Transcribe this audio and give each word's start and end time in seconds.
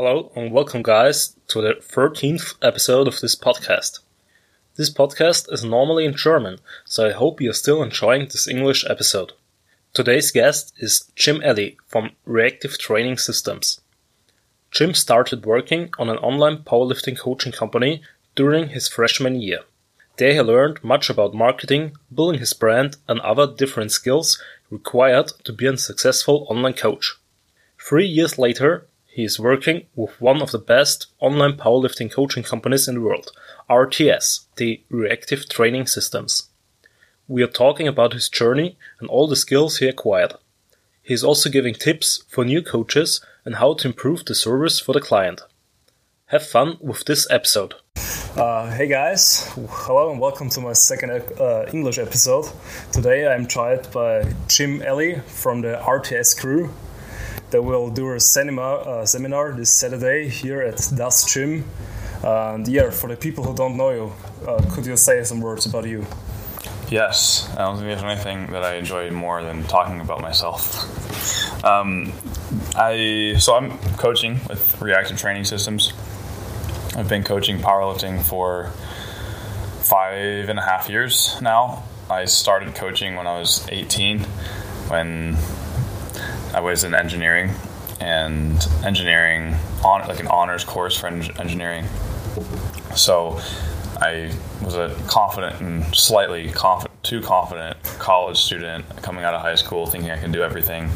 Hello 0.00 0.30
and 0.36 0.52
welcome, 0.52 0.84
guys, 0.84 1.34
to 1.48 1.60
the 1.60 1.74
13th 1.74 2.54
episode 2.62 3.08
of 3.08 3.20
this 3.20 3.34
podcast. 3.34 3.98
This 4.76 4.94
podcast 4.94 5.52
is 5.52 5.64
normally 5.64 6.04
in 6.04 6.14
German, 6.14 6.60
so 6.84 7.08
I 7.08 7.10
hope 7.10 7.40
you're 7.40 7.52
still 7.52 7.82
enjoying 7.82 8.26
this 8.26 8.46
English 8.46 8.88
episode. 8.88 9.32
Today's 9.92 10.30
guest 10.30 10.72
is 10.78 11.10
Jim 11.16 11.42
Ellie 11.42 11.78
from 11.88 12.12
Reactive 12.24 12.78
Training 12.78 13.18
Systems. 13.18 13.80
Jim 14.70 14.94
started 14.94 15.44
working 15.44 15.92
on 15.98 16.08
an 16.08 16.18
online 16.18 16.58
powerlifting 16.58 17.18
coaching 17.18 17.50
company 17.50 18.00
during 18.36 18.68
his 18.68 18.86
freshman 18.86 19.42
year. 19.42 19.62
There 20.16 20.32
he 20.32 20.40
learned 20.40 20.84
much 20.84 21.10
about 21.10 21.34
marketing, 21.34 21.96
building 22.14 22.38
his 22.38 22.52
brand, 22.52 22.98
and 23.08 23.18
other 23.22 23.52
different 23.52 23.90
skills 23.90 24.40
required 24.70 25.32
to 25.42 25.52
be 25.52 25.66
a 25.66 25.76
successful 25.76 26.46
online 26.48 26.74
coach. 26.74 27.16
Three 27.80 28.06
years 28.06 28.38
later, 28.38 28.86
he 29.10 29.24
is 29.24 29.40
working 29.40 29.86
with 29.96 30.20
one 30.20 30.42
of 30.42 30.50
the 30.50 30.58
best 30.58 31.06
online 31.18 31.54
powerlifting 31.54 32.12
coaching 32.12 32.42
companies 32.42 32.86
in 32.86 32.94
the 32.96 33.00
world, 33.00 33.30
RTS, 33.68 34.44
the 34.56 34.82
Reactive 34.90 35.48
Training 35.48 35.86
Systems. 35.86 36.50
We 37.26 37.42
are 37.42 37.48
talking 37.48 37.88
about 37.88 38.12
his 38.12 38.28
journey 38.28 38.76
and 39.00 39.08
all 39.08 39.26
the 39.26 39.34
skills 39.34 39.78
he 39.78 39.88
acquired. 39.88 40.34
He 41.02 41.14
is 41.14 41.24
also 41.24 41.48
giving 41.48 41.74
tips 41.74 42.22
for 42.28 42.44
new 42.44 42.62
coaches 42.62 43.22
and 43.44 43.56
how 43.56 43.74
to 43.74 43.88
improve 43.88 44.26
the 44.26 44.34
service 44.34 44.78
for 44.78 44.92
the 44.92 45.00
client. 45.00 45.40
Have 46.26 46.46
fun 46.46 46.76
with 46.80 47.06
this 47.06 47.26
episode. 47.30 47.74
Uh, 48.36 48.70
hey 48.70 48.86
guys, 48.86 49.50
hello 49.68 50.12
and 50.12 50.20
welcome 50.20 50.50
to 50.50 50.60
my 50.60 50.74
second 50.74 51.10
uh, 51.40 51.64
English 51.72 51.98
episode. 51.98 52.44
Today 52.92 53.26
I'm 53.26 53.46
joined 53.48 53.90
by 53.90 54.30
Jim 54.48 54.82
Ellie 54.82 55.20
from 55.26 55.62
the 55.62 55.80
RTS 55.82 56.38
crew 56.38 56.70
that 57.50 57.62
will 57.62 57.90
do 57.90 58.12
a 58.12 58.20
seminar, 58.20 58.86
uh, 58.86 59.06
seminar 59.06 59.52
this 59.52 59.72
Saturday 59.72 60.28
here 60.28 60.62
at 60.62 60.76
Das 60.94 61.32
Gym. 61.32 61.64
And 62.22 62.66
yeah, 62.66 62.90
for 62.90 63.08
the 63.08 63.16
people 63.16 63.44
who 63.44 63.54
don't 63.54 63.76
know 63.76 63.90
you, 63.90 64.12
uh, 64.46 64.62
could 64.72 64.86
you 64.86 64.96
say 64.96 65.22
some 65.24 65.40
words 65.40 65.66
about 65.66 65.86
you? 65.86 66.06
Yes, 66.90 67.48
I 67.54 67.64
don't 67.66 67.76
think 67.76 67.88
there's 67.88 68.02
anything 68.02 68.52
that 68.52 68.64
I 68.64 68.76
enjoy 68.76 69.10
more 69.10 69.42
than 69.42 69.64
talking 69.64 70.00
about 70.00 70.20
myself. 70.22 71.64
um, 71.64 72.12
I 72.74 73.36
so 73.38 73.54
I'm 73.54 73.78
coaching 73.98 74.40
with 74.48 74.80
Reactive 74.80 75.18
Training 75.18 75.44
Systems. 75.44 75.92
I've 76.96 77.08
been 77.08 77.24
coaching 77.24 77.58
powerlifting 77.58 78.22
for 78.22 78.72
five 79.82 80.48
and 80.48 80.58
a 80.58 80.62
half 80.62 80.88
years 80.88 81.40
now. 81.42 81.84
I 82.10 82.24
started 82.24 82.74
coaching 82.74 83.16
when 83.16 83.26
I 83.26 83.38
was 83.38 83.68
18, 83.70 84.20
when 84.88 85.36
I 86.58 86.60
was 86.60 86.82
in 86.82 86.92
engineering 86.92 87.52
and 88.00 88.66
engineering 88.84 89.54
on 89.84 90.08
like 90.08 90.18
an 90.18 90.26
honors 90.26 90.64
course 90.64 90.98
for 90.98 91.06
engineering. 91.06 91.84
So 92.96 93.40
I 94.00 94.32
was 94.60 94.74
a 94.74 94.92
confident 95.06 95.60
and 95.60 95.94
slightly 95.94 96.50
confident, 96.50 97.00
too 97.04 97.20
confident 97.20 97.80
college 98.00 98.38
student 98.38 98.84
coming 99.02 99.22
out 99.22 99.34
of 99.34 99.40
high 99.40 99.54
school, 99.54 99.86
thinking 99.86 100.10
I 100.10 100.18
can 100.18 100.32
do 100.32 100.42
everything. 100.42 100.90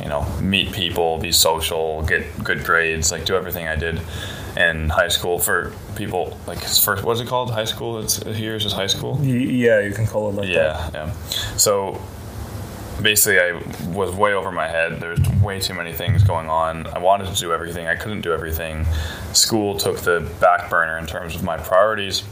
You 0.00 0.08
know, 0.08 0.24
meet 0.40 0.70
people, 0.70 1.18
be 1.18 1.32
social, 1.32 2.02
get 2.02 2.44
good 2.44 2.62
grades, 2.62 3.10
like 3.10 3.24
do 3.24 3.34
everything 3.34 3.66
I 3.66 3.74
did 3.74 4.00
in 4.56 4.90
high 4.90 5.08
school 5.08 5.40
for 5.40 5.72
people 5.96 6.38
like 6.46 6.58
first 6.60 7.04
what's 7.04 7.20
it 7.20 7.28
called 7.28 7.52
high 7.52 7.64
school 7.64 8.00
it's 8.00 8.20
here 8.24 8.56
is 8.56 8.64
just 8.64 8.74
high 8.74 8.88
school 8.88 9.16
yeah 9.22 9.78
you 9.78 9.92
can 9.92 10.08
call 10.08 10.28
it 10.28 10.34
like 10.34 10.48
yeah, 10.48 10.90
that 10.90 10.92
yeah 10.92 11.12
so 11.56 12.00
basically 13.02 13.40
I 13.40 13.52
was 13.94 14.14
way 14.14 14.34
over 14.34 14.52
my 14.52 14.68
head. 14.68 15.00
There's 15.00 15.20
way 15.42 15.60
too 15.60 15.74
many 15.74 15.92
things 15.92 16.22
going 16.22 16.48
on. 16.48 16.86
I 16.88 16.98
wanted 16.98 17.32
to 17.34 17.40
do 17.40 17.52
everything. 17.52 17.86
I 17.86 17.96
couldn't 17.96 18.20
do 18.20 18.32
everything. 18.32 18.84
School 19.32 19.76
took 19.76 19.98
the 19.98 20.20
back 20.40 20.70
burner 20.70 20.98
in 20.98 21.06
terms 21.06 21.34
of 21.34 21.42
my 21.42 21.56
priorities. 21.56 22.22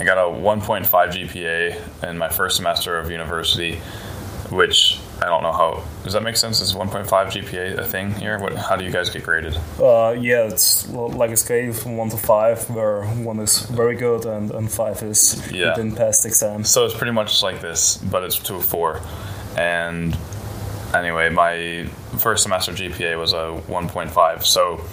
I 0.00 0.04
got 0.04 0.18
a 0.18 0.30
1.5 0.30 0.86
GPA 0.86 2.08
in 2.08 2.18
my 2.18 2.28
first 2.28 2.56
semester 2.56 2.96
of 2.96 3.10
university, 3.10 3.80
which 4.50 4.98
I 5.20 5.26
don't 5.26 5.42
know 5.42 5.52
how. 5.52 5.82
Does 6.04 6.12
that 6.12 6.22
make 6.22 6.36
sense? 6.36 6.60
Is 6.60 6.74
1.5 6.74 7.06
GPA 7.06 7.78
a 7.78 7.84
thing 7.84 8.12
here? 8.14 8.38
What? 8.38 8.54
How 8.54 8.76
do 8.76 8.84
you 8.84 8.90
guys 8.90 9.10
get 9.10 9.24
graded? 9.24 9.56
Uh, 9.78 10.14
yeah, 10.18 10.44
it's 10.44 10.88
like 10.88 11.30
a 11.30 11.36
scale 11.36 11.72
from 11.72 11.96
one 11.96 12.08
to 12.10 12.16
five, 12.16 12.70
where 12.70 13.04
one 13.04 13.40
is 13.40 13.62
very 13.62 13.96
good 13.96 14.24
and, 14.26 14.50
and 14.52 14.70
five 14.70 15.02
is 15.02 15.50
yeah. 15.50 15.74
didn't 15.74 15.96
pass 15.96 16.22
the 16.22 16.28
exam. 16.28 16.62
So 16.62 16.84
it's 16.84 16.94
pretty 16.94 17.12
much 17.12 17.42
like 17.42 17.60
this, 17.60 17.96
but 17.96 18.22
it's 18.22 18.38
to 18.40 18.54
a 18.54 18.60
four. 18.60 19.00
And 19.56 20.16
anyway, 20.94 21.30
my 21.30 21.88
first 22.18 22.44
semester 22.44 22.72
GPA 22.72 23.18
was 23.18 23.32
a 23.32 23.60
1.5. 23.66 24.44
So 24.44 24.84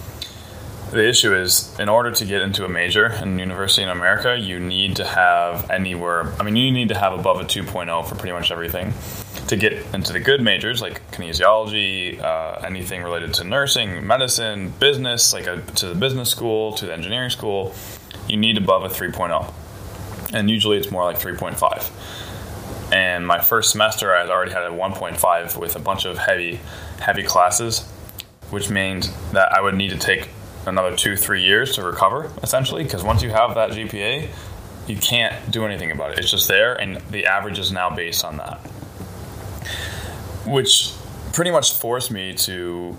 the 0.90 1.08
issue 1.08 1.34
is, 1.36 1.78
in 1.78 1.88
order 1.88 2.10
to 2.10 2.24
get 2.24 2.42
into 2.42 2.64
a 2.64 2.68
major 2.68 3.12
in 3.12 3.38
university 3.38 3.84
in 3.84 3.90
America, 3.90 4.36
you 4.36 4.58
need 4.58 4.96
to 4.96 5.04
have 5.04 5.70
anywhere. 5.70 6.32
I 6.40 6.42
mean, 6.42 6.56
you 6.56 6.72
need 6.72 6.88
to 6.88 6.98
have 6.98 7.12
above 7.12 7.40
a 7.40 7.44
2.0 7.44 8.08
for 8.08 8.14
pretty 8.16 8.32
much 8.32 8.50
everything 8.50 8.92
to 9.48 9.56
get 9.56 9.72
into 9.94 10.12
the 10.12 10.20
good 10.20 10.40
majors 10.40 10.82
like 10.82 11.08
kinesiology, 11.10 12.20
uh, 12.20 12.60
anything 12.64 13.02
related 13.02 13.34
to 13.34 13.44
nursing, 13.44 14.06
medicine, 14.06 14.72
business, 14.80 15.32
like 15.32 15.46
a, 15.46 15.60
to 15.76 15.86
the 15.88 15.94
business 15.94 16.30
school, 16.30 16.72
to 16.72 16.86
the 16.86 16.92
engineering 16.92 17.30
school, 17.30 17.74
you 18.28 18.36
need 18.36 18.56
above 18.56 18.84
a 18.84 18.88
3.0. 18.88 19.52
And 20.34 20.50
usually 20.50 20.76
it's 20.78 20.90
more 20.90 21.04
like 21.04 21.18
3.5. 21.18 22.92
And 22.92 23.26
my 23.26 23.40
first 23.40 23.70
semester, 23.70 24.14
I 24.14 24.20
had 24.20 24.30
already 24.30 24.52
had 24.52 24.64
a 24.64 24.70
1.5 24.70 25.56
with 25.58 25.76
a 25.76 25.80
bunch 25.80 26.04
of 26.04 26.18
heavy, 26.18 26.60
heavy 27.00 27.22
classes, 27.22 27.80
which 28.50 28.70
means 28.70 29.12
that 29.32 29.52
I 29.52 29.60
would 29.60 29.74
need 29.74 29.90
to 29.90 29.98
take 29.98 30.28
another 30.66 30.96
two, 30.96 31.16
three 31.16 31.42
years 31.42 31.74
to 31.76 31.82
recover, 31.82 32.30
essentially, 32.42 32.84
because 32.84 33.04
once 33.04 33.22
you 33.22 33.30
have 33.30 33.54
that 33.54 33.70
GPA, 33.70 34.28
you 34.86 34.96
can't 34.96 35.50
do 35.50 35.64
anything 35.64 35.90
about 35.90 36.12
it. 36.12 36.18
It's 36.18 36.30
just 36.30 36.48
there, 36.48 36.74
and 36.74 36.96
the 37.10 37.26
average 37.26 37.58
is 37.58 37.72
now 37.72 37.90
based 37.90 38.24
on 38.24 38.36
that 38.36 38.60
which 40.46 40.92
pretty 41.32 41.50
much 41.50 41.74
forced 41.74 42.10
me 42.10 42.34
to 42.34 42.96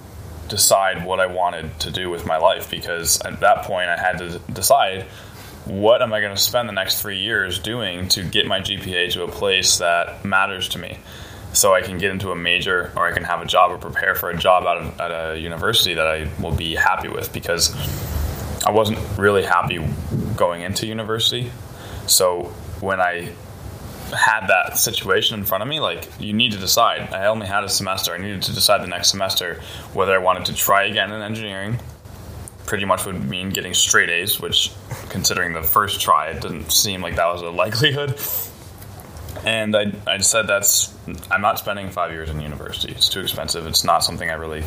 decide 0.47 1.05
what 1.05 1.19
I 1.19 1.27
wanted 1.27 1.79
to 1.81 1.91
do 1.91 2.09
with 2.09 2.25
my 2.25 2.37
life 2.37 2.69
because 2.69 3.19
at 3.21 3.39
that 3.41 3.63
point 3.63 3.89
I 3.89 3.97
had 3.97 4.17
to 4.19 4.39
decide 4.51 5.03
what 5.65 6.01
am 6.01 6.13
I 6.13 6.21
going 6.21 6.35
to 6.35 6.41
spend 6.41 6.69
the 6.69 6.73
next 6.73 7.01
three 7.01 7.19
years 7.19 7.59
doing 7.59 8.07
to 8.09 8.23
get 8.23 8.47
my 8.47 8.61
GPA 8.61 9.11
to 9.13 9.23
a 9.23 9.27
place 9.27 9.79
that 9.79 10.23
matters 10.23 10.69
to 10.69 10.79
me 10.79 10.97
so 11.51 11.73
I 11.73 11.81
can 11.81 11.97
get 11.97 12.11
into 12.11 12.31
a 12.31 12.35
major 12.35 12.91
or 12.95 13.07
I 13.07 13.11
can 13.11 13.23
have 13.23 13.41
a 13.41 13.45
job 13.45 13.71
or 13.71 13.77
prepare 13.77 14.15
for 14.15 14.29
a 14.29 14.37
job 14.37 14.65
of, 14.65 14.99
at 14.99 15.11
a 15.11 15.37
university 15.37 15.95
that 15.95 16.07
I 16.07 16.29
will 16.41 16.55
be 16.55 16.75
happy 16.75 17.09
with 17.09 17.33
because 17.33 17.75
I 18.65 18.71
wasn't 18.71 18.99
really 19.17 19.43
happy 19.43 19.85
going 20.35 20.61
into 20.61 20.85
university. 20.85 21.51
So 22.05 22.53
when 22.79 23.01
I 23.01 23.33
had 24.13 24.47
that 24.47 24.77
situation 24.77 25.37
in 25.37 25.45
front 25.45 25.61
of 25.61 25.67
me, 25.67 25.79
like 25.79 26.07
you 26.19 26.33
need 26.33 26.51
to 26.53 26.57
decide. 26.57 27.13
I 27.13 27.27
only 27.27 27.47
had 27.47 27.63
a 27.63 27.69
semester. 27.69 28.13
I 28.13 28.17
needed 28.17 28.41
to 28.43 28.53
decide 28.53 28.81
the 28.81 28.87
next 28.87 29.09
semester 29.09 29.61
whether 29.93 30.13
I 30.13 30.19
wanted 30.19 30.45
to 30.45 30.55
try 30.55 30.85
again 30.85 31.11
in 31.11 31.21
engineering. 31.21 31.79
Pretty 32.65 32.85
much 32.85 33.05
would 33.05 33.23
mean 33.23 33.49
getting 33.49 33.73
straight 33.73 34.09
A's, 34.09 34.39
which, 34.39 34.71
considering 35.09 35.53
the 35.53 35.63
first 35.63 36.01
try, 36.01 36.27
it 36.27 36.41
didn't 36.41 36.71
seem 36.71 37.01
like 37.01 37.15
that 37.15 37.27
was 37.27 37.41
a 37.41 37.49
likelihood. 37.63 38.19
And 39.45 39.75
I, 39.75 39.93
I 40.05 40.17
said 40.17 40.47
that's 40.47 40.93
I'm 41.29 41.41
not 41.41 41.59
spending 41.59 41.89
five 41.89 42.11
years 42.11 42.29
in 42.29 42.39
university. 42.41 42.91
It's 42.91 43.09
too 43.09 43.21
expensive. 43.21 43.65
It's 43.65 43.83
not 43.83 44.03
something 44.03 44.29
I 44.29 44.33
really 44.33 44.63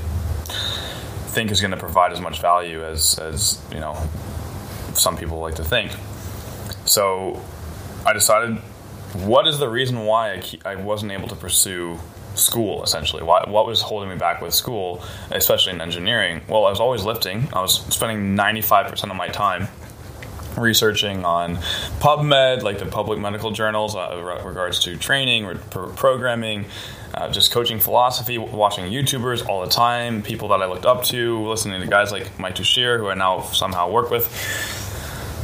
think 1.30 1.50
is 1.50 1.60
going 1.60 1.70
to 1.70 1.76
provide 1.76 2.12
as 2.12 2.20
much 2.20 2.40
value 2.40 2.84
as 2.84 3.18
as 3.18 3.62
you 3.72 3.78
know 3.78 3.96
some 4.94 5.16
people 5.16 5.38
like 5.38 5.56
to 5.56 5.64
think. 5.64 5.92
So 6.84 7.42
I 8.06 8.12
decided 8.12 8.58
what 9.14 9.46
is 9.46 9.58
the 9.58 9.68
reason 9.68 10.04
why 10.04 10.32
I, 10.32 10.72
I 10.72 10.76
wasn't 10.76 11.12
able 11.12 11.28
to 11.28 11.36
pursue 11.36 11.98
school 12.34 12.82
essentially? 12.82 13.22
Why, 13.22 13.44
what 13.48 13.66
was 13.66 13.82
holding 13.82 14.08
me 14.08 14.16
back 14.16 14.40
with 14.40 14.54
school 14.54 15.02
especially 15.30 15.72
in 15.72 15.80
engineering? 15.80 16.42
Well 16.48 16.66
i 16.66 16.70
was 16.70 16.80
always 16.80 17.04
lifting. 17.04 17.48
I 17.52 17.60
was 17.60 17.84
spending 17.94 18.36
95% 18.36 19.10
of 19.10 19.16
my 19.16 19.28
time 19.28 19.68
researching 20.56 21.24
on 21.24 21.56
pubmed 22.00 22.62
like 22.62 22.78
the 22.78 22.86
public 22.86 23.18
medical 23.18 23.50
journals 23.50 23.94
uh, 23.94 24.20
regards 24.44 24.80
to 24.80 24.96
training 24.96 25.46
programming 25.70 26.64
uh, 27.14 27.30
just 27.30 27.52
coaching 27.52 27.78
philosophy 27.78 28.36
watching 28.36 28.84
youtubers 28.86 29.46
all 29.46 29.60
the 29.64 29.70
time 29.70 30.22
people 30.22 30.48
that 30.48 30.60
i 30.60 30.66
looked 30.66 30.84
up 30.84 31.04
to 31.04 31.46
listening 31.46 31.80
to 31.80 31.86
guys 31.86 32.10
like 32.10 32.36
mike 32.38 32.56
Tuchscherer, 32.56 32.98
who 32.98 33.08
i 33.08 33.14
now 33.14 33.42
somehow 33.42 33.88
work 33.90 34.10
with 34.10 34.26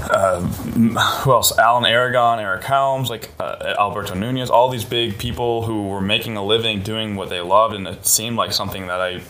uh, 0.03 0.41
who 0.41 1.33
else? 1.33 1.57
Alan 1.59 1.85
Aragon, 1.85 2.41
Eric 2.41 2.65
Helms, 2.65 3.11
like 3.11 3.31
uh, 3.39 3.75
Alberto 3.79 4.15
Nunez, 4.15 4.51
all 4.51 4.69
these 4.69 4.85
big 4.85 5.19
people 5.19 5.63
who 5.63 5.89
were 5.89 6.01
making 6.01 6.37
a 6.37 6.45
living 6.45 6.83
doing 6.83 7.17
what 7.17 7.29
they 7.29 7.41
loved, 7.41 7.75
and 7.75 7.87
it 7.87 8.07
seemed 8.07 8.37
like 8.37 8.53
something 8.53 8.87
that 8.87 9.01
I, 9.01 9.23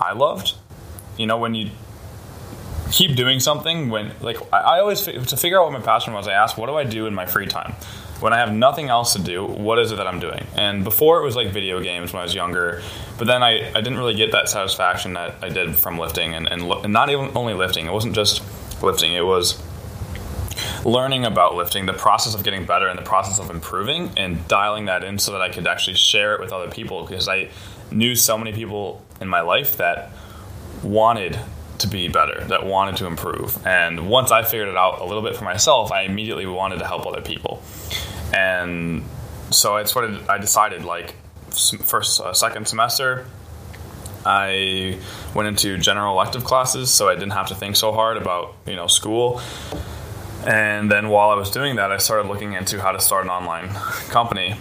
I 0.00 0.12
loved. 0.12 0.54
You 1.16 1.26
know, 1.26 1.38
when 1.38 1.54
you 1.54 1.70
keep 2.90 3.16
doing 3.16 3.40
something, 3.40 3.90
when 3.90 4.12
like 4.20 4.36
I, 4.52 4.58
I 4.58 4.80
always 4.80 5.02
to 5.02 5.36
figure 5.36 5.60
out 5.60 5.70
what 5.70 5.78
my 5.78 5.84
passion 5.84 6.12
was, 6.12 6.28
I 6.28 6.32
asked, 6.32 6.56
what 6.56 6.66
do 6.66 6.76
I 6.76 6.84
do 6.84 7.06
in 7.06 7.14
my 7.14 7.26
free 7.26 7.46
time? 7.46 7.74
when 8.22 8.32
I 8.32 8.38
have 8.38 8.52
nothing 8.52 8.88
else 8.88 9.14
to 9.14 9.18
do, 9.18 9.44
what 9.44 9.78
is 9.80 9.90
it 9.90 9.96
that 9.96 10.06
I'm 10.06 10.20
doing? 10.20 10.46
And 10.54 10.84
before 10.84 11.20
it 11.20 11.24
was 11.24 11.34
like 11.34 11.48
video 11.48 11.80
games 11.80 12.12
when 12.12 12.20
I 12.20 12.22
was 12.22 12.34
younger, 12.34 12.80
but 13.18 13.26
then 13.26 13.42
I, 13.42 13.68
I 13.70 13.80
didn't 13.80 13.98
really 13.98 14.14
get 14.14 14.30
that 14.32 14.48
satisfaction 14.48 15.14
that 15.14 15.34
I 15.42 15.48
did 15.48 15.74
from 15.74 15.98
lifting 15.98 16.34
and, 16.34 16.46
and, 16.46 16.62
and 16.62 16.92
not 16.92 17.10
even 17.10 17.32
only 17.36 17.54
lifting. 17.54 17.86
It 17.86 17.92
wasn't 17.92 18.14
just 18.14 18.42
lifting, 18.80 19.12
it 19.12 19.26
was 19.26 19.60
learning 20.84 21.24
about 21.24 21.54
lifting, 21.54 21.86
the 21.86 21.92
process 21.92 22.34
of 22.34 22.44
getting 22.44 22.64
better 22.64 22.88
and 22.88 22.98
the 22.98 23.04
process 23.04 23.38
of 23.38 23.50
improving 23.50 24.10
and 24.16 24.46
dialing 24.48 24.86
that 24.86 25.04
in 25.04 25.18
so 25.18 25.32
that 25.32 25.40
I 25.40 25.48
could 25.48 25.66
actually 25.66 25.96
share 25.96 26.34
it 26.34 26.40
with 26.40 26.52
other 26.52 26.70
people 26.70 27.06
because 27.06 27.28
I 27.28 27.48
knew 27.90 28.14
so 28.14 28.38
many 28.38 28.52
people 28.52 29.02
in 29.20 29.28
my 29.28 29.40
life 29.40 29.76
that 29.76 30.10
wanted 30.82 31.38
to 31.78 31.86
be 31.88 32.08
better, 32.08 32.44
that 32.44 32.66
wanted 32.66 32.96
to 32.96 33.06
improve. 33.06 33.64
And 33.66 34.08
once 34.08 34.30
I 34.30 34.42
figured 34.42 34.68
it 34.68 34.76
out 34.76 35.00
a 35.00 35.04
little 35.04 35.22
bit 35.22 35.36
for 35.36 35.44
myself, 35.44 35.92
I 35.92 36.02
immediately 36.02 36.46
wanted 36.46 36.78
to 36.78 36.86
help 36.86 37.06
other 37.06 37.20
people. 37.20 37.62
And 38.32 39.04
so 39.50 39.76
I 39.76 39.84
sort 39.84 40.06
of 40.06 40.28
I 40.28 40.38
decided 40.38 40.84
like 40.84 41.14
first 41.50 42.18
uh, 42.20 42.32
second 42.32 42.66
semester 42.66 43.26
I 44.24 44.98
went 45.34 45.48
into 45.48 45.78
general 45.78 46.14
elective 46.14 46.44
classes 46.44 46.90
so 46.90 47.08
I 47.08 47.14
didn't 47.14 47.32
have 47.32 47.48
to 47.48 47.54
think 47.54 47.76
so 47.76 47.92
hard 47.92 48.16
about, 48.16 48.54
you 48.66 48.76
know, 48.76 48.86
school. 48.86 49.40
And 50.46 50.90
then 50.90 51.08
while 51.08 51.30
I 51.30 51.34
was 51.34 51.50
doing 51.50 51.76
that, 51.76 51.92
I 51.92 51.98
started 51.98 52.28
looking 52.28 52.54
into 52.54 52.80
how 52.80 52.92
to 52.92 53.00
start 53.00 53.24
an 53.24 53.30
online 53.30 53.68
company 54.10 54.56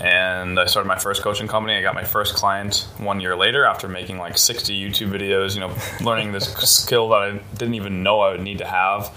and 0.00 0.58
I 0.58 0.64
started 0.64 0.88
my 0.88 0.98
first 0.98 1.22
coaching 1.22 1.46
company. 1.46 1.76
I 1.76 1.82
got 1.82 1.94
my 1.94 2.04
first 2.04 2.34
client 2.34 2.88
one 2.98 3.20
year 3.20 3.36
later 3.36 3.64
after 3.64 3.86
making 3.86 4.18
like 4.18 4.38
60 4.38 4.78
YouTube 4.78 5.10
videos, 5.10 5.54
you 5.54 5.60
know, 5.60 5.74
learning 6.04 6.32
this 6.32 6.52
skill 6.54 7.10
that 7.10 7.22
I 7.22 7.30
didn't 7.56 7.74
even 7.74 8.02
know 8.02 8.20
I 8.20 8.32
would 8.32 8.40
need 8.40 8.58
to 8.58 8.66
have. 8.66 9.14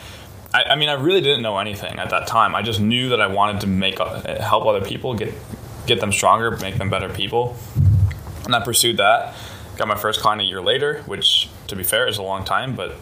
I, 0.54 0.64
I, 0.64 0.76
mean, 0.76 0.90
I 0.90 0.94
really 0.94 1.22
didn't 1.22 1.42
know 1.42 1.58
anything 1.58 2.00
at 2.00 2.10
that 2.10 2.28
time. 2.28 2.54
I 2.54 2.62
just 2.62 2.80
knew 2.80 3.10
that 3.10 3.22
I 3.22 3.28
wanted 3.28 3.62
to 3.62 3.68
make 3.68 3.98
help 3.98 4.66
other 4.66 4.82
people 4.86 5.16
get 5.16 5.34
get 5.86 6.00
them 6.00 6.14
stronger, 6.14 6.52
make 6.58 6.76
them 6.76 6.90
better 6.90 7.10
people, 7.10 7.58
and 8.46 8.56
I 8.56 8.64
pursued 8.64 8.98
that. 8.98 9.36
Got 9.76 9.90
my 9.90 9.98
first 9.98 10.22
client 10.22 10.42
a 10.42 10.46
year 10.46 10.62
later, 10.62 11.02
which, 11.08 11.50
to 11.68 11.76
be 11.76 11.84
fair, 11.84 12.08
is 12.08 12.18
a 12.18 12.24
long 12.24 12.46
time, 12.46 12.74
but 12.74 12.96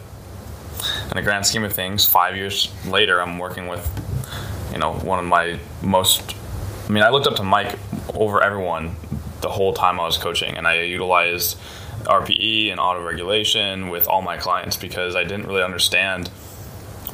in 1.10 1.16
the 1.16 1.22
grand 1.22 1.46
scheme 1.46 1.64
of 1.64 1.72
things, 1.72 2.06
five 2.06 2.36
years 2.36 2.72
later, 2.86 3.20
I'm 3.20 3.38
working 3.38 3.68
with, 3.68 3.88
you 4.72 4.78
know, 4.78 4.94
one 4.94 5.18
of 5.18 5.24
my 5.24 5.58
most 5.82 6.34
I 6.88 6.92
mean, 6.92 7.04
I 7.04 7.10
looked 7.10 7.26
up 7.26 7.36
to 7.36 7.42
Mike 7.42 7.78
over 8.12 8.42
everyone 8.42 8.96
the 9.40 9.48
whole 9.48 9.72
time 9.72 10.00
I 10.00 10.04
was 10.04 10.18
coaching, 10.18 10.56
and 10.56 10.66
I 10.66 10.82
utilized 10.82 11.58
RPE 12.04 12.70
and 12.70 12.80
auto 12.80 13.02
regulation 13.02 13.88
with 13.88 14.08
all 14.08 14.22
my 14.22 14.36
clients 14.36 14.76
because 14.76 15.14
I 15.14 15.22
didn't 15.22 15.46
really 15.46 15.62
understand 15.62 16.30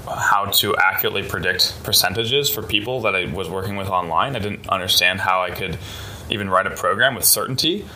how 0.06 0.46
to 0.46 0.74
accurately 0.76 1.22
predict 1.22 1.82
percentages 1.84 2.48
for 2.48 2.62
people 2.62 3.02
that 3.02 3.14
I 3.14 3.26
was 3.26 3.48
working 3.48 3.76
with 3.76 3.88
online. 3.88 4.36
I 4.36 4.38
didn't 4.38 4.68
understand 4.68 5.20
how 5.20 5.42
I 5.42 5.50
could 5.50 5.78
even 6.30 6.48
write 6.48 6.66
a 6.66 6.70
program 6.70 7.14
with 7.14 7.24
certainty 7.24 7.86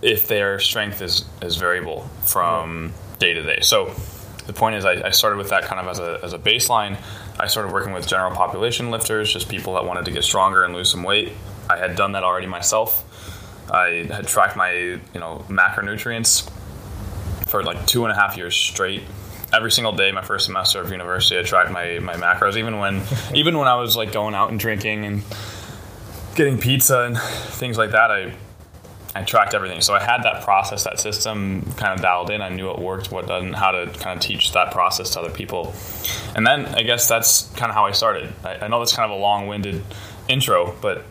if 0.00 0.28
their 0.28 0.60
strength 0.60 1.02
is, 1.02 1.24
is 1.40 1.56
variable 1.56 2.08
from 2.22 2.92
day 3.18 3.34
to 3.34 3.42
day. 3.42 3.60
So 3.60 3.94
the 4.46 4.52
point 4.52 4.76
is, 4.76 4.84
I, 4.84 5.06
I 5.06 5.10
started 5.10 5.36
with 5.36 5.50
that 5.50 5.64
kind 5.64 5.80
of 5.80 5.88
as 5.88 5.98
a, 5.98 6.20
as 6.22 6.32
a 6.32 6.38
baseline 6.38 6.98
I 7.38 7.46
started 7.46 7.72
working 7.72 7.92
with 7.92 8.06
general 8.06 8.30
population 8.30 8.90
lifters, 8.90 9.32
just 9.32 9.48
people 9.48 9.74
that 9.74 9.84
wanted 9.84 10.04
to 10.04 10.10
get 10.10 10.22
stronger 10.22 10.64
and 10.64 10.74
lose 10.74 10.90
some 10.90 11.02
weight. 11.02 11.32
I 11.68 11.76
had 11.76 11.96
done 11.96 12.12
that 12.12 12.24
already 12.24 12.46
myself. 12.46 13.04
I 13.68 14.06
had 14.08 14.26
tracked 14.26 14.56
my 14.56 14.72
you 14.72 15.00
know 15.14 15.44
macronutrients 15.48 16.48
for 17.48 17.62
like 17.62 17.86
two 17.86 18.04
and 18.04 18.12
a 18.12 18.14
half 18.14 18.36
years 18.36 18.54
straight. 18.54 19.02
Every 19.52 19.72
single 19.72 19.92
day, 19.92 20.12
my 20.12 20.22
first 20.22 20.46
semester 20.46 20.80
of 20.80 20.90
university, 20.90 21.38
I 21.38 21.42
tracked 21.42 21.70
my, 21.70 21.98
my 21.98 22.14
macros. 22.14 22.56
Even 22.56 22.78
when 22.78 23.02
even 23.34 23.58
when 23.58 23.68
I 23.68 23.74
was 23.76 23.96
like 23.96 24.12
going 24.12 24.34
out 24.34 24.50
and 24.50 24.60
drinking 24.60 25.04
and 25.04 25.22
getting 26.36 26.58
pizza 26.58 27.02
and 27.02 27.18
things 27.18 27.76
like 27.76 27.90
that, 27.90 28.10
I 28.10 28.34
I 29.14 29.22
tracked 29.24 29.52
everything. 29.54 29.80
So 29.82 29.94
I 29.94 30.02
had 30.02 30.22
that 30.22 30.42
process, 30.42 30.84
that 30.84 30.98
system 30.98 31.62
kind 31.76 31.92
of 31.94 32.00
dialed 32.00 32.30
in. 32.30 32.40
I 32.40 32.48
knew 32.48 32.66
what 32.66 32.80
worked, 32.80 33.12
what 33.12 33.26
doesn't, 33.26 33.52
how 33.52 33.72
to 33.72 33.86
kind 33.98 34.16
of 34.16 34.20
teach 34.20 34.52
that 34.52 34.72
process 34.72 35.10
to 35.10 35.20
other 35.20 35.30
people. 35.30 35.74
And 36.34 36.46
then 36.46 36.66
I 36.66 36.82
guess 36.82 37.08
that's 37.08 37.48
kind 37.50 37.68
of 37.68 37.74
how 37.74 37.84
I 37.84 37.92
started. 37.92 38.32
I, 38.42 38.56
I 38.56 38.68
know 38.68 38.78
that's 38.78 38.96
kind 38.96 39.10
of 39.10 39.18
a 39.18 39.20
long 39.20 39.48
winded 39.48 39.84
intro, 40.28 40.74
but 40.80 41.04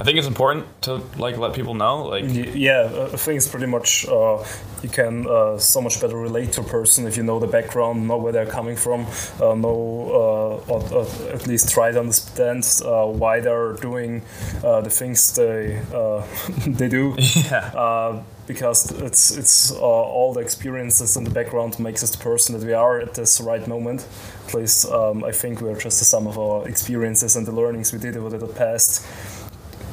I 0.00 0.04
think 0.04 0.16
it's 0.16 0.28
important 0.28 0.64
to 0.82 1.02
like 1.16 1.38
let 1.38 1.54
people 1.54 1.74
know. 1.74 2.04
Like, 2.04 2.24
yeah, 2.28 3.08
I 3.12 3.16
think 3.16 3.38
it's 3.38 3.48
pretty 3.48 3.66
much 3.66 4.06
uh, 4.06 4.44
you 4.82 4.88
can 4.88 5.26
uh, 5.26 5.58
so 5.58 5.80
much 5.80 6.00
better 6.00 6.16
relate 6.16 6.52
to 6.52 6.60
a 6.60 6.64
person 6.64 7.06
if 7.08 7.16
you 7.16 7.24
know 7.24 7.40
the 7.40 7.48
background, 7.48 8.06
know 8.06 8.16
where 8.16 8.32
they're 8.32 8.46
coming 8.46 8.76
from, 8.76 9.06
uh, 9.40 9.54
know 9.56 10.62
uh, 10.68 10.72
or, 10.72 10.94
or, 10.94 11.06
at 11.32 11.48
least 11.48 11.70
try 11.70 11.90
to 11.90 11.98
understand 11.98 12.64
uh, 12.84 13.06
why 13.06 13.40
they're 13.40 13.72
doing 13.74 14.22
uh, 14.62 14.80
the 14.82 14.90
things 14.90 15.34
they 15.34 15.82
they 16.66 16.88
do. 16.88 17.16
Yeah. 17.48 18.22
because 18.46 18.90
it's 19.02 19.30
it's 19.30 19.70
all 19.72 20.32
the 20.32 20.40
experiences 20.40 21.16
in 21.16 21.24
the 21.24 21.30
background 21.30 21.78
makes 21.78 22.02
us 22.02 22.10
the 22.10 22.22
person 22.22 22.58
that 22.58 22.66
we 22.66 22.72
are 22.72 22.98
at 22.98 23.14
this 23.14 23.40
right 23.40 23.66
moment. 23.68 24.06
At 24.46 24.54
least 24.54 24.86
um, 24.86 25.22
I 25.22 25.32
think 25.32 25.60
we're 25.60 25.78
just 25.78 25.98
the 25.98 26.04
sum 26.04 26.26
of 26.26 26.38
our 26.38 26.66
experiences 26.66 27.36
and 27.36 27.46
the 27.46 27.52
learnings 27.52 27.92
we 27.92 27.98
did 27.98 28.16
over 28.16 28.38
the 28.38 28.46
past 28.46 29.04
uh, 29.04 29.37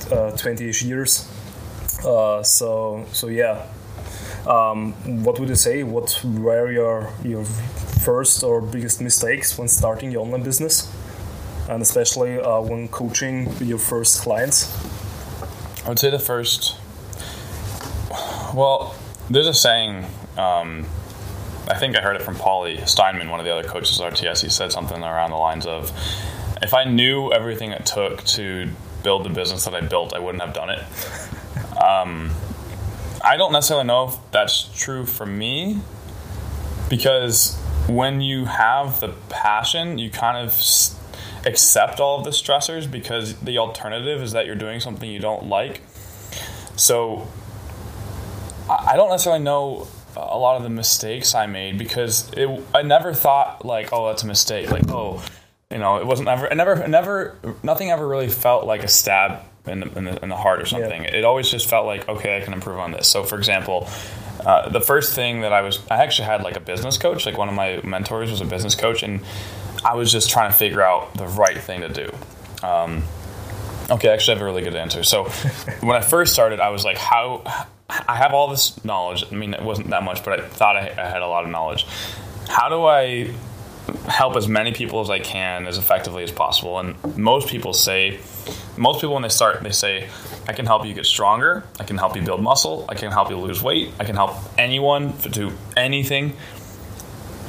20ish 0.10 0.84
years. 0.86 1.30
Uh, 2.06 2.44
so 2.44 3.06
so 3.12 3.28
yeah. 3.28 3.66
Um, 4.48 4.94
what 5.24 5.40
would 5.40 5.50
you 5.50 5.56
say? 5.56 5.84
What 5.84 6.22
were 6.24 6.72
your 6.72 7.12
your 7.24 7.44
first 7.44 8.44
or 8.44 8.62
biggest 8.62 9.02
mistakes 9.02 9.58
when 9.58 9.68
starting 9.68 10.12
your 10.12 10.22
online 10.22 10.44
business, 10.44 10.94
and 11.68 11.82
especially 11.82 12.40
uh, 12.40 12.62
when 12.62 12.88
coaching 12.88 13.52
your 13.60 13.80
first 13.80 14.22
clients? 14.22 14.70
I 15.86 15.90
would 15.90 16.00
say 16.00 16.12
the 16.12 16.20
first. 16.20 16.78
Well, 18.54 18.96
there's 19.30 19.48
a 19.48 19.54
saying. 19.54 20.06
Um, 20.38 20.86
I 21.68 21.76
think 21.80 21.98
I 21.98 22.02
heard 22.02 22.16
it 22.16 22.22
from 22.22 22.36
Paulie 22.36 22.88
Steinman, 22.88 23.30
one 23.30 23.40
of 23.40 23.46
the 23.46 23.52
other 23.52 23.68
coaches 23.68 24.00
at 24.00 24.14
RTS. 24.14 24.44
He 24.44 24.50
said 24.50 24.72
something 24.72 25.02
around 25.02 25.32
the 25.32 25.38
lines 25.38 25.66
of, 25.66 25.92
"If 26.62 26.76
I 26.76 26.84
knew 26.84 27.32
everything 27.32 27.72
it 27.72 27.88
took 27.88 28.24
to 28.36 28.70
build 29.06 29.24
the 29.24 29.30
business 29.30 29.64
that 29.66 29.76
I 29.76 29.82
built, 29.82 30.14
I 30.16 30.20
wouldn't 30.20 30.44
have 30.44 30.54
done 30.54 30.72
it. 30.72 30.84
Um, 31.82 32.32
I 33.24 33.38
don't 33.38 33.52
necessarily 33.52 33.86
know 33.86 34.10
if 34.10 34.16
that's 34.32 34.70
true 34.76 35.06
for 35.06 35.28
me 35.28 35.80
because 36.90 37.56
when 37.88 38.20
you 38.20 38.46
have 38.46 39.00
the 39.00 39.10
passion, 39.30 40.00
you 40.00 40.10
kind 40.10 40.38
of 40.38 40.52
accept 41.46 42.00
all 42.00 42.18
of 42.18 42.24
the 42.26 42.32
stressors 42.32 42.90
because 42.90 43.40
the 43.40 43.60
alternative 43.60 44.24
is 44.24 44.32
that 44.32 44.48
you're 44.48 44.56
doing 44.56 44.80
something 44.80 45.08
you 45.08 45.20
don't 45.20 45.46
like. 45.46 45.82
So 46.76 47.28
I 48.68 48.96
don't 48.96 49.12
necessarily 49.12 49.44
know 49.44 49.88
a 50.18 50.38
lot 50.38 50.58
of 50.58 50.64
the 50.64 50.70
mistakes 50.70 51.36
I 51.36 51.46
made 51.46 51.78
because 51.78 52.32
it, 52.34 52.50
I 52.74 52.82
never 52.82 53.14
thought 53.14 53.64
like, 53.64 53.90
oh, 53.94 54.08
that's 54.08 54.24
a 54.24 54.28
mistake. 54.28 54.72
Like, 54.72 54.90
oh, 54.90 55.24
you 55.72 55.78
know, 55.78 55.98
it 55.98 56.06
wasn't 56.06 56.30
ever, 56.30 56.48
it 56.48 56.56
never, 56.56 56.74
it 56.74 56.90
never, 56.90 57.36
nothing 57.64 57.92
ever 57.92 58.08
really 58.08 58.30
felt 58.30 58.66
like 58.66 58.84
a 58.84 58.88
stab 58.88 59.42
in 59.66 59.80
the, 59.80 59.98
in 59.98 60.06
the, 60.06 60.24
in 60.24 60.30
the 60.30 60.36
heart 60.36 60.62
or 60.62 60.66
something. 60.66 61.04
Yeah. 61.04 61.16
It 61.16 61.26
always 61.26 61.50
just 61.50 61.68
felt 61.70 61.86
like, 61.86 62.08
okay, 62.08 62.38
I 62.38 62.42
can 62.42 62.54
improve 62.54 62.78
on 62.78 62.92
this. 62.92 63.08
So, 63.08 63.24
for 63.24 63.38
example, 63.38 63.88
uh, 64.46 64.70
the 64.70 64.82
first 64.82 65.16
thing 65.16 65.42
that 65.42 65.54
I 65.54 65.62
was, 65.62 65.80
I 65.90 66.04
actually 66.04 66.26
had 66.26 66.44
like 66.44 66.56
a 66.56 66.60
business 66.60 66.98
coach. 66.98 67.26
Like 67.26 67.38
one 67.38 67.50
of 67.50 67.56
my 67.56 67.82
mentors 67.84 68.30
was 68.30 68.42
a 68.42 68.46
business 68.46 68.76
coach, 68.76 69.02
and 69.02 69.22
I 69.84 69.96
was 69.96 70.12
just 70.12 70.30
trying 70.30 70.52
to 70.52 70.58
figure 70.58 70.82
out 70.82 71.16
the 71.16 71.28
right 71.28 71.58
thing 71.58 71.82
to 71.82 71.90
do. 71.90 72.12
Um, 72.64 73.04
okay, 73.90 74.10
actually, 74.10 74.34
I 74.34 74.38
have 74.38 74.42
a 74.44 74.46
really 74.46 74.62
good 74.62 74.76
answer. 74.76 75.04
So, 75.04 75.24
when 75.82 75.96
I 75.96 76.02
first 76.02 76.34
started, 76.34 76.60
I 76.60 76.70
was 76.70 76.86
like, 76.86 76.98
how, 76.98 77.42
I 77.90 78.16
have 78.18 78.34
all 78.34 78.50
this 78.50 78.84
knowledge. 78.86 79.26
I 79.32 79.36
mean, 79.36 79.56
it 79.56 79.64
wasn't 79.64 79.90
that 79.90 80.04
much, 80.04 80.24
but 80.24 80.40
I 80.40 80.48
thought 80.48 80.76
I, 80.76 80.94
I 80.96 81.10
had 81.10 81.24
a 81.24 81.28
lot 81.28 81.44
of 81.44 81.50
knowledge. 81.50 81.88
How 82.48 82.70
do 82.70 82.86
I 82.86 83.34
help 84.08 84.36
as 84.36 84.48
many 84.48 84.72
people 84.72 85.02
as 85.02 85.10
I 85.10 85.20
can 85.20 85.68
as 85.68 85.78
effectively 85.78 86.24
as 86.24 86.32
possible. 86.32 86.80
And 86.80 87.18
most 87.18 87.48
people 87.48 87.74
say, 87.74 88.20
most 88.78 89.02
people 89.02 89.14
when 89.14 89.24
they 89.24 89.30
start, 89.30 89.64
they 89.64 89.72
say, 89.72 90.10
I 90.48 90.54
can 90.54 90.66
help 90.66 90.86
you 90.86 90.94
get 90.94 91.06
stronger. 91.06 91.64
I 91.80 91.84
can 91.84 91.98
help 91.98 92.16
you 92.16 92.22
build 92.22 92.42
muscle. 92.42 92.86
I 92.90 92.96
can 92.96 93.12
help 93.12 93.30
you 93.30 93.38
lose 93.38 93.62
weight. 93.62 93.92
I 94.00 94.06
can 94.06 94.16
help 94.16 94.36
anyone 94.58 95.14
do 95.32 95.52
anything 95.76 96.34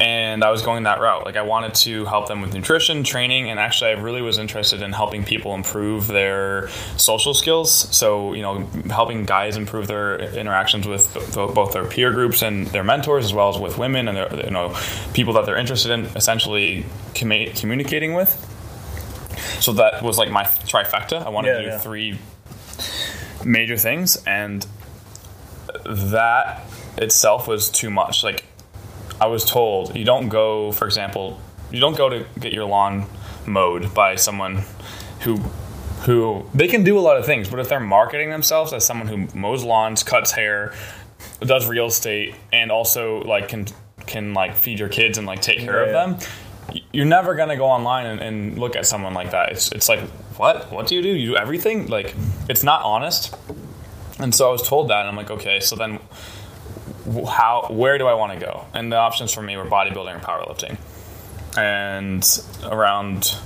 and 0.01 0.45
I 0.45 0.51
was 0.51 0.63
going 0.63 0.85
that 0.85 1.01
route. 1.01 1.25
Like 1.25 1.37
I 1.37 1.43
wanted 1.43 1.75
to 1.77 2.05
help 2.05 2.29
them 2.29 2.41
with 2.41 2.53
nutrition, 2.53 3.03
training, 3.03 3.51
and 3.51 3.59
actually 3.59 3.91
I 3.91 3.95
really 3.95 4.23
was 4.23 4.39
interested 4.39 4.83
in 4.83 4.93
helping 4.93 5.25
people 5.25 5.55
improve 5.55 6.07
their 6.07 6.69
social 6.97 7.35
skills. 7.35 7.73
So 7.97 8.35
you 8.35 8.43
know, 8.43 8.61
helping 8.91 9.25
guys 9.25 9.57
improve 9.57 9.87
their 9.87 10.19
interactions 10.19 10.87
with 10.87 11.15
both 11.35 11.73
their 11.73 11.87
peer 11.87 12.13
groups 12.13 12.43
and 12.43 12.67
their 12.69 12.85
mentors, 12.85 13.25
as 13.25 13.33
well 13.33 13.49
as 13.49 13.59
with 13.59 13.79
women 13.79 14.09
and 14.09 14.17
their, 14.17 14.45
you 14.45 14.51
know 14.51 14.77
people 15.15 15.33
that 15.35 15.47
they're 15.47 15.57
interested 15.57 15.91
in, 15.91 16.05
essentially 16.17 16.85
communicating 17.15 18.15
with. 18.15 18.53
So 19.61 19.73
that 19.75 20.03
was 20.03 20.19
like 20.19 20.31
my 20.31 20.45
trifecta. 20.45 21.25
I 21.25 21.31
wanted 21.31 21.49
yeah, 21.49 21.55
to 21.55 21.63
do 21.63 21.69
yeah. 21.69 21.79
three 21.79 22.19
major 23.45 23.77
things, 23.77 24.23
and 24.27 24.67
that 25.85 26.63
itself 26.99 27.49
was 27.49 27.71
too 27.71 27.91
much. 27.91 28.23
Like 28.23 28.45
I 29.21 29.27
was 29.27 29.45
told 29.45 29.97
you 29.97 30.05
don't 30.05 30.29
go, 30.29 30.73
for 30.73 30.85
example, 30.87 31.41
you 31.71 31.81
don't 31.81 31.97
go 31.97 32.09
to 32.09 32.27
get 32.39 32.53
your 32.53 32.67
lawn 32.67 33.07
mowed 33.47 33.95
by 33.95 34.17
someone 34.17 34.63
who 35.21 35.37
who 36.05 36.45
they 36.55 36.69
can 36.69 36.85
do 36.85 36.99
a 36.99 37.01
lot 37.01 37.17
of 37.17 37.25
things, 37.27 37.49
but 37.49 37.59
if 37.59 37.69
they're 37.69 37.81
marketing 37.81 38.31
themselves 38.31 38.73
as 38.73 38.85
someone 38.85 39.09
who 39.09 39.39
mows 39.39 39.65
lawns, 39.65 40.03
cuts 40.03 40.31
hair, 40.33 40.73
does 41.41 41.67
real 41.67 41.87
estate, 41.87 42.35
and 42.53 42.71
also 42.71 43.23
like 43.23 43.49
can 43.49 43.67
can 44.07 44.35
like 44.35 44.55
feed 44.55 44.79
your 44.79 44.89
kids 44.89 45.19
and 45.19 45.27
like 45.27 45.41
take 45.41 45.59
care 45.61 45.85
Yeah, 45.87 46.05
of 46.05 46.19
them, 46.21 46.83
you're 46.93 47.07
never 47.07 47.35
gonna 47.35 47.57
go 47.57 47.67
online 47.67 48.07
and, 48.07 48.21
and 48.21 48.59
look 48.59 48.77
at 48.77 48.87
someone 48.87 49.15
like 49.15 49.31
that. 49.31 49.53
It's 49.53 49.73
it's 49.73 49.89
like 49.89 50.01
what 50.39 50.71
what 50.71 50.87
do 50.87 50.95
you 50.95 51.03
do? 51.03 51.09
You 51.09 51.31
do 51.31 51.37
everything? 51.37 51.87
Like 51.87 52.15
it's 52.49 52.63
not 52.63 52.83
honest. 52.83 53.35
And 54.19 54.35
so 54.35 54.49
I 54.49 54.53
was 54.53 54.67
told 54.67 54.89
that, 54.89 55.01
and 55.01 55.09
I'm 55.11 55.17
like, 55.17 55.31
okay, 55.31 55.61
so 55.61 55.77
then 55.77 55.99
how 57.29 57.69
where 57.71 57.99
do 57.99 58.07
I 58.07 58.15
want 58.15 58.33
to 58.33 58.39
go? 58.39 58.65
And 58.75 58.91
the 58.91 58.97
options 58.97 59.33
for 59.33 59.43
me 59.43 59.57
were 59.57 59.65
bodybuilding 59.65 60.15
and 60.15 60.23
powerlifting. 60.23 60.79
And 61.57 62.25
around 62.65 63.37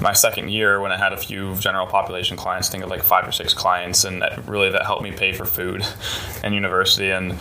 my 0.00 0.12
second 0.12 0.50
year, 0.50 0.80
when 0.80 0.92
I 0.92 0.96
had 0.96 1.12
a 1.12 1.16
few 1.16 1.56
general 1.56 1.86
population 1.86 2.36
clients, 2.36 2.68
I 2.68 2.72
think 2.72 2.84
of 2.84 2.90
like 2.90 3.02
five 3.02 3.26
or 3.26 3.32
six 3.32 3.54
clients, 3.54 4.04
and 4.04 4.22
that 4.22 4.46
really 4.46 4.70
that 4.70 4.84
helped 4.84 5.02
me 5.02 5.12
pay 5.12 5.32
for 5.32 5.44
food 5.44 5.84
and 6.44 6.54
university. 6.54 7.10
And 7.10 7.36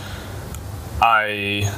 I, 1.01 1.71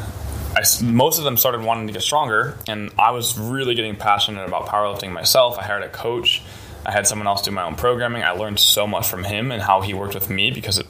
most 0.81 1.17
of 1.17 1.25
them 1.25 1.37
started 1.37 1.61
wanting 1.61 1.87
to 1.87 1.93
get 1.93 2.01
stronger, 2.01 2.57
and 2.67 2.91
I 2.97 3.11
was 3.11 3.37
really 3.37 3.75
getting 3.75 3.95
passionate 3.95 4.47
about 4.47 4.67
powerlifting 4.67 5.11
myself. 5.11 5.57
I 5.57 5.63
hired 5.63 5.83
a 5.83 5.89
coach. 5.89 6.41
I 6.85 6.91
had 6.91 7.05
someone 7.07 7.27
else 7.27 7.41
do 7.41 7.51
my 7.51 7.63
own 7.63 7.75
programming. 7.75 8.23
I 8.23 8.31
learned 8.31 8.59
so 8.59 8.87
much 8.87 9.07
from 9.07 9.25
him 9.25 9.51
and 9.51 9.61
how 9.61 9.81
he 9.81 9.93
worked 9.93 10.15
with 10.15 10.29
me 10.29 10.49
because 10.49 10.77
it, 10.77 10.87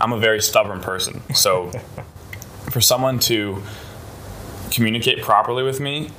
I'm 0.00 0.12
a 0.12 0.18
very 0.18 0.40
stubborn 0.40 0.80
person. 0.80 1.22
So 1.34 1.70
for 2.70 2.80
someone 2.80 3.18
to 3.20 3.62
communicate 4.70 5.22
properly 5.22 5.62
with 5.62 5.80
me, 5.80 6.10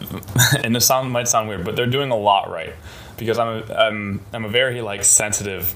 and 0.62 0.74
this 0.74 0.86
sound 0.86 1.10
might 1.10 1.28
sound 1.28 1.48
weird, 1.48 1.64
but 1.64 1.76
they're 1.76 1.86
doing 1.86 2.10
a 2.10 2.16
lot 2.16 2.50
right 2.50 2.74
because 3.16 3.38
I'm 3.38 3.62
a, 3.62 3.74
I'm, 3.74 4.20
I'm 4.32 4.44
a 4.44 4.48
very 4.48 4.82
like 4.82 5.04
sensitive 5.04 5.74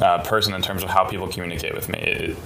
uh, 0.00 0.22
person 0.22 0.54
in 0.54 0.62
terms 0.62 0.82
of 0.82 0.90
how 0.90 1.04
people 1.04 1.28
communicate 1.28 1.74
with 1.74 1.88
me. 1.88 1.98
It, 1.98 2.36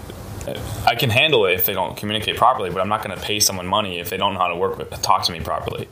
I 0.87 0.95
can 0.95 1.11
handle 1.11 1.47
it 1.47 1.53
if 1.53 1.67
they 1.67 1.73
don't 1.73 1.97
communicate 1.97 2.37
properly, 2.37 2.71
but 2.71 2.81
I'm 2.81 2.89
not 2.89 3.03
going 3.03 3.17
to 3.19 3.23
pay 3.23 3.41
someone 3.41 3.67
money 3.67 3.99
if 3.99 4.11
they 4.11 4.17
don't 4.17 4.35
know 4.35 4.41
how 4.41 4.49
to 4.49 4.57
work 4.57 4.77
with 4.77 4.91
talk 5.01 5.25
to 5.25 5.33
me 5.33 5.41
properly. 5.41 5.89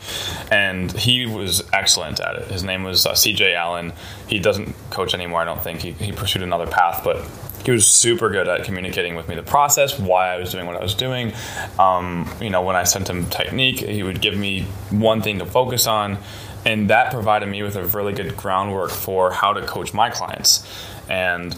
And 0.51 0.93
he 0.93 1.27
was 1.27 1.63
excellent 1.73 2.21
at 2.21 2.37
it. 2.37 2.49
His 2.49 2.63
name 2.63 2.83
was 2.83 3.07
uh, 3.07 3.15
C.J. 3.15 3.55
Allen. 3.55 3.93
He 4.27 4.39
doesn't 4.39 4.75
coach 4.91 5.15
anymore, 5.15 5.41
I 5.41 5.45
don't 5.45 5.63
think. 5.63 5.81
He, 5.81 5.93
he 5.93 6.13
pursued 6.13 6.43
another 6.43 6.67
path, 6.67 7.03
but 7.03 7.25
he 7.65 7.71
was 7.71 7.87
super 7.87 8.31
good 8.31 8.49
at 8.49 8.65
communicating 8.65 9.15
with 9.15 9.29
me 9.29 9.35
the 9.35 9.43
process, 9.43 9.99
why 9.99 10.35
I 10.35 10.39
was 10.39 10.51
doing 10.51 10.67
what 10.67 10.77
I 10.77 10.83
was 10.83 10.95
doing. 10.95 11.33
Um, 11.79 12.31
you 12.41 12.51
know, 12.51 12.63
when 12.63 12.77
I 12.77 12.85
sent 12.85 13.09
him 13.09 13.27
technique, 13.27 13.79
he 13.79 14.03
would 14.03 14.21
give 14.21 14.37
me 14.37 14.63
one 14.91 15.23
thing 15.23 15.39
to 15.39 15.47
focus 15.47 15.87
on, 15.87 16.19
and 16.65 16.91
that 16.91 17.13
provided 17.13 17.49
me 17.49 17.63
with 17.63 17.77
a 17.77 17.85
really 17.85 18.13
good 18.13 18.37
groundwork 18.37 18.91
for 18.91 19.33
how 19.33 19.53
to 19.53 19.65
coach 19.67 19.95
my 19.95 20.11
clients. 20.11 20.67
And 21.09 21.57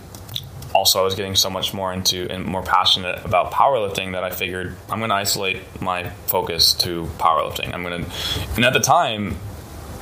also, 0.75 1.01
I 1.01 1.05
was 1.05 1.15
getting 1.15 1.37
so 1.37 1.49
much 1.49 1.73
more 1.73 1.93
into 1.93 2.29
and 2.29 2.45
more 2.45 2.63
passionate 2.63 3.25
about 3.25 3.53
powerlifting 3.53 4.13
that 4.13 4.25
I 4.25 4.31
figured 4.31 4.77
I'm 4.91 4.99
going 4.99 5.11
to 5.11 5.15
isolate 5.15 5.63
my 5.81 6.11
focus 6.27 6.75
to 6.75 7.05
powerlifting. 7.19 7.73
I'm 7.73 7.85
going 7.85 8.05
to, 8.05 8.11
and 8.57 8.65
at 8.65 8.73
the 8.73 8.81
time, 8.81 9.37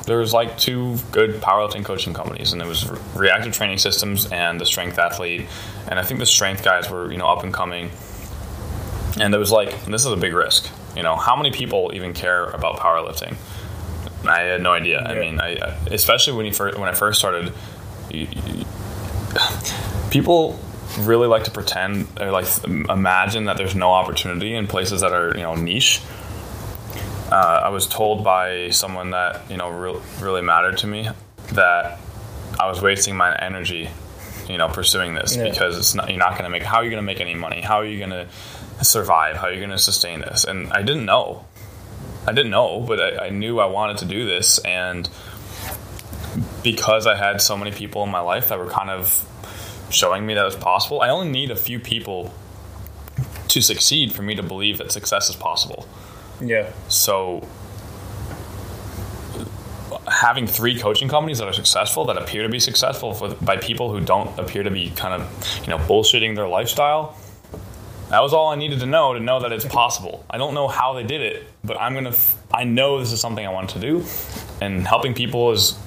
there 0.07 0.19
was 0.19 0.33
like 0.33 0.59
two 0.59 0.97
good 1.11 1.41
powerlifting 1.41 1.85
coaching 1.85 2.15
companies, 2.15 2.53
and 2.53 2.61
it 2.61 2.67
was 2.67 2.89
Reactive 3.15 3.53
Training 3.53 3.79
Systems 3.79 4.31
and 4.31 4.61
the 4.61 4.67
Strength 4.67 4.99
Athlete, 4.99 5.47
and 5.89 5.99
I 5.99 6.03
think 6.03 6.21
the 6.21 6.27
Strength 6.27 6.65
guys 6.65 6.91
were 6.91 7.11
you 7.11 7.19
know 7.19 7.27
up 7.27 7.45
and 7.45 7.53
coming, 7.53 7.91
and 9.21 9.35
it 9.35 9.39
was 9.39 9.53
like 9.53 9.85
this 9.87 10.05
is 10.05 10.13
a 10.13 10.17
big 10.17 10.35
risk. 10.35 10.69
You 10.97 11.03
know, 11.03 11.17
how 11.17 11.37
many 11.37 11.51
people 11.51 11.93
even 11.95 12.13
care 12.13 12.45
about 12.45 12.79
powerlifting? 12.79 13.37
I 14.27 14.41
had 14.43 14.63
no 14.63 14.73
idea. 14.73 15.01
I 15.01 15.15
mean, 15.15 15.41
I, 15.41 15.55
especially 15.91 16.35
when 16.35 16.47
you 16.47 16.53
first 16.53 16.79
when 16.79 16.89
I 16.89 16.93
first 16.93 17.19
started, 17.19 17.53
you, 18.11 18.29
you, 18.31 18.65
people 20.11 20.59
really 21.01 21.27
like 21.27 21.45
to 21.45 21.51
pretend 21.51 22.07
or 22.21 22.31
like 22.31 22.47
imagine 22.65 23.47
that 23.47 23.57
there's 23.57 23.75
no 23.75 23.91
opportunity 23.93 24.55
in 24.55 24.67
places 24.67 25.01
that 25.01 25.13
are 25.13 25.35
you 25.37 25.43
know 25.43 25.55
niche. 25.55 26.01
Uh, 27.33 27.63
I 27.65 27.69
was 27.71 27.87
told 27.87 28.23
by 28.25 28.69
someone 28.71 29.11
that 29.13 29.51
you 29.51 29.57
know 29.57 29.71
re- 29.71 30.01
really 30.21 30.43
mattered 30.43 30.77
to 30.79 30.87
me 30.87 31.09
that 31.53 31.99
I 32.61 32.69
was 32.69 32.83
wasting 32.83 33.17
my 33.17 33.35
energy, 33.35 33.89
you 34.49 34.59
know, 34.59 34.69
pursuing 34.69 35.15
this 35.15 35.35
Yeah. 35.35 35.45
because 35.49 35.79
it's 35.79 35.95
not 35.95 36.11
you're 36.11 36.19
not 36.19 36.33
going 36.33 36.45
to 36.45 36.51
make. 36.51 36.63
How 36.63 36.77
are 36.79 36.85
you 36.85 36.91
going 36.91 37.03
to 37.03 37.07
make 37.07 37.21
any 37.21 37.35
money? 37.35 37.61
How 37.63 37.77
are 37.77 37.87
you 37.87 37.99
going 37.99 38.11
to 38.11 38.29
survive? 38.85 39.37
How 39.37 39.47
are 39.47 39.53
you 39.53 39.61
going 39.61 39.71
to 39.71 39.79
sustain 39.79 40.21
this? 40.21 40.45
And 40.45 40.71
I 40.73 40.83
didn't 40.83 41.07
know. 41.07 41.47
I 42.27 42.33
didn't 42.33 42.51
know, 42.51 42.81
but 42.81 43.01
I, 43.01 43.27
I 43.27 43.31
knew 43.31 43.59
I 43.59 43.67
wanted 43.67 43.99
to 43.99 44.05
do 44.05 44.27
this, 44.27 44.59
and 44.59 45.09
because 46.63 47.07
I 47.07 47.17
had 47.17 47.41
so 47.41 47.57
many 47.57 47.73
people 47.73 48.05
in 48.05 48.11
my 48.11 48.21
life 48.21 48.49
that 48.49 48.59
were 48.59 48.69
kind 48.71 48.91
of 48.91 49.27
showing 49.91 50.25
me 50.27 50.35
that 50.35 50.43
it 50.43 50.45
was 50.45 50.57
possible. 50.57 51.01
I 51.01 51.09
only 51.09 51.31
need 51.31 51.51
a 51.51 51.57
few 51.57 51.79
people 51.81 52.33
to 53.49 53.61
succeed 53.61 54.13
for 54.13 54.23
me 54.23 54.35
to 54.37 54.43
believe 54.43 54.79
that 54.79 54.93
success 54.93 55.29
is 55.29 55.37
possible. 55.37 55.87
Yeah. 56.43 56.73
So 56.89 57.47
having 60.09 60.47
three 60.47 60.79
coaching 60.79 61.09
companies 61.09 61.39
that 61.39 61.49
are 61.49 61.53
successful 61.53 62.05
that 62.07 62.19
appear 62.19 62.43
to 62.43 62.49
be 62.49 62.61
successful 62.61 63.15
for, 63.15 63.35
by 63.37 63.57
people 63.57 63.91
who 63.91 64.01
don't 64.01 64.37
appear 64.39 64.63
to 64.63 64.71
be 64.71 64.91
kind 64.91 65.15
of 65.21 65.61
you 65.63 65.69
know 65.69 65.79
bullshitting 65.79 66.35
their 66.35 66.49
lifestyle 66.49 67.17
that 68.09 68.21
was 68.21 68.33
all 68.33 68.49
i 68.49 68.57
needed 68.57 68.81
to 68.81 68.87
know 68.87 69.15
to 69.15 69.21
know 69.21 69.41
that 69.41 69.53
it's 69.53 69.65
possible. 69.65 70.25
I 70.29 70.39
don't 70.39 70.55
know 70.55 70.69
how 70.69 70.93
they 70.95 71.03
did 71.03 71.21
it 71.21 71.47
but 71.65 71.81
i'm 71.81 71.95
gonna 71.95 72.11
f- 72.11 72.37
i 72.53 72.65
know 72.65 72.99
this 72.99 73.13
is 73.13 73.21
something 73.21 73.47
i 73.47 73.51
want 73.51 73.71
to 73.71 73.81
do 73.81 74.05
and 74.61 74.87
helping 74.87 75.15
people 75.15 75.51
is 75.53 75.79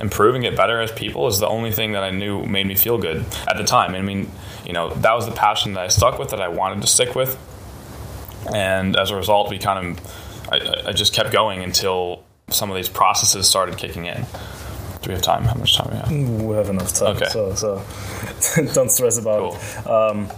improving 0.00 0.44
it 0.44 0.56
better 0.56 0.80
as 0.80 0.90
people 0.92 1.26
is 1.28 1.38
the 1.38 1.48
only 1.48 1.72
thing 1.72 1.92
that 1.92 2.02
i 2.02 2.10
knew 2.10 2.44
made 2.44 2.66
me 2.66 2.74
feel 2.74 2.98
good 2.98 3.24
at 3.48 3.56
the 3.56 3.64
time. 3.64 3.94
I 3.94 4.02
mean 4.02 4.30
you 4.64 4.72
know 4.72 4.90
that 4.94 5.12
was 5.14 5.26
the 5.26 5.32
passion 5.32 5.74
that 5.74 5.84
i 5.84 5.88
stuck 5.88 6.18
with 6.18 6.30
that 6.30 6.40
i 6.40 6.48
wanted 6.48 6.80
to 6.80 6.86
stick 6.86 7.14
with 7.14 7.38
and 8.52 8.96
as 8.96 9.10
a 9.10 9.16
result 9.16 9.50
we 9.50 9.58
kind 9.58 9.78
of 9.98 10.50
I, 10.52 10.88
I 10.88 10.92
just 10.92 11.14
kept 11.14 11.30
going 11.32 11.62
until 11.62 12.22
some 12.48 12.70
of 12.70 12.76
these 12.76 12.88
processes 12.88 13.48
started 13.48 13.78
kicking 13.78 14.06
in 14.06 14.26
do 15.02 15.08
we 15.08 15.12
have 15.14 15.22
time 15.22 15.44
how 15.44 15.54
much 15.54 15.76
time 15.76 15.88
do 15.88 15.92
we 15.94 15.98
have 16.30 16.40
We 16.42 16.54
have 16.56 16.68
enough 16.70 16.92
time, 16.94 17.16
Okay. 17.16 17.28
so, 17.28 17.54
so 17.54 17.82
don't 18.74 18.90
stress 18.90 19.18
about 19.18 19.40
Cool. 19.52 19.56
it. 19.56 19.86
Um, 19.86 20.30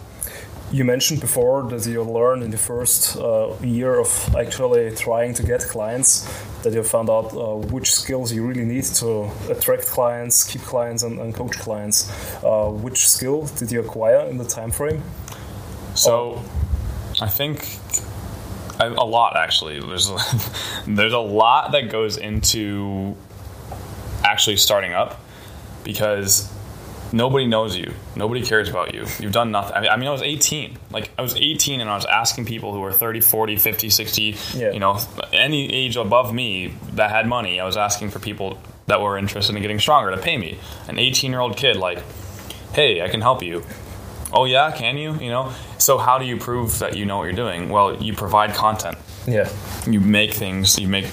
you 0.72 0.84
mentioned 0.84 1.20
before 1.20 1.62
that 1.70 1.86
you 1.86 2.02
learned 2.02 2.42
in 2.42 2.50
the 2.50 2.58
first 2.58 3.16
uh, 3.16 3.54
year 3.62 4.00
of 4.00 4.34
actually 4.36 4.92
trying 4.96 5.32
to 5.34 5.44
get 5.44 5.60
clients 5.62 6.26
that 6.64 6.72
you 6.72 6.82
found 6.82 7.08
out 7.08 7.32
uh, 7.32 7.54
which 7.72 7.92
skills 7.92 8.32
you 8.32 8.44
really 8.44 8.64
need 8.64 8.82
to 8.82 9.30
attract 9.48 9.86
clients, 9.86 10.42
keep 10.42 10.62
clients, 10.62 11.04
and, 11.04 11.20
and 11.20 11.32
coach 11.36 11.56
clients. 11.60 12.10
Uh, 12.42 12.68
which 12.68 13.06
skill 13.08 13.42
did 13.58 13.70
you 13.70 13.78
acquire 13.78 14.26
in 14.28 14.38
the 14.38 14.44
time 14.44 14.72
frame? 14.72 15.00
So, 15.94 16.42
I 17.22 17.28
think 17.28 17.78
a, 18.80 18.88
a 18.88 19.04
lot 19.06 19.36
actually. 19.36 19.80
There's 19.80 20.10
a, 20.10 20.18
there's 20.86 21.12
a 21.12 21.18
lot 21.18 21.72
that 21.72 21.90
goes 21.90 22.16
into 22.16 23.16
actually 24.24 24.56
starting 24.56 24.92
up 24.92 25.20
because 25.84 26.52
nobody 27.12 27.46
knows 27.46 27.76
you. 27.76 27.92
Nobody 28.16 28.42
cares 28.42 28.68
about 28.68 28.94
you. 28.94 29.06
You've 29.20 29.32
done 29.32 29.50
nothing. 29.52 29.76
I 29.76 29.80
mean, 29.80 29.90
I 29.90 29.96
mean, 29.96 30.08
I 30.08 30.12
was 30.12 30.22
18. 30.22 30.76
Like 30.90 31.10
I 31.18 31.22
was 31.22 31.36
18 31.36 31.80
and 31.80 31.88
I 31.88 31.94
was 31.94 32.04
asking 32.06 32.46
people 32.46 32.72
who 32.72 32.80
were 32.80 32.92
30, 32.92 33.20
40, 33.20 33.56
50, 33.56 33.90
60, 33.90 34.36
Yeah. 34.54 34.72
you 34.72 34.80
know, 34.80 34.98
any 35.32 35.72
age 35.72 35.96
above 35.96 36.34
me 36.34 36.74
that 36.94 37.10
had 37.10 37.26
money. 37.28 37.60
I 37.60 37.64
was 37.64 37.76
asking 37.76 38.10
for 38.10 38.18
people 38.18 38.58
that 38.86 39.00
were 39.00 39.16
interested 39.18 39.54
in 39.56 39.62
getting 39.62 39.78
stronger 39.80 40.10
to 40.10 40.18
pay 40.18 40.36
me. 40.38 40.58
An 40.88 40.96
18-year-old 40.96 41.56
kid 41.56 41.76
like, 41.76 41.98
"Hey, 42.72 43.02
I 43.02 43.08
can 43.08 43.20
help 43.20 43.42
you." 43.42 43.64
Oh 44.32 44.44
yeah, 44.44 44.70
can 44.72 44.96
you? 44.96 45.14
You 45.14 45.30
know. 45.30 45.52
So 45.78 45.98
how 45.98 46.18
do 46.18 46.24
you 46.24 46.36
prove 46.36 46.78
that 46.80 46.96
you 46.96 47.04
know 47.04 47.18
what 47.18 47.24
you're 47.24 47.32
doing? 47.32 47.68
Well, 47.68 48.02
you 48.02 48.14
provide 48.14 48.54
content. 48.54 48.98
Yeah. 49.26 49.48
You 49.86 50.00
make 50.00 50.34
things. 50.34 50.78
You 50.78 50.88
make 50.88 51.06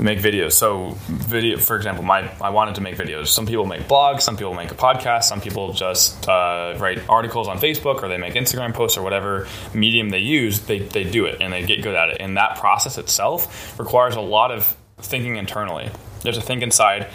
make 0.00 0.20
videos. 0.20 0.52
So 0.52 0.96
video, 1.08 1.58
for 1.58 1.76
example, 1.76 2.04
my 2.04 2.30
I 2.40 2.50
wanted 2.50 2.76
to 2.76 2.80
make 2.80 2.96
videos. 2.96 3.28
Some 3.28 3.46
people 3.46 3.66
make 3.66 3.82
blogs. 3.82 4.22
Some 4.22 4.36
people 4.36 4.54
make 4.54 4.70
a 4.70 4.74
podcast. 4.74 5.24
Some 5.24 5.40
people 5.40 5.72
just 5.72 6.28
uh, 6.28 6.76
write 6.78 7.08
articles 7.08 7.48
on 7.48 7.58
Facebook 7.58 8.02
or 8.02 8.08
they 8.08 8.18
make 8.18 8.34
Instagram 8.34 8.74
posts 8.74 8.96
or 8.96 9.02
whatever 9.02 9.46
medium 9.74 10.10
they 10.10 10.18
use. 10.18 10.60
They 10.60 10.80
they 10.80 11.04
do 11.04 11.26
it 11.26 11.40
and 11.40 11.52
they 11.52 11.64
get 11.64 11.82
good 11.82 11.94
at 11.94 12.10
it. 12.10 12.18
And 12.20 12.36
that 12.36 12.56
process 12.56 12.98
itself 12.98 13.78
requires 13.78 14.16
a 14.16 14.20
lot 14.20 14.50
of 14.50 14.76
thinking 14.98 15.36
internally. 15.36 15.90
there's 16.22 16.36
a 16.36 16.42
think 16.42 16.62
inside 16.62 17.06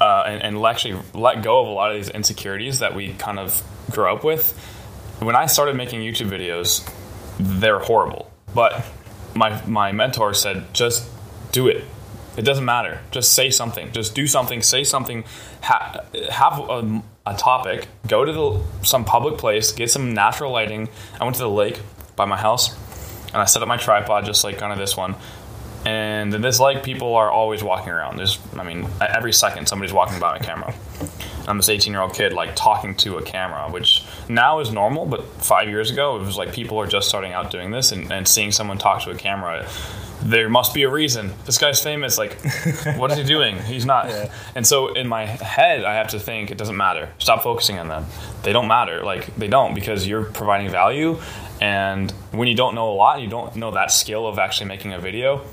uh, 0.00 0.24
and, 0.26 0.42
and 0.42 0.66
actually 0.66 1.00
let 1.14 1.42
go 1.42 1.60
of 1.60 1.68
a 1.68 1.70
lot 1.70 1.90
of 1.90 1.96
these 1.96 2.08
insecurities 2.08 2.78
that 2.78 2.94
we 2.94 3.12
kind 3.14 3.38
of 3.38 3.62
grow 3.90 4.14
up 4.14 4.24
with. 4.24 4.52
When 5.20 5.36
I 5.36 5.46
started 5.46 5.76
making 5.76 6.00
YouTube 6.00 6.30
videos, 6.30 6.90
they're 7.38 7.78
horrible. 7.80 8.30
But 8.54 8.84
my 9.34 9.64
my 9.66 9.92
mentor 9.92 10.34
said, 10.34 10.72
just 10.72 11.08
do 11.52 11.68
it. 11.68 11.84
It 12.36 12.42
doesn't 12.42 12.64
matter. 12.64 13.00
Just 13.10 13.34
say 13.34 13.50
something. 13.50 13.92
Just 13.92 14.14
do 14.14 14.26
something. 14.26 14.62
Say 14.62 14.84
something. 14.84 15.24
Ha- 15.62 16.04
have 16.30 16.58
a, 16.58 17.02
a 17.26 17.34
topic. 17.34 17.86
Go 18.06 18.24
to 18.24 18.32
the, 18.32 18.86
some 18.86 19.04
public 19.04 19.36
place. 19.36 19.72
Get 19.72 19.90
some 19.90 20.14
natural 20.14 20.52
lighting. 20.52 20.88
I 21.20 21.24
went 21.24 21.36
to 21.36 21.42
the 21.42 21.50
lake 21.50 21.80
by 22.16 22.24
my 22.24 22.36
house, 22.36 22.72
and 23.26 23.36
I 23.36 23.44
set 23.46 23.62
up 23.62 23.68
my 23.68 23.76
tripod 23.76 24.24
just 24.24 24.44
like 24.44 24.58
kind 24.58 24.72
of 24.72 24.78
this 24.78 24.96
one. 24.96 25.16
And 25.84 26.32
this 26.32 26.60
lake, 26.60 26.82
people 26.82 27.14
are 27.14 27.30
always 27.30 27.62
walking 27.62 27.90
around. 27.90 28.16
There's, 28.16 28.38
I 28.56 28.64
mean, 28.64 28.86
every 29.00 29.32
second 29.32 29.66
somebody's 29.66 29.94
walking 29.94 30.20
by 30.20 30.38
my 30.38 30.44
camera. 30.44 30.74
I'm 31.48 31.56
this 31.56 31.68
18 31.68 31.92
year 31.92 32.02
old 32.02 32.14
kid 32.14 32.32
like 32.32 32.54
talking 32.54 32.94
to 32.96 33.16
a 33.16 33.22
camera, 33.22 33.70
which 33.70 34.04
now 34.28 34.60
is 34.60 34.70
normal, 34.70 35.06
but 35.06 35.24
five 35.42 35.68
years 35.68 35.90
ago 35.90 36.16
it 36.16 36.20
was 36.20 36.36
like 36.36 36.52
people 36.52 36.78
are 36.78 36.86
just 36.86 37.08
starting 37.08 37.32
out 37.32 37.50
doing 37.50 37.70
this 37.70 37.92
and, 37.92 38.10
and 38.12 38.28
seeing 38.28 38.52
someone 38.52 38.78
talk 38.78 39.02
to 39.04 39.10
a 39.10 39.16
camera. 39.16 39.66
There 40.22 40.50
must 40.50 40.74
be 40.74 40.82
a 40.82 40.90
reason. 40.90 41.32
This 41.46 41.56
guy's 41.56 41.82
famous. 41.82 42.18
Like, 42.18 42.38
what 42.96 43.10
is 43.10 43.16
he 43.16 43.24
doing? 43.24 43.56
He's 43.62 43.86
not. 43.86 44.08
Yeah. 44.08 44.30
And 44.54 44.66
so 44.66 44.92
in 44.92 45.08
my 45.08 45.24
head, 45.24 45.82
I 45.82 45.94
have 45.94 46.08
to 46.08 46.20
think 46.20 46.50
it 46.50 46.58
doesn't 46.58 46.76
matter. 46.76 47.08
Stop 47.18 47.42
focusing 47.42 47.78
on 47.78 47.88
them. 47.88 48.04
They 48.42 48.52
don't 48.52 48.68
matter. 48.68 49.02
Like 49.02 49.34
they 49.36 49.48
don't 49.48 49.74
because 49.74 50.06
you're 50.06 50.24
providing 50.24 50.70
value. 50.70 51.18
And 51.60 52.10
when 52.32 52.48
you 52.48 52.54
don't 52.54 52.74
know 52.74 52.90
a 52.90 52.94
lot, 52.94 53.20
you 53.20 53.28
don't 53.28 53.56
know 53.56 53.70
that 53.72 53.90
skill 53.90 54.26
of 54.26 54.38
actually 54.38 54.68
making 54.68 54.92
a 54.92 54.98
video. 54.98 55.44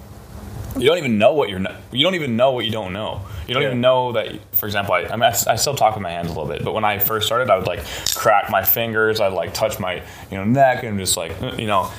You 0.77 0.85
don't 0.87 0.97
even 0.97 1.17
know 1.17 1.33
what 1.33 1.49
you're. 1.49 1.59
You 1.91 2.03
don't 2.03 2.15
even 2.15 2.35
know 2.37 2.51
what 2.51 2.65
you 2.65 2.71
don't 2.71 2.93
know. 2.93 3.21
You 3.47 3.53
don't 3.53 3.63
Yeah. 3.63 3.69
even 3.69 3.81
know 3.81 4.11
that. 4.13 4.27
For 4.55 4.65
example, 4.65 4.93
I, 4.93 5.01
I 5.05 5.11
mean, 5.15 5.23
I, 5.23 5.35
I 5.47 5.55
still 5.55 5.75
talk 5.75 5.95
with 5.95 6.01
my 6.03 6.11
hands 6.11 6.27
a 6.27 6.33
little 6.33 6.47
bit, 6.47 6.63
but 6.63 6.73
when 6.73 6.85
I 6.85 6.99
first 6.99 7.25
started, 7.25 7.49
I 7.49 7.57
would 7.57 7.67
like 7.67 7.83
crack 8.15 8.49
my 8.49 8.63
fingers. 8.63 9.19
I'd 9.19 9.33
like 9.33 9.53
touch 9.53 9.79
my 9.79 9.95
you 10.31 10.37
know 10.37 10.43
neck 10.43 10.83
and 10.83 10.99
just 10.99 11.17
like 11.17 11.41
uh, 11.41 11.53
you 11.57 11.67
know, 11.67 11.91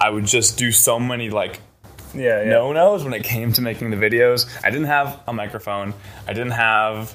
I 0.00 0.10
would 0.10 0.24
just 0.26 0.56
do 0.58 0.72
so 0.72 0.98
many 0.98 1.30
like 1.30 1.60
Yeah, 2.14 2.42
yeah. 2.42 2.50
no 2.50 2.72
nos 2.72 3.04
when 3.04 3.12
it 3.12 3.22
came 3.24 3.52
to 3.54 3.60
making 3.62 3.90
the 3.90 3.96
videos. 3.96 4.48
I 4.64 4.70
didn't 4.70 4.86
have 4.86 5.20
a 5.26 5.32
microphone. 5.32 5.92
I 6.26 6.32
didn't 6.32 6.52
have. 6.52 7.14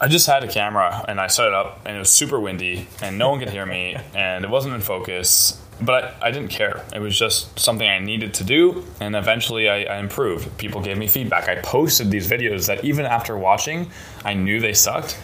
I 0.00 0.08
just 0.08 0.26
had 0.26 0.44
a 0.44 0.48
camera 0.48 1.02
and 1.08 1.18
I 1.18 1.26
set 1.28 1.46
it 1.48 1.54
up 1.54 1.80
and 1.86 1.96
it 1.96 1.98
was 1.98 2.10
super 2.10 2.38
windy 2.38 2.86
and 3.00 3.16
no 3.16 3.30
one 3.30 3.38
could 3.38 3.48
hear 3.48 3.64
me 3.64 3.96
and 4.14 4.44
it 4.44 4.50
wasn't 4.50 4.74
in 4.74 4.82
focus. 4.82 5.60
But 5.80 6.04
I, 6.04 6.28
I 6.28 6.30
didn't 6.30 6.48
care. 6.48 6.84
It 6.94 7.00
was 7.00 7.18
just 7.18 7.58
something 7.58 7.86
I 7.86 7.98
needed 7.98 8.34
to 8.34 8.44
do 8.44 8.84
and 9.00 9.14
eventually 9.14 9.68
I, 9.68 9.84
I 9.84 9.98
improved. 9.98 10.56
People 10.58 10.80
gave 10.80 10.98
me 10.98 11.06
feedback. 11.06 11.48
I 11.48 11.56
posted 11.56 12.10
these 12.10 12.28
videos 12.28 12.66
that 12.66 12.84
even 12.84 13.04
after 13.04 13.36
watching, 13.36 13.90
I 14.24 14.34
knew 14.34 14.60
they 14.60 14.72
sucked. 14.72 15.18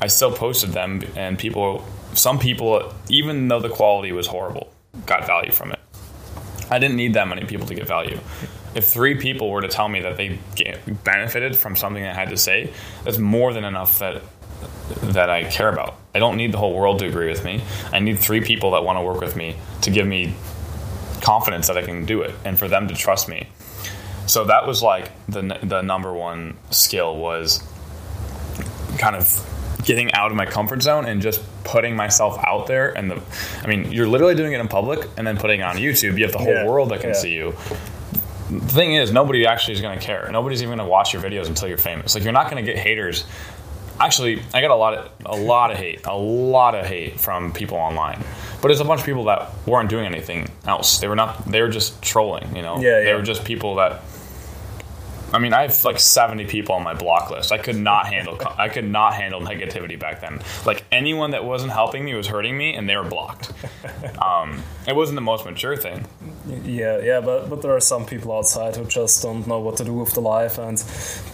I 0.00 0.08
still 0.08 0.32
posted 0.32 0.70
them 0.70 1.02
and 1.16 1.38
people, 1.38 1.84
some 2.12 2.38
people, 2.38 2.92
even 3.08 3.48
though 3.48 3.60
the 3.60 3.70
quality 3.70 4.12
was 4.12 4.26
horrible, 4.26 4.72
got 5.06 5.26
value 5.26 5.52
from 5.52 5.72
it. 5.72 5.80
I 6.70 6.78
didn't 6.78 6.96
need 6.96 7.14
that 7.14 7.28
many 7.28 7.44
people 7.44 7.66
to 7.66 7.74
get 7.74 7.86
value. 7.86 8.18
If 8.74 8.86
three 8.88 9.14
people 9.14 9.50
were 9.50 9.62
to 9.62 9.68
tell 9.68 9.88
me 9.88 10.00
that 10.00 10.16
they 10.16 10.38
benefited 11.04 11.56
from 11.56 11.76
something 11.76 12.04
I 12.04 12.12
had 12.12 12.30
to 12.30 12.36
say, 12.36 12.72
that's 13.04 13.18
more 13.18 13.52
than 13.52 13.64
enough 13.64 13.98
that 14.00 14.22
that 15.02 15.30
I 15.30 15.44
care 15.44 15.68
about. 15.68 15.96
I 16.16 16.18
don't 16.18 16.38
need 16.38 16.50
the 16.50 16.56
whole 16.58 16.72
world 16.72 16.98
to 17.00 17.06
agree 17.06 17.28
with 17.28 17.44
me. 17.44 17.62
I 17.92 17.98
need 17.98 18.18
three 18.18 18.40
people 18.40 18.70
that 18.70 18.84
want 18.84 18.96
to 18.98 19.02
work 19.02 19.20
with 19.20 19.36
me 19.36 19.56
to 19.82 19.90
give 19.90 20.06
me 20.06 20.34
confidence 21.20 21.66
that 21.66 21.76
I 21.76 21.82
can 21.82 22.06
do 22.06 22.22
it 22.22 22.34
and 22.42 22.58
for 22.58 22.68
them 22.68 22.88
to 22.88 22.94
trust 22.94 23.28
me. 23.28 23.48
So 24.26 24.44
that 24.46 24.66
was 24.66 24.82
like 24.82 25.10
the 25.28 25.42
the 25.62 25.82
number 25.82 26.12
one 26.14 26.56
skill 26.70 27.16
was 27.16 27.62
kind 28.98 29.14
of 29.14 29.28
getting 29.84 30.10
out 30.14 30.30
of 30.30 30.36
my 30.36 30.46
comfort 30.46 30.82
zone 30.82 31.04
and 31.04 31.20
just 31.20 31.42
putting 31.64 31.94
myself 31.94 32.38
out 32.44 32.66
there 32.66 32.96
and 32.96 33.10
the 33.10 33.22
I 33.62 33.66
mean 33.66 33.92
you're 33.92 34.08
literally 34.08 34.34
doing 34.34 34.52
it 34.54 34.58
in 34.60 34.68
public 34.68 35.06
and 35.18 35.26
then 35.26 35.36
putting 35.36 35.60
it 35.60 35.64
on 35.64 35.76
YouTube 35.76 36.16
you 36.16 36.24
have 36.24 36.32
the 36.32 36.38
whole 36.38 36.48
Yeah, 36.48 36.66
world 36.66 36.88
that 36.90 37.00
can 37.02 37.10
yeah. 37.10 37.16
see 37.16 37.32
you 37.34 37.54
the 38.50 38.60
thing 38.72 38.94
is 38.94 39.12
nobody 39.12 39.46
actually 39.46 39.74
is 39.74 39.80
going 39.80 39.98
to 39.98 40.04
care 40.04 40.28
nobody's 40.32 40.62
even 40.62 40.76
going 40.76 40.86
to 40.86 40.90
watch 40.90 41.12
your 41.12 41.22
videos 41.22 41.46
until 41.46 41.68
you're 41.68 41.78
famous 41.78 42.14
like 42.14 42.24
you're 42.24 42.32
not 42.32 42.50
going 42.50 42.64
to 42.64 42.72
get 42.72 42.80
haters 42.80 43.24
actually 44.00 44.42
I 44.52 44.60
got 44.60 44.70
a 44.70 44.76
lot 44.76 44.94
of 44.94 45.10
a 45.24 45.36
lot 45.36 45.70
of 45.70 45.78
hate 45.78 46.06
a 46.06 46.16
lot 46.16 46.74
of 46.74 46.86
hate 46.86 47.18
from 47.20 47.52
people 47.52 47.76
online. 47.78 48.22
But 48.62 48.70
it's 48.70 48.80
a 48.80 48.84
bunch 48.84 49.00
of 49.00 49.06
people 49.06 49.24
that 49.24 49.50
weren't 49.66 49.90
doing 49.90 50.06
anything 50.06 50.48
else. 50.66 50.98
They 50.98 51.08
were 51.08 51.16
not 51.16 51.44
they 51.50 51.62
were 51.62 51.68
just 51.68 52.00
trolling 52.02 52.54
you 52.56 52.62
know? 52.62 52.80
Yeah, 52.80 53.02
they 53.02 53.14
were 53.14 53.22
just 53.22 53.44
people 53.44 53.76
that 53.76 54.02
I 55.32 55.38
mean, 55.38 55.52
I 55.52 55.62
have 55.62 55.84
like 55.84 55.98
70 55.98 56.46
people 56.46 56.74
on 56.74 56.82
my 56.82 56.94
block 56.94 57.30
list. 57.30 57.52
I 57.52 57.58
could 57.58 57.76
not 57.76 58.06
handle 58.06 58.38
I 58.58 58.68
could 58.68 58.88
not 58.88 59.14
handle 59.14 59.40
negativity 59.40 59.98
back 59.98 60.20
then. 60.20 60.40
Like 60.64 60.84
anyone 60.92 61.32
that 61.32 61.44
wasn't 61.44 61.72
helping 61.72 62.04
me 62.04 62.14
was 62.14 62.28
hurting 62.28 62.56
me, 62.56 62.74
and 62.74 62.88
they 62.88 62.96
were 62.96 63.04
blocked. 63.04 63.52
Um, 64.22 64.62
it 64.86 64.94
wasn't 64.94 65.16
the 65.16 65.22
most 65.22 65.44
mature 65.44 65.76
thing. 65.76 66.06
Yeah, 66.64 66.98
yeah, 66.98 67.20
but, 67.20 67.48
but 67.50 67.62
there 67.62 67.74
are 67.74 67.80
some 67.80 68.06
people 68.06 68.36
outside 68.36 68.76
who 68.76 68.84
just 68.84 69.22
don't 69.22 69.46
know 69.46 69.60
what 69.60 69.76
to 69.78 69.84
do 69.84 69.92
with 69.92 70.14
the 70.14 70.20
life, 70.20 70.58
and 70.58 70.78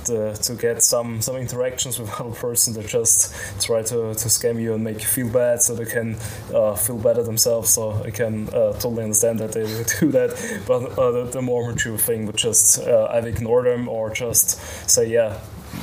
the, 0.07 0.39
to 0.43 0.55
get 0.55 0.83
some 0.83 1.21
some 1.21 1.37
interactions 1.37 1.99
with 1.99 2.09
another 2.21 2.35
person, 2.35 2.75
they 2.75 2.83
just 2.83 3.35
try 3.63 3.83
to, 3.83 4.15
to 4.15 4.29
scam 4.29 4.61
you 4.61 4.75
and 4.75 4.83
make 4.85 5.01
you 5.01 5.07
feel 5.07 5.29
bad, 5.31 5.63
so 5.63 5.75
they 5.75 5.85
can 5.85 6.17
uh, 6.55 6.75
feel 6.75 6.99
better 6.99 7.23
themselves. 7.23 7.71
So 7.71 8.03
I 8.05 8.11
can 8.11 8.49
uh, 8.49 8.73
totally 8.73 9.05
understand 9.05 9.39
that 9.41 9.53
they 9.53 9.63
would 9.63 9.91
do 10.01 10.11
that. 10.13 10.31
But 10.67 10.99
uh, 10.99 11.11
the, 11.13 11.25
the 11.25 11.43
more 11.43 11.71
mature 11.71 11.99
thing 11.99 12.27
would 12.27 12.37
just 12.37 12.81
uh, 12.81 13.09
either 13.13 13.29
ignore 13.29 13.63
or 13.89 14.11
just 14.11 14.61
say, 14.91 15.09
yeah. 15.09 15.39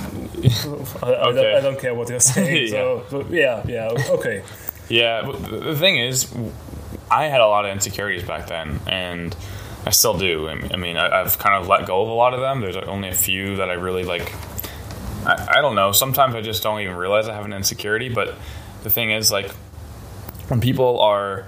I, 1.01 1.07
I, 1.07 1.09
don't, 1.09 1.38
Okay. 1.38 1.55
I 1.55 1.59
don't 1.62 1.79
care 1.79 1.95
what 1.95 2.09
you're 2.09 2.19
saying. 2.19 2.67
Yeah. 2.71 2.71
So 2.71 3.05
but 3.09 3.29
yeah, 3.31 3.63
yeah, 3.67 3.89
okay. 4.12 4.43
Yeah, 4.88 5.23
but 5.25 5.43
the 5.43 5.57
the 5.57 5.75
thing 5.75 5.97
is, 5.97 6.33
I 7.12 7.25
had 7.25 7.41
a 7.41 7.47
lot 7.47 7.65
of 7.65 7.71
insecurities 7.71 8.23
back 8.23 8.47
then, 8.47 8.79
and 8.88 9.35
I 9.85 9.91
still 9.91 10.17
do. 10.17 10.47
I 10.49 10.75
mean- 10.75 10.97
I, 10.97 11.17
have 11.19 11.38
kind 11.39 11.55
of 11.55 11.67
let 11.67 11.85
go 11.88 12.01
of 12.03 12.09
a 12.09 12.13
lot 12.13 12.33
of 12.33 12.39
them. 12.39 12.62
There's 12.62 12.75
only 12.75 13.09
a 13.09 13.15
few 13.15 13.55
that 13.57 13.69
I 13.69 13.73
really 13.73 14.03
like. 14.03 14.31
I, 15.25 15.57
I 15.57 15.62
don't 15.62 15.75
know. 15.75 15.91
Sometimes 15.91 16.35
I 16.35 16.41
just 16.41 16.62
don't 16.63 16.79
even 16.81 16.95
realize 16.95 17.27
I 17.27 17.33
have 17.33 17.45
an 17.45 17.53
insecurity. 17.53 18.09
But 18.09 18.35
the 18.83 18.89
thing 18.89 19.12
is, 19.12 19.31
like, 19.31 19.51
when 20.49 20.62
people 20.62 20.99
are 20.99 21.45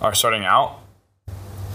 are 0.00 0.14
starting 0.14 0.44
out 0.44 0.80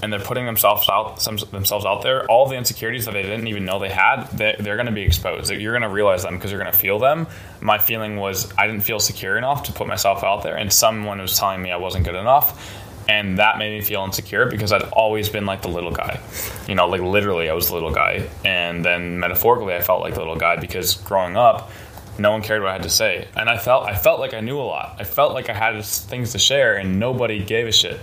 and 0.01 0.11
they're 0.11 0.19
putting 0.19 0.45
themselves 0.45 0.89
out 0.89 1.21
some, 1.21 1.37
themselves 1.37 1.85
out 1.85 2.01
there, 2.01 2.25
all 2.25 2.47
the 2.47 2.55
insecurities 2.55 3.05
that 3.05 3.13
they 3.13 3.21
didn't 3.21 3.47
even 3.47 3.65
know 3.65 3.79
they 3.79 3.89
had, 3.89 4.25
they, 4.31 4.55
they're 4.59 4.75
going 4.75 4.87
to 4.87 4.91
be 4.91 5.03
exposed. 5.03 5.51
You're 5.51 5.73
going 5.73 5.83
to 5.83 5.89
realize 5.89 6.23
them 6.23 6.35
because 6.35 6.51
you're 6.51 6.59
going 6.59 6.71
to 6.71 6.77
feel 6.77 6.99
them. 6.99 7.27
My 7.59 7.77
feeling 7.77 8.15
was 8.17 8.51
I 8.57 8.67
didn't 8.67 8.81
feel 8.83 8.99
secure 8.99 9.37
enough 9.37 9.63
to 9.63 9.73
put 9.73 9.87
myself 9.87 10.23
out 10.23 10.43
there, 10.43 10.57
and 10.57 10.71
someone 10.71 11.19
was 11.19 11.37
telling 11.37 11.61
me 11.61 11.71
I 11.71 11.77
wasn't 11.77 12.05
good 12.05 12.15
enough. 12.15 12.77
And 13.09 13.39
that 13.39 13.57
made 13.57 13.77
me 13.77 13.81
feel 13.81 14.03
insecure 14.03 14.45
because 14.45 14.71
I'd 14.71 14.83
always 14.83 15.27
been 15.27 15.45
like 15.45 15.63
the 15.63 15.67
little 15.67 15.91
guy. 15.91 16.21
You 16.67 16.75
know, 16.75 16.87
like 16.87 17.01
literally, 17.01 17.49
I 17.49 17.53
was 17.53 17.67
the 17.67 17.73
little 17.73 17.91
guy. 17.91 18.29
And 18.45 18.85
then 18.85 19.19
metaphorically, 19.19 19.73
I 19.73 19.81
felt 19.81 20.01
like 20.01 20.13
the 20.13 20.19
little 20.19 20.37
guy 20.37 20.57
because 20.57 20.95
growing 20.95 21.35
up, 21.35 21.71
no 22.17 22.31
one 22.31 22.41
cared 22.41 22.61
what 22.61 22.69
I 22.69 22.73
had 22.73 22.83
to 22.83 22.89
say. 22.89 23.27
And 23.35 23.49
I 23.49 23.57
felt 23.57 23.85
I 23.85 23.95
felt 23.95 24.19
like 24.19 24.33
I 24.33 24.39
knew 24.39 24.59
a 24.59 24.61
lot. 24.61 24.97
I 24.99 25.03
felt 25.03 25.33
like 25.33 25.49
I 25.49 25.53
had 25.53 25.83
things 25.83 26.33
to 26.33 26.39
share 26.39 26.77
and 26.77 26.99
nobody 26.99 27.43
gave 27.43 27.67
a 27.67 27.71
shit 27.71 27.99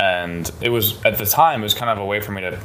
and 0.00 0.50
it 0.62 0.70
was 0.70 1.02
at 1.04 1.18
the 1.18 1.26
time 1.26 1.60
it 1.60 1.64
was 1.64 1.74
kind 1.74 1.90
of 1.90 1.98
a 1.98 2.04
way 2.04 2.20
for 2.20 2.32
me 2.32 2.40
to 2.40 2.58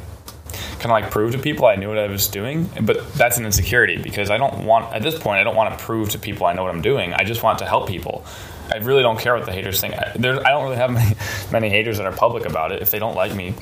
kind 0.78 0.86
of 0.86 0.90
like 0.90 1.10
prove 1.10 1.32
to 1.32 1.38
people 1.38 1.66
I 1.66 1.76
knew 1.76 1.88
what 1.88 1.98
I 1.98 2.06
was 2.06 2.28
doing. 2.28 2.68
But 2.80 3.12
that's 3.14 3.36
an 3.36 3.44
insecurity 3.44 3.98
because 3.98 4.30
I 4.30 4.38
don't 4.38 4.64
want 4.64 4.94
at 4.94 5.02
this 5.02 5.18
point 5.18 5.38
I 5.38 5.44
don't 5.44 5.54
want 5.54 5.76
to 5.76 5.84
prove 5.84 6.10
to 6.10 6.18
people 6.18 6.46
I 6.46 6.54
know 6.54 6.62
what 6.62 6.74
I'm 6.74 6.82
doing. 6.82 7.12
I 7.12 7.24
just 7.24 7.42
want 7.42 7.58
to 7.58 7.66
help 7.66 7.88
people. 7.88 8.24
I 8.72 8.78
really 8.78 9.02
don't 9.02 9.18
care 9.18 9.34
what 9.36 9.44
the 9.44 9.52
haters 9.52 9.80
think. 9.80 9.94
I, 9.94 10.12
there's, 10.16 10.38
I 10.38 10.50
don't 10.50 10.64
really 10.64 10.76
have 10.76 10.90
many, 10.92 11.14
many 11.52 11.68
haters 11.68 11.98
that 11.98 12.06
are 12.06 12.16
public 12.16 12.46
about 12.46 12.72
it. 12.72 12.80
If 12.80 12.90
they 12.90 12.98
don't 12.98 13.14
like 13.14 13.34
me 13.34 13.54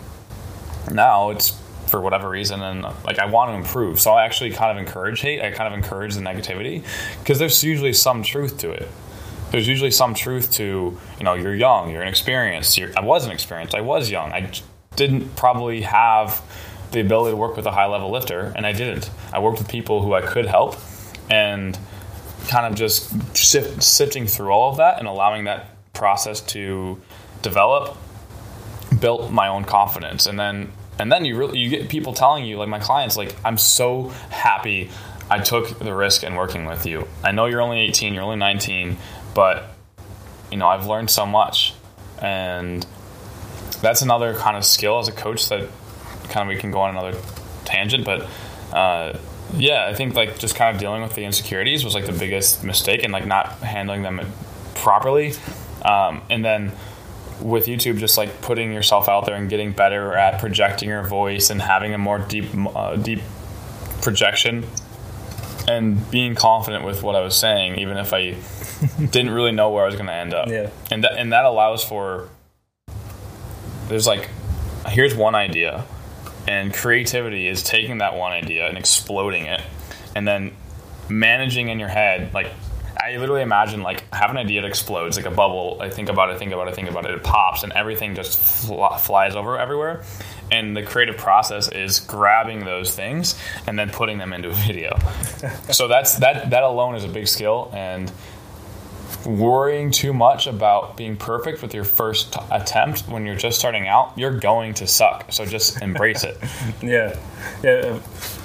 now, 0.90 1.30
it's 1.30 1.60
for 1.88 2.00
whatever 2.00 2.28
reason, 2.28 2.62
and 2.62 2.82
like 3.04 3.18
I 3.18 3.26
want 3.26 3.50
to 3.50 3.56
improve. 3.56 4.00
So 4.00 4.12
I 4.12 4.24
actually 4.24 4.52
kind 4.52 4.76
of 4.76 4.84
encourage 4.84 5.20
hate. 5.20 5.42
I 5.42 5.50
kind 5.50 5.72
of 5.72 5.78
encourage 5.78 6.14
the 6.14 6.20
negativity 6.20 6.84
because 7.18 7.38
there's 7.38 7.62
usually 7.62 7.92
some 7.92 8.22
truth 8.22 8.58
to 8.58 8.70
it 8.70 8.88
there's 9.50 9.68
usually 9.68 9.90
some 9.90 10.14
truth 10.14 10.50
to 10.52 10.98
you 11.18 11.24
know 11.24 11.34
you're 11.34 11.54
young 11.54 11.90
you're 11.90 12.02
inexperienced 12.02 12.76
you're, 12.76 12.90
i 12.96 13.00
wasn't 13.00 13.32
experienced 13.32 13.74
i 13.74 13.80
was 13.80 14.10
young. 14.10 14.32
I 14.32 14.50
didn't 14.96 15.36
probably 15.36 15.82
have 15.82 16.42
the 16.92 17.00
ability 17.00 17.32
to 17.32 17.36
work 17.36 17.56
with 17.56 17.66
a 17.66 17.72
high 17.72 17.86
level 17.86 18.10
lifter 18.10 18.52
and 18.56 18.66
i 18.66 18.72
didn't. 18.72 19.10
I 19.32 19.38
worked 19.40 19.58
with 19.58 19.68
people 19.68 20.02
who 20.02 20.14
i 20.14 20.20
could 20.20 20.46
help 20.46 20.76
and 21.30 21.78
kind 22.48 22.66
of 22.66 22.74
just 22.74 23.36
sift, 23.36 23.82
sifting 23.82 24.26
through 24.26 24.50
all 24.50 24.70
of 24.70 24.76
that 24.76 24.98
and 24.98 25.08
allowing 25.08 25.44
that 25.44 25.66
process 25.92 26.40
to 26.40 27.00
develop 27.42 27.96
built 29.00 29.30
my 29.30 29.48
own 29.48 29.64
confidence. 29.64 30.26
And 30.26 30.38
then 30.38 30.72
and 30.98 31.10
then 31.10 31.24
you 31.24 31.36
really 31.36 31.58
you 31.58 31.68
get 31.68 31.88
people 31.88 32.12
telling 32.12 32.44
you 32.44 32.56
like 32.56 32.68
my 32.68 32.78
clients 32.78 33.16
like 33.16 33.34
i'm 33.44 33.58
so 33.58 34.10
happy 34.30 34.90
i 35.28 35.40
took 35.40 35.76
the 35.80 35.92
risk 35.92 36.22
in 36.22 36.34
working 36.34 36.66
with 36.66 36.86
you. 36.86 37.08
I 37.22 37.32
know 37.32 37.46
you're 37.46 37.60
only 37.60 37.80
18 37.80 38.14
you're 38.14 38.22
only 38.22 38.36
19 38.36 38.96
but 39.34 39.64
you 40.50 40.56
know 40.56 40.68
i've 40.68 40.86
learned 40.86 41.10
so 41.10 41.26
much. 41.26 41.74
And 42.20 42.86
that's 43.82 44.00
another 44.00 44.34
kind 44.34 44.56
of 44.56 44.64
skill 44.64 44.98
as 44.98 45.08
a 45.08 45.12
coach 45.12 45.48
that 45.48 45.68
kind 46.28 46.48
of 46.48 46.54
we 46.54 46.60
can 46.60 46.70
go 46.70 46.80
on 46.80 46.96
another 46.96 47.18
tangent 47.66 48.04
but 48.04 48.26
uh, 48.72 49.18
yeah 49.54 49.86
i 49.86 49.94
think 49.94 50.14
like 50.14 50.38
just 50.38 50.54
kind 50.54 50.74
of 50.74 50.80
dealing 50.80 51.02
with 51.02 51.14
the 51.14 51.24
insecurities 51.24 51.84
was 51.84 51.94
like 51.94 52.06
the 52.06 52.12
biggest 52.12 52.64
mistake 52.64 53.02
and 53.02 53.12
like 53.12 53.26
not 53.26 53.48
handling 53.58 54.02
them 54.02 54.20
properly. 54.84 55.32
Um, 55.82 56.22
and 56.30 56.44
then 56.44 56.72
with 57.40 57.66
YouTube, 57.66 57.98
just 57.98 58.16
like 58.16 58.40
putting 58.42 58.72
yourself 58.72 59.08
out 59.08 59.26
there 59.26 59.34
and 59.34 59.48
getting 59.48 59.72
better 59.72 60.14
at 60.14 60.38
projecting 60.38 60.88
your 60.88 61.02
voice 61.02 61.50
and 61.50 61.60
having 61.60 61.94
a 61.94 61.98
more 61.98 62.18
deep, 62.18 62.46
uh, 62.54 62.96
deep 62.96 63.20
projection, 64.02 64.66
and 65.66 66.10
being 66.10 66.34
confident 66.34 66.84
with 66.84 67.02
what 67.02 67.16
I 67.16 67.20
was 67.20 67.34
saying, 67.34 67.78
even 67.78 67.96
if 67.96 68.12
I 68.12 68.34
didn't 68.98 69.30
really 69.30 69.52
know 69.52 69.70
where 69.70 69.84
I 69.84 69.86
was 69.86 69.94
going 69.94 70.06
to 70.06 70.14
end 70.14 70.34
up. 70.34 70.48
Yeah. 70.48 70.70
And 70.90 71.04
that 71.04 71.16
and 71.16 71.32
that 71.32 71.44
allows 71.44 71.84
for. 71.84 72.28
There's 73.88 74.06
like, 74.06 74.30
here's 74.88 75.14
one 75.14 75.34
idea, 75.34 75.84
And 76.48 76.72
creativity 76.72 77.48
is 77.48 77.62
taking 77.62 77.98
that 77.98 78.16
one 78.16 78.32
idea 78.32 78.66
and 78.66 78.78
exploding 78.78 79.44
it, 79.44 79.60
and 80.14 80.26
then 80.26 80.52
managing 81.10 81.68
in 81.68 81.78
your 81.78 81.90
head 81.90 82.32
like 82.32 82.50
I 83.04 83.18
literally 83.18 83.42
imagine 83.42 83.82
like 83.82 84.02
have 84.14 84.30
an 84.30 84.38
idea 84.38 84.62
that 84.62 84.66
explodes 84.66 85.16
like 85.16 85.26
a 85.26 85.30
bubble. 85.30 85.78
I 85.80 85.90
think 85.90 86.08
about 86.08 86.30
it, 86.30 86.38
think 86.38 86.52
about 86.52 86.68
it, 86.68 86.74
think 86.74 86.88
about 86.88 87.04
it. 87.04 87.10
It 87.10 87.22
pops 87.22 87.62
and 87.62 87.72
everything 87.72 88.14
just 88.14 88.38
fl- 88.38 88.86
flies 88.96 89.36
over 89.36 89.58
everywhere. 89.58 90.04
And 90.50 90.74
the 90.74 90.82
creative 90.82 91.18
process 91.18 91.68
is 91.68 92.00
grabbing 92.00 92.64
those 92.64 92.94
things 92.94 93.38
and 93.66 93.78
then 93.78 93.90
putting 93.90 94.18
them 94.18 94.32
into 94.32 94.50
a 94.50 94.54
video. 94.54 94.96
so 95.70 95.86
that's 95.86 96.18
that 96.18 96.50
that 96.50 96.62
alone 96.62 96.94
is 96.94 97.04
a 97.04 97.08
big 97.08 97.28
skill 97.28 97.70
and 97.74 98.10
worrying 99.26 99.90
too 99.90 100.12
much 100.12 100.46
about 100.46 100.96
being 100.96 101.16
perfect 101.16 101.62
with 101.62 101.74
your 101.74 101.84
first 101.84 102.32
t- 102.32 102.40
attempt 102.50 103.08
when 103.08 103.26
you're 103.26 103.36
just 103.36 103.58
starting 103.58 103.88
out, 103.88 104.12
you're 104.16 104.38
going 104.38 104.74
to 104.74 104.86
suck. 104.86 105.30
So 105.30 105.44
just 105.44 105.80
embrace 105.82 106.24
it. 106.24 106.38
yeah, 106.82 107.18
yeah. 107.62 107.98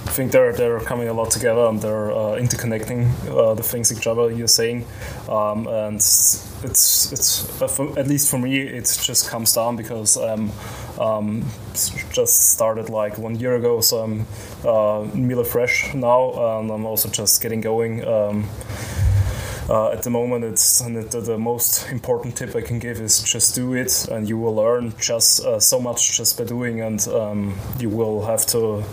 I 0.06 0.12
think 0.12 0.32
they're 0.32 0.54
they're 0.54 0.80
coming 0.80 1.08
a 1.08 1.13
lot 1.13 1.30
together 1.32 1.65
and 1.68 1.82
they're 1.82 2.12
uh, 2.12 2.39
interconnecting 2.39 3.28
uh, 3.30 3.54
the 3.54 3.63
things 3.63 3.92
each 3.96 4.08
other. 4.08 4.32
You're 4.32 4.48
saying, 4.48 4.86
um, 5.28 5.68
and 5.68 5.98
it's 5.98 6.63
it's 6.63 7.62
uh, 7.62 7.68
for, 7.68 7.98
at 8.00 8.08
least 8.08 8.30
for 8.30 8.39
me, 8.39 8.60
it 8.60 8.86
just 9.02 9.30
comes 9.30 9.54
down 9.54 9.76
because 9.76 10.18
I'm 10.18 10.52
um, 11.00 11.46
just 12.12 12.52
started 12.52 12.89
like 12.89 13.18
one 13.18 13.36
year 13.36 13.56
ago, 13.56 13.82
so 13.82 14.04
I'm 14.04 14.28
uh, 14.65 15.08
Miller 15.15 15.44
fresh 15.44 15.94
now, 15.94 16.60
and 16.60 16.72
I'm 16.72 16.86
also 16.86 17.10
just 17.10 17.42
getting 17.42 17.62
going. 17.62 18.06
Um, 18.08 18.50
uh, 19.69 19.91
at 19.91 20.03
the 20.03 20.10
moment, 20.10 20.43
it's 20.43 20.79
the, 20.79 21.21
the, 21.21 21.38
most 21.38 21.89
important 21.91 22.36
tip 22.36 22.55
I 22.55 22.62
can 22.62 22.79
give 22.79 22.99
is 22.99 23.21
just 23.21 23.53
do 23.53 23.73
it, 23.73 24.08
and 24.10 24.27
you 24.27 24.38
will 24.38 24.55
learn 24.55 24.93
just 24.99 25.45
uh, 25.45 25.60
so 25.60 25.79
much 25.79 26.17
just 26.17 26.38
by 26.38 26.43
doing, 26.43 26.82
and 26.82 27.08
um, 27.10 27.55
you 27.79 27.89
will 27.89 28.25
have 28.25 28.45
to 28.47 28.84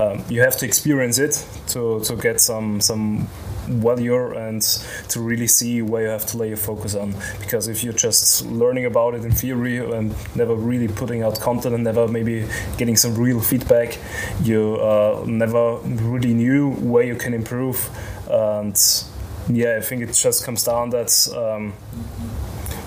um, 0.00 0.24
you 0.30 0.40
have 0.40 0.56
to 0.56 0.64
experience 0.66 1.18
it 1.18 1.46
to, 1.68 2.00
to 2.04 2.16
get 2.16 2.40
some 2.40 2.80
some 2.80 3.28
value 3.66 4.34
and 4.36 4.62
to 5.08 5.20
really 5.20 5.46
see 5.46 5.82
where 5.82 6.02
you 6.02 6.08
have 6.08 6.26
to 6.26 6.36
lay 6.38 6.48
your 6.48 6.56
focus 6.56 6.94
on. 6.94 7.14
Because 7.38 7.68
if 7.68 7.84
you're 7.84 7.92
just 7.92 8.44
learning 8.46 8.86
about 8.86 9.14
it 9.14 9.24
in 9.24 9.32
theory 9.32 9.78
and 9.78 10.14
never 10.34 10.54
really 10.54 10.88
putting 10.88 11.22
out 11.22 11.38
content 11.40 11.74
and 11.74 11.84
never 11.84 12.08
maybe 12.08 12.46
getting 12.78 12.96
some 12.96 13.14
real 13.14 13.40
feedback, 13.40 13.98
you 14.42 14.76
uh, 14.76 15.22
never 15.26 15.76
really 15.76 16.34
knew 16.34 16.72
where 16.72 17.04
you 17.04 17.14
can 17.14 17.34
improve 17.34 17.90
and 18.28 19.04
yeah, 19.48 19.76
I 19.76 19.80
think 19.80 20.02
it 20.02 20.12
just 20.12 20.44
comes 20.44 20.64
down 20.64 20.90
that 20.90 21.28
um, 21.36 21.74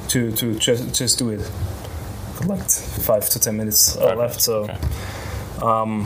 to 0.10 0.32
to 0.32 0.56
just 0.56 0.94
just 0.96 1.20
do 1.20 1.30
it. 1.30 1.52
Got 2.39 2.48
like 2.48 2.70
five 2.70 3.30
to 3.30 3.39
ten 3.39 3.58
minutes 3.58 3.98
uh, 3.98 4.15
left, 4.15 4.41
so. 4.41 4.63
Okay. 4.63 4.78
Um, 5.62 6.06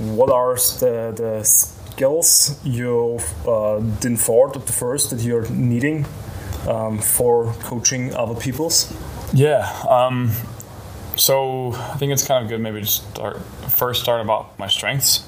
what 0.00 0.30
are 0.30 0.54
the, 0.54 1.12
the 1.14 1.44
skills 1.44 2.58
you 2.64 3.18
uh, 3.46 3.80
didn't 4.00 4.16
thought 4.16 4.56
at 4.56 4.66
the 4.66 4.72
first 4.72 5.10
that 5.10 5.20
you're 5.20 5.48
needing 5.50 6.06
um, 6.66 6.98
for 6.98 7.52
coaching 7.60 8.14
other 8.14 8.34
people's? 8.34 8.94
Yeah. 9.34 9.70
Um, 9.88 10.32
so 11.16 11.72
I 11.72 11.96
think 11.98 12.12
it's 12.12 12.26
kind 12.26 12.42
of 12.42 12.48
good 12.48 12.60
maybe 12.60 12.80
to 12.80 12.86
start 12.86 13.42
first 13.68 14.02
start 14.02 14.22
about 14.22 14.58
my 14.58 14.68
strengths 14.68 15.26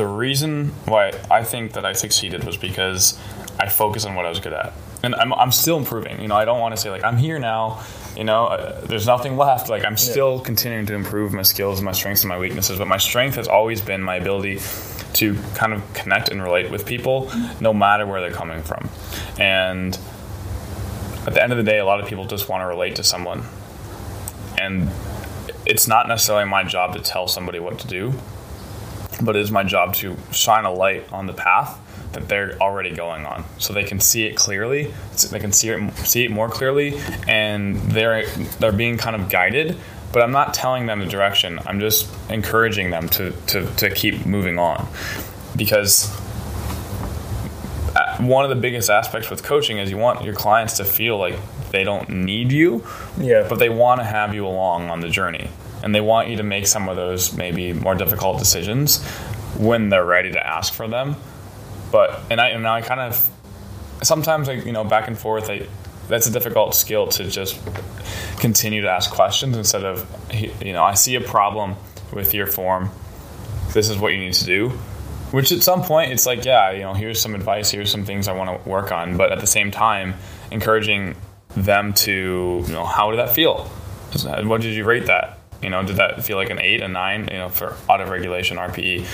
the 0.00 0.06
reason 0.06 0.68
why 0.86 1.12
I 1.30 1.44
think 1.44 1.74
that 1.74 1.84
I 1.84 1.92
succeeded 1.92 2.44
was 2.44 2.56
because 2.56 3.18
I 3.58 3.68
focused 3.68 4.06
on 4.06 4.14
what 4.14 4.24
I 4.24 4.30
was 4.30 4.40
good 4.40 4.54
at. 4.54 4.72
And 5.02 5.14
I'm, 5.14 5.34
I'm 5.34 5.52
still 5.52 5.76
improving. 5.76 6.22
You 6.22 6.28
know, 6.28 6.36
I 6.36 6.46
don't 6.46 6.58
want 6.58 6.74
to 6.74 6.80
say, 6.80 6.88
like, 6.88 7.04
I'm 7.04 7.18
here 7.18 7.38
now, 7.38 7.84
you 8.16 8.24
know, 8.24 8.46
uh, 8.46 8.80
there's 8.86 9.06
nothing 9.06 9.36
left. 9.36 9.68
Like, 9.68 9.84
I'm 9.84 9.98
still 9.98 10.38
yeah. 10.38 10.44
continuing 10.44 10.86
to 10.86 10.94
improve 10.94 11.34
my 11.34 11.42
skills, 11.42 11.82
my 11.82 11.92
strengths, 11.92 12.22
and 12.22 12.30
my 12.30 12.38
weaknesses. 12.38 12.78
But 12.78 12.88
my 12.88 12.96
strength 12.96 13.36
has 13.36 13.46
always 13.46 13.82
been 13.82 14.00
my 14.00 14.16
ability 14.16 14.60
to 15.14 15.34
kind 15.54 15.74
of 15.74 15.92
connect 15.92 16.30
and 16.30 16.42
relate 16.42 16.70
with 16.70 16.86
people 16.86 17.30
no 17.60 17.74
matter 17.74 18.06
where 18.06 18.22
they're 18.22 18.30
coming 18.30 18.62
from. 18.62 18.88
And 19.38 19.98
at 21.26 21.34
the 21.34 21.42
end 21.42 21.52
of 21.52 21.58
the 21.58 21.64
day, 21.64 21.78
a 21.78 21.84
lot 21.84 22.00
of 22.00 22.06
people 22.06 22.24
just 22.24 22.48
want 22.48 22.62
to 22.62 22.66
relate 22.66 22.96
to 22.96 23.04
someone. 23.04 23.42
And 24.58 24.88
it's 25.66 25.86
not 25.86 26.08
necessarily 26.08 26.48
my 26.48 26.64
job 26.64 26.94
to 26.94 27.02
tell 27.02 27.28
somebody 27.28 27.58
what 27.58 27.78
to 27.80 27.86
do 27.86 28.14
but 29.22 29.36
it 29.36 29.40
is 29.40 29.50
my 29.50 29.62
job 29.62 29.94
to 29.94 30.16
shine 30.32 30.64
a 30.64 30.72
light 30.72 31.10
on 31.12 31.26
the 31.26 31.32
path 31.32 31.78
that 32.12 32.28
they're 32.28 32.58
already 32.60 32.90
going 32.90 33.24
on, 33.24 33.44
so 33.58 33.72
they 33.72 33.84
can 33.84 34.00
see 34.00 34.24
it 34.24 34.36
clearly. 34.36 34.92
they 35.30 35.38
can 35.38 35.52
see 35.52 35.68
it 35.68 35.96
see 35.98 36.24
it 36.24 36.30
more 36.30 36.48
clearly, 36.48 36.98
and 37.28 37.76
they're 37.76 38.26
they're 38.58 38.72
being 38.72 38.96
kind 38.96 39.16
of 39.16 39.28
guided. 39.28 39.76
But 40.12 40.22
I'm 40.22 40.32
not 40.32 40.54
telling 40.54 40.86
them 40.86 40.98
the 40.98 41.06
direction. 41.06 41.60
I'm 41.66 41.78
just 41.78 42.08
encouraging 42.28 42.90
them 42.90 43.08
to 43.10 43.30
to, 43.48 43.66
to 43.76 43.90
keep 43.90 44.26
moving 44.26 44.58
on, 44.58 44.88
because 45.56 46.10
uh, 47.94 48.16
one 48.18 48.44
of 48.44 48.50
the 48.50 48.56
biggest 48.56 48.90
aspects 48.90 49.30
with 49.30 49.44
coaching 49.44 49.78
is 49.78 49.90
you 49.90 49.98
want 49.98 50.24
your 50.24 50.34
clients 50.34 50.78
to 50.78 50.84
feel 50.84 51.16
like 51.16 51.36
they 51.70 51.84
don't 51.84 52.08
need 52.08 52.50
you, 52.50 52.84
yeah, 53.18 53.46
but 53.48 53.60
they 53.60 53.68
want 53.68 54.00
to 54.00 54.04
have 54.04 54.34
you 54.34 54.44
along 54.44 54.90
on 54.90 55.00
the 55.00 55.08
journey 55.08 55.48
and 55.82 55.94
they 55.94 56.00
want 56.00 56.28
you 56.28 56.36
to 56.36 56.42
make 56.42 56.66
some 56.66 56.88
of 56.88 56.96
those 56.96 57.36
maybe 57.36 57.72
more 57.72 57.94
difficult 57.94 58.38
decisions 58.38 59.04
when 59.56 59.88
they're 59.88 60.04
ready 60.04 60.32
to 60.32 60.46
ask 60.46 60.72
for 60.72 60.88
them. 60.88 61.16
But 61.90 62.20
and 62.30 62.40
I 62.40 62.48
and 62.48 62.66
I 62.66 62.82
kind 62.82 63.00
of 63.00 63.28
sometimes 64.02 64.48
I 64.48 64.52
you 64.52 64.72
know 64.72 64.84
back 64.84 65.08
and 65.08 65.18
forth 65.18 65.50
I 65.50 65.66
that's 66.08 66.26
a 66.26 66.32
difficult 66.32 66.74
skill 66.74 67.06
to 67.08 67.28
just 67.28 67.58
continue 68.38 68.82
to 68.82 68.88
ask 68.88 69.10
questions 69.10 69.56
instead 69.56 69.84
of 69.84 70.06
you 70.62 70.72
know 70.72 70.82
I 70.82 70.94
see 70.94 71.14
a 71.14 71.20
problem 71.20 71.76
with 72.12 72.34
your 72.34 72.46
form. 72.46 72.90
This 73.72 73.88
is 73.88 73.98
what 73.98 74.12
you 74.12 74.18
need 74.18 74.34
to 74.34 74.44
do. 74.44 74.70
Which 75.30 75.52
at 75.52 75.62
some 75.62 75.82
point 75.82 76.12
it's 76.12 76.26
like 76.26 76.44
yeah 76.44 76.72
you 76.72 76.80
know 76.80 76.94
here's 76.94 77.20
some 77.20 77.34
advice 77.34 77.70
here's 77.70 77.90
some 77.90 78.04
things 78.04 78.28
I 78.28 78.32
want 78.32 78.62
to 78.62 78.68
work 78.68 78.90
on 78.90 79.16
but 79.16 79.30
at 79.30 79.40
the 79.40 79.46
same 79.46 79.70
time 79.70 80.14
encouraging 80.50 81.14
them 81.56 81.92
to 81.92 82.64
you 82.66 82.72
know 82.72 82.84
how 82.84 83.10
did 83.10 83.18
that 83.18 83.30
feel 83.30 83.64
what 84.44 84.60
did 84.60 84.74
you 84.74 84.84
rate 84.84 85.06
that 85.06 85.39
you 85.62 85.70
know, 85.70 85.82
did 85.84 85.96
that 85.96 86.24
feel 86.24 86.36
like 86.36 86.50
an 86.50 86.60
eight, 86.60 86.80
a 86.80 86.88
nine? 86.88 87.28
You 87.30 87.38
know, 87.38 87.48
for 87.48 87.76
auto 87.88 88.08
regulation 88.08 88.56
RPE, 88.56 89.06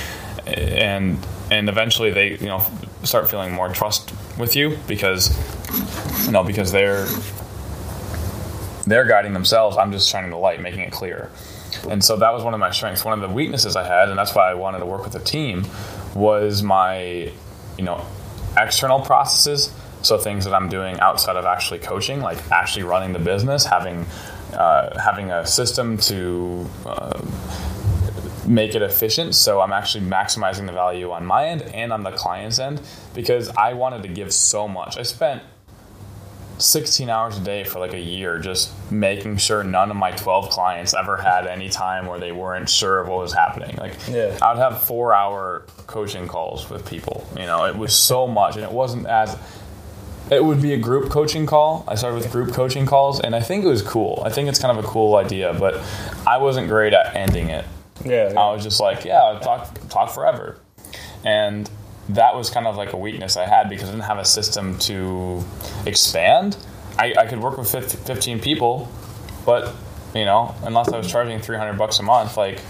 and 0.47 1.19
and 1.51 1.69
eventually 1.69 2.11
they 2.11 2.37
you 2.39 2.47
know 2.47 2.65
start 3.03 3.31
feeling 3.31 3.53
more 3.53 3.69
trust 3.69 4.13
with 4.39 4.57
you 4.57 4.79
because 4.87 5.31
you 6.27 6.33
know 6.33 6.45
because 6.45 6.73
they're 6.73 7.07
they're 8.87 9.05
guiding 9.05 9.33
themselves. 9.33 9.77
I'm 9.77 9.93
just 9.93 10.09
shining 10.09 10.31
the 10.31 10.37
light, 10.37 10.61
making 10.61 10.81
it 10.81 10.93
clear. 10.93 11.31
And 11.89 12.03
so 12.03 12.17
that 12.17 12.33
was 12.33 12.43
one 12.43 12.55
of 12.55 12.61
my 12.61 12.71
strengths. 12.71 13.05
One 13.05 13.21
of 13.21 13.29
the 13.29 13.35
weaknesses 13.35 13.77
I 13.77 13.85
had, 13.85 14.09
and 14.09 14.19
that's 14.19 14.35
why 14.35 14.51
I 14.51 14.55
wanted 14.55 14.79
to 14.79 14.87
work 14.87 15.05
with 15.05 15.15
a 15.15 15.21
team, 15.21 15.67
was 16.15 16.63
my 16.63 17.33
you 17.77 17.85
know 17.85 18.05
external 18.57 19.01
processes. 19.01 19.73
So 20.03 20.19
things 20.19 20.45
that 20.45 20.55
I'm 20.55 20.69
doing 20.69 21.01
outside 21.01 21.35
of 21.35 21.45
actually 21.45 21.81
coaching, 21.81 22.21
like 22.21 22.39
actually 22.53 22.85
running 22.85 23.13
the 23.13 23.19
business, 23.19 23.65
having 23.65 24.07
uh, 24.53 24.99
having 24.99 25.31
a 25.31 25.47
system 25.47 25.99
to 25.99 26.69
uh, 26.85 27.21
make 28.47 28.75
it 28.75 28.83
efficient. 28.83 29.35
So 29.35 29.61
I'm 29.61 29.73
actually 29.73 30.05
maximizing 30.07 30.67
the 30.67 30.73
value 30.73 31.11
on 31.11 31.27
my 31.27 31.47
end 31.47 31.63
and 31.63 31.93
on 31.93 32.03
the 32.03 32.13
client's 32.13 32.59
end 32.59 32.81
because 33.15 33.49
I 33.51 33.75
wanted 33.75 34.03
to 34.03 34.09
give 34.09 34.33
so 34.33 34.69
much. 34.69 34.99
I 34.99 35.03
spent 35.03 35.43
16 36.59 37.11
hours 37.11 37.37
a 37.37 37.41
day 37.43 37.65
for 37.65 37.79
like 37.81 37.93
a 37.93 38.01
year 38.01 38.39
just 38.39 38.73
making 38.91 39.37
sure 39.37 39.63
none 39.63 39.91
of 39.91 39.97
my 39.97 40.11
12 40.13 40.49
clients 40.49 40.95
ever 40.95 41.17
had 41.19 41.47
any 41.47 41.69
time 41.69 42.07
where 42.07 42.19
they 42.19 42.33
weren't 42.33 42.69
sure 42.69 42.99
of 42.99 43.09
what 43.09 43.19
was 43.19 43.33
happening 43.35 43.77
like 43.77 43.93
yeah. 44.09 44.37
i 44.41 44.53
would 44.53 44.59
have 44.59 44.83
four 44.83 45.13
hour 45.13 45.67
coaching 45.87 46.27
calls 46.27 46.71
with 46.71 46.89
people 46.89 47.27
you 47.37 47.45
know 47.45 47.67
it 47.67 47.77
was 47.77 47.95
so 47.95 48.27
much 48.27 48.55
and 48.55 48.65
it 48.65 48.73
wasn't 48.73 49.05
as 49.07 49.37
it 50.31 50.45
would 50.45 50.61
be 50.61 50.73
a 50.73 50.79
group 50.79 51.11
coaching 51.11 51.47
call. 51.47 51.85
I 51.87 51.95
started 51.95 52.17
with 52.17 52.33
group 52.33 52.53
coaching 52.53 52.87
calls, 52.87 53.21
and 53.21 53.35
I 53.35 53.41
think 53.41 53.65
it 53.65 53.69
was 53.69 53.83
cool. 53.83 54.23
I 54.25 54.31
think 54.31 54.49
it's 54.49 54.59
kind 54.59 54.77
of 54.77 54.85
a 54.85 54.89
cool 54.89 55.17
idea, 55.17 55.55
but 55.55 55.81
I 56.27 56.39
wasn't 56.39 56.69
great 56.69 56.93
at 56.93 57.15
ending 57.15 57.49
it. 57.49 57.65
Yeah, 58.05 58.33
yeah. 58.33 58.41
I 58.41 58.53
was 58.53 58.63
just 58.63 58.81
like, 58.81 59.05
yeah, 59.05 59.23
I'll 59.23 59.41
talk 59.41 59.89
talk 59.89 60.11
forever, 60.11 60.59
and 61.25 61.71
that 62.09 62.35
was 62.35 62.51
kind 62.51 62.67
of 62.67 62.77
like 62.77 62.93
a 62.93 62.97
weakness 62.97 63.37
I 63.37 63.47
had 63.47 63.69
because 63.69 63.89
I 63.89 63.93
didn't 63.93 64.05
have 64.05 64.19
a 64.19 64.25
system 64.25 64.79
to 64.81 65.45
expand. 65.87 66.57
I, 66.99 67.15
I 67.19 67.27
could 67.27 67.41
work 67.41 67.59
with 67.59 67.71
15 67.71 68.41
people, 68.41 68.89
but 69.45 69.75
you 70.15 70.25
know, 70.25 70.55
unless 70.63 70.89
I 70.89 70.99
was 70.99 71.11
charging 71.11 71.41
300 71.41 71.77
bucks 71.77 71.99
a 71.99 72.03
month, 72.03 72.37
like 72.37 72.61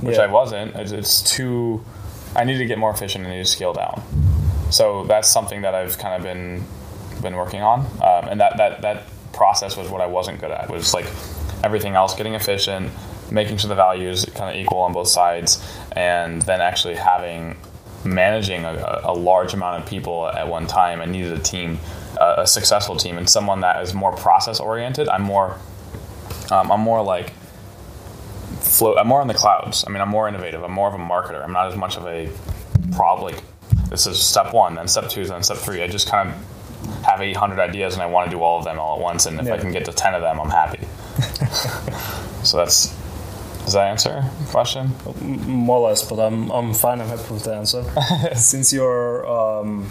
which 0.00 0.16
yeah. 0.16 0.24
I 0.24 0.26
wasn't, 0.26 0.74
it's, 0.76 0.92
it's 0.92 1.22
too. 1.22 1.84
I 2.34 2.44
need 2.44 2.58
to 2.58 2.66
get 2.66 2.78
more 2.78 2.90
efficient 2.90 3.24
and 3.24 3.32
I 3.32 3.36
need 3.36 3.44
to 3.44 3.50
scale 3.50 3.72
down. 3.72 4.02
So 4.70 5.04
that's 5.04 5.30
something 5.30 5.62
that 5.62 5.74
I've 5.74 5.96
kind 5.98 6.14
of 6.14 6.22
been 6.22 6.64
been 7.26 7.36
working 7.36 7.62
on, 7.62 7.80
um, 7.80 8.28
and 8.30 8.40
that 8.40 8.56
that 8.56 8.82
that 8.82 8.98
process 9.32 9.76
was 9.76 9.88
what 9.90 10.00
I 10.00 10.06
wasn't 10.06 10.40
good 10.40 10.50
at. 10.50 10.70
Was 10.70 10.94
like 10.94 11.06
everything 11.62 11.94
else 11.94 12.14
getting 12.14 12.34
efficient, 12.34 12.90
making 13.30 13.58
sure 13.58 13.68
the 13.68 13.74
value 13.74 14.08
is 14.08 14.24
kind 14.34 14.48
of 14.50 14.56
equal 14.62 14.80
on 14.80 14.92
both 14.92 15.08
sides, 15.08 15.50
and 15.92 16.42
then 16.42 16.60
actually 16.60 16.94
having 16.94 17.56
managing 18.04 18.64
a, 18.64 19.00
a 19.04 19.12
large 19.12 19.52
amount 19.54 19.82
of 19.82 19.88
people 19.88 20.28
at 20.28 20.46
one 20.48 20.66
time. 20.66 21.02
I 21.02 21.06
needed 21.06 21.32
a 21.32 21.42
team, 21.42 21.78
uh, 22.20 22.36
a 22.38 22.46
successful 22.46 22.96
team, 22.96 23.18
and 23.18 23.28
someone 23.28 23.60
that 23.60 23.82
is 23.82 23.94
more 23.94 24.14
process 24.16 24.60
oriented. 24.60 25.08
I'm 25.08 25.22
more, 25.22 25.58
um, 26.50 26.70
I'm 26.70 26.80
more 26.80 27.02
like 27.02 27.32
float. 28.60 28.98
I'm 28.98 29.08
more 29.08 29.20
on 29.20 29.28
the 29.28 29.34
clouds. 29.34 29.84
I 29.86 29.90
mean, 29.90 30.00
I'm 30.00 30.08
more 30.08 30.28
innovative. 30.28 30.62
I'm 30.62 30.72
more 30.72 30.88
of 30.88 30.94
a 30.94 31.02
marketer. 31.02 31.42
I'm 31.42 31.52
not 31.52 31.66
as 31.72 31.76
much 31.76 31.96
of 31.96 32.06
a 32.06 32.30
problem. 32.92 33.32
Like 33.32 33.42
this 33.90 34.06
is 34.06 34.22
step 34.22 34.52
one, 34.52 34.74
then 34.74 34.88
step 34.88 35.08
two, 35.08 35.24
then 35.24 35.42
step 35.42 35.58
three. 35.58 35.82
I 35.82 35.88
just 35.88 36.08
kind 36.08 36.30
of 36.30 36.34
have 37.06 37.20
800 37.20 37.58
ideas 37.60 37.94
and 37.94 38.02
I 38.02 38.06
want 38.06 38.30
to 38.30 38.36
do 38.36 38.42
all 38.42 38.58
of 38.58 38.64
them 38.64 38.78
all 38.78 38.96
at 38.96 39.02
once. 39.02 39.26
And 39.26 39.38
if 39.40 39.46
Yeah. 39.46 39.54
I 39.54 39.58
can 39.58 39.72
get 39.72 39.84
to 39.86 39.92
10 39.92 40.14
of 40.14 40.22
them, 40.22 40.40
I'm 40.40 40.50
happy. 40.50 40.80
so 42.44 42.56
that's. 42.58 42.94
Does 43.64 43.72
that 43.72 43.86
answer 43.90 44.22
the 44.44 44.50
question? 44.52 44.92
More 45.20 45.78
or 45.78 45.88
less, 45.88 46.08
but 46.08 46.20
I'm, 46.20 46.50
I'm 46.52 46.72
fine. 46.72 47.00
I'm 47.00 47.08
happy 47.08 47.32
with 47.34 47.42
the 47.44 47.54
answer. 47.54 47.82
Since 48.36 48.72
you're 48.72 49.26
um, 49.26 49.90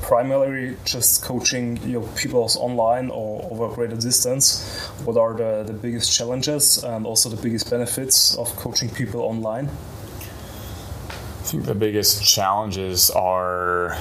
primarily 0.00 0.76
just 0.86 1.22
coaching 1.22 1.76
your 1.86 2.02
pupils 2.16 2.56
online 2.56 3.10
or 3.10 3.46
over 3.52 3.66
a 3.66 3.74
greater 3.74 3.96
distance, 3.96 4.64
what 5.04 5.18
are 5.18 5.34
the, 5.34 5.64
the 5.66 5.74
biggest 5.74 6.16
challenges 6.16 6.82
and 6.82 7.04
also 7.04 7.28
the 7.28 7.36
biggest 7.42 7.68
benefits 7.68 8.34
of 8.36 8.56
coaching 8.56 8.88
people 8.88 9.20
online? 9.20 9.68
I 9.68 11.42
think 11.42 11.64
the 11.66 11.74
biggest 11.74 12.24
challenges 12.24 13.10
are 13.10 13.98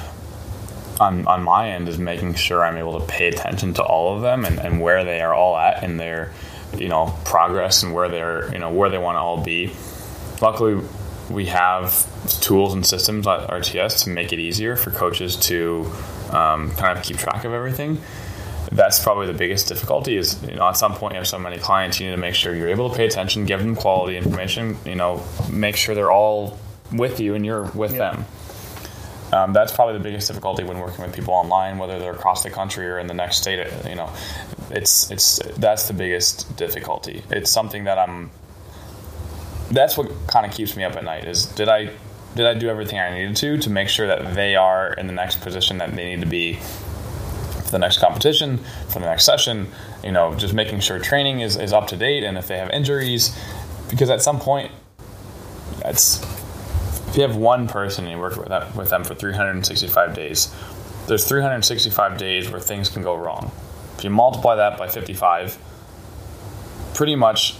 on, 0.99 1.25
on 1.27 1.43
my 1.43 1.69
end 1.71 1.87
is 1.87 1.97
making 1.97 2.33
sure 2.35 2.63
I'm 2.63 2.77
able 2.77 2.99
to 2.99 3.05
pay 3.05 3.27
attention 3.27 3.73
to 3.75 3.83
all 3.83 4.15
of 4.15 4.21
them 4.21 4.45
and, 4.45 4.59
and 4.59 4.81
where 4.81 5.03
they 5.03 5.21
are 5.21 5.33
all 5.33 5.57
at 5.57 5.83
in 5.83 5.97
their 5.97 6.31
you 6.77 6.87
know 6.87 7.15
progress 7.25 7.81
and 7.83 7.93
where 7.93 8.09
they're 8.09 8.51
you 8.53 8.59
know 8.59 8.69
where 8.71 8.89
they 8.89 8.97
want 8.97 9.15
to 9.15 9.19
all 9.19 9.41
be. 9.43 9.71
Luckily, 10.41 10.81
we 11.29 11.45
have 11.47 12.05
tools 12.41 12.73
and 12.73 12.85
systems 12.85 13.27
at 13.27 13.47
RTS 13.49 14.03
to 14.03 14.09
make 14.09 14.31
it 14.33 14.39
easier 14.39 14.75
for 14.75 14.89
coaches 14.91 15.35
to 15.35 15.85
um, 16.31 16.71
kind 16.71 16.97
of 16.97 17.03
keep 17.03 17.17
track 17.17 17.43
of 17.45 17.53
everything. 17.53 17.99
That's 18.71 19.01
probably 19.01 19.25
the 19.27 19.33
biggest 19.33 19.67
difficulty. 19.67 20.15
Is 20.17 20.41
you 20.43 20.55
know 20.55 20.67
at 20.67 20.77
some 20.77 20.93
point 20.93 21.13
you 21.13 21.17
have 21.19 21.27
so 21.27 21.39
many 21.39 21.57
clients, 21.57 21.99
you 21.99 22.07
need 22.07 22.15
to 22.15 22.21
make 22.21 22.35
sure 22.35 22.53
you're 22.55 22.67
able 22.69 22.89
to 22.89 22.95
pay 22.95 23.05
attention, 23.05 23.45
give 23.45 23.59
them 23.59 23.75
quality 23.75 24.15
information. 24.17 24.77
You 24.85 24.95
know, 24.95 25.23
make 25.51 25.75
sure 25.75 25.95
they're 25.95 26.11
all 26.11 26.57
with 26.91 27.19
you 27.19 27.35
and 27.35 27.45
you're 27.45 27.63
with 27.63 27.93
Yeah. 27.93 28.11
them. 28.11 28.25
Um, 29.31 29.53
that's 29.53 29.71
probably 29.71 29.97
the 29.97 30.03
biggest 30.03 30.27
difficulty 30.27 30.63
when 30.63 30.79
working 30.79 31.03
with 31.03 31.13
people 31.13 31.33
online, 31.33 31.77
whether 31.77 31.99
they're 31.99 32.13
across 32.13 32.43
the 32.43 32.49
country 32.49 32.87
or 32.87 32.99
in 32.99 33.07
the 33.07 33.13
next 33.13 33.37
state. 33.37 33.65
You 33.87 33.95
know, 33.95 34.11
it's 34.71 35.11
it's 35.11 35.39
that's 35.57 35.87
the 35.87 35.93
biggest 35.93 36.55
difficulty. 36.57 37.23
It's 37.29 37.51
something 37.51 37.83
that 37.83 37.97
I'm. 37.97 38.31
That's 39.71 39.97
what 39.97 40.11
kind 40.27 40.45
of 40.45 40.51
keeps 40.51 40.75
me 40.75 40.83
up 40.83 40.95
at 40.95 41.03
night. 41.03 41.25
Is 41.25 41.45
did 41.45 41.69
I 41.69 41.91
did 42.35 42.45
I 42.45 42.53
do 42.55 42.69
everything 42.69 42.99
I 42.99 43.11
needed 43.11 43.35
to 43.37 43.57
to 43.59 43.69
make 43.69 43.89
sure 43.89 44.07
that 44.07 44.33
they 44.33 44.55
are 44.55 44.93
in 44.93 45.07
the 45.07 45.13
next 45.13 45.41
position 45.41 45.77
that 45.77 45.95
they 45.95 46.15
need 46.15 46.21
to 46.21 46.27
be 46.27 46.59
for 47.69 47.71
the 47.71 47.79
next 47.79 47.99
competition, 47.99 48.57
for 48.87 48.99
the 48.99 49.05
next 49.05 49.25
session. 49.25 49.67
You 50.03 50.11
know, 50.11 50.33
just 50.35 50.53
making 50.53 50.79
sure 50.79 50.97
training 50.97 51.41
is, 51.41 51.55
is 51.55 51.71
up 51.71 51.87
to 51.89 51.97
date, 51.97 52.23
and 52.23 52.37
if 52.37 52.47
they 52.47 52.57
have 52.57 52.71
injuries, 52.71 53.37
because 53.89 54.09
at 54.09 54.21
some 54.21 54.39
point, 54.39 54.71
that's 55.83 56.19
if 57.09 57.17
you 57.17 57.23
have 57.23 57.35
one 57.35 57.67
person 57.67 58.05
and 58.05 58.13
you 58.13 58.19
work 58.19 58.37
with, 58.37 58.49
that, 58.49 58.75
with 58.75 58.91
them 58.91 59.03
for 59.03 59.15
365 59.15 60.13
days, 60.13 60.53
there's 61.07 61.27
365 61.27 62.17
days 62.19 62.51
where 62.51 62.61
things 62.61 62.87
can 62.87 63.01
go 63.01 63.15
wrong. 63.15 63.51
If 63.97 64.03
you 64.03 64.11
multiply 64.11 64.57
that 64.57 64.77
by 64.77 64.87
55, 64.87 65.57
pretty 66.93 67.15
much 67.15 67.55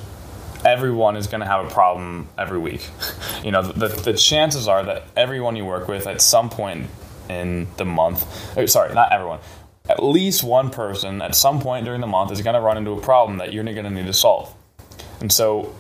everyone 0.64 1.16
is 1.16 1.26
going 1.26 1.40
to 1.40 1.48
have 1.48 1.66
a 1.66 1.70
problem 1.70 2.30
every 2.38 2.60
week. 2.60 2.88
You 3.42 3.52
know, 3.52 3.62
the, 3.62 3.88
the 3.88 4.12
chances 4.12 4.68
are 4.68 4.84
that 4.84 5.06
everyone 5.16 5.56
you 5.56 5.64
work 5.64 5.88
with 5.88 6.08
at 6.08 6.20
some 6.20 6.50
point 6.50 6.88
in 7.30 7.68
the 7.78 7.86
month, 7.86 8.58
or, 8.58 8.68
sorry, 8.68 8.94
not 8.94 9.14
everyone, 9.14 9.40
at 9.88 10.04
least 10.04 10.44
one 10.44 10.70
person 10.70 11.22
at 11.22 11.36
some 11.36 11.62
point 11.62 11.86
during 11.86 12.02
the 12.02 12.08
month 12.08 12.34
is 12.34 12.42
going 12.42 12.56
to 12.56 12.60
run 12.60 12.76
into 12.76 12.92
a 12.92 13.00
problem 13.00 13.38
that 13.38 13.54
you're 13.54 13.64
going 13.64 13.86
to 13.86 13.90
need 13.90 14.08
to 14.08 14.14
solve. 14.14 14.54
And 15.22 15.32
so 15.32 15.74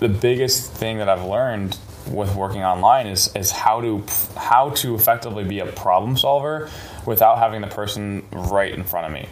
the 0.00 0.08
biggest 0.08 0.72
thing 0.72 0.96
that 0.98 1.08
I've 1.10 1.24
learned 1.24 1.76
with 2.08 2.34
working 2.34 2.62
online 2.62 3.06
is 3.06 3.34
is 3.34 3.50
how 3.50 3.80
to 3.80 4.04
how 4.36 4.70
to 4.70 4.94
effectively 4.94 5.44
be 5.44 5.60
a 5.60 5.66
problem 5.66 6.16
solver 6.16 6.70
without 7.06 7.38
having 7.38 7.60
the 7.60 7.66
person 7.66 8.24
right 8.32 8.72
in 8.72 8.84
front 8.84 9.06
of 9.06 9.12
me. 9.12 9.28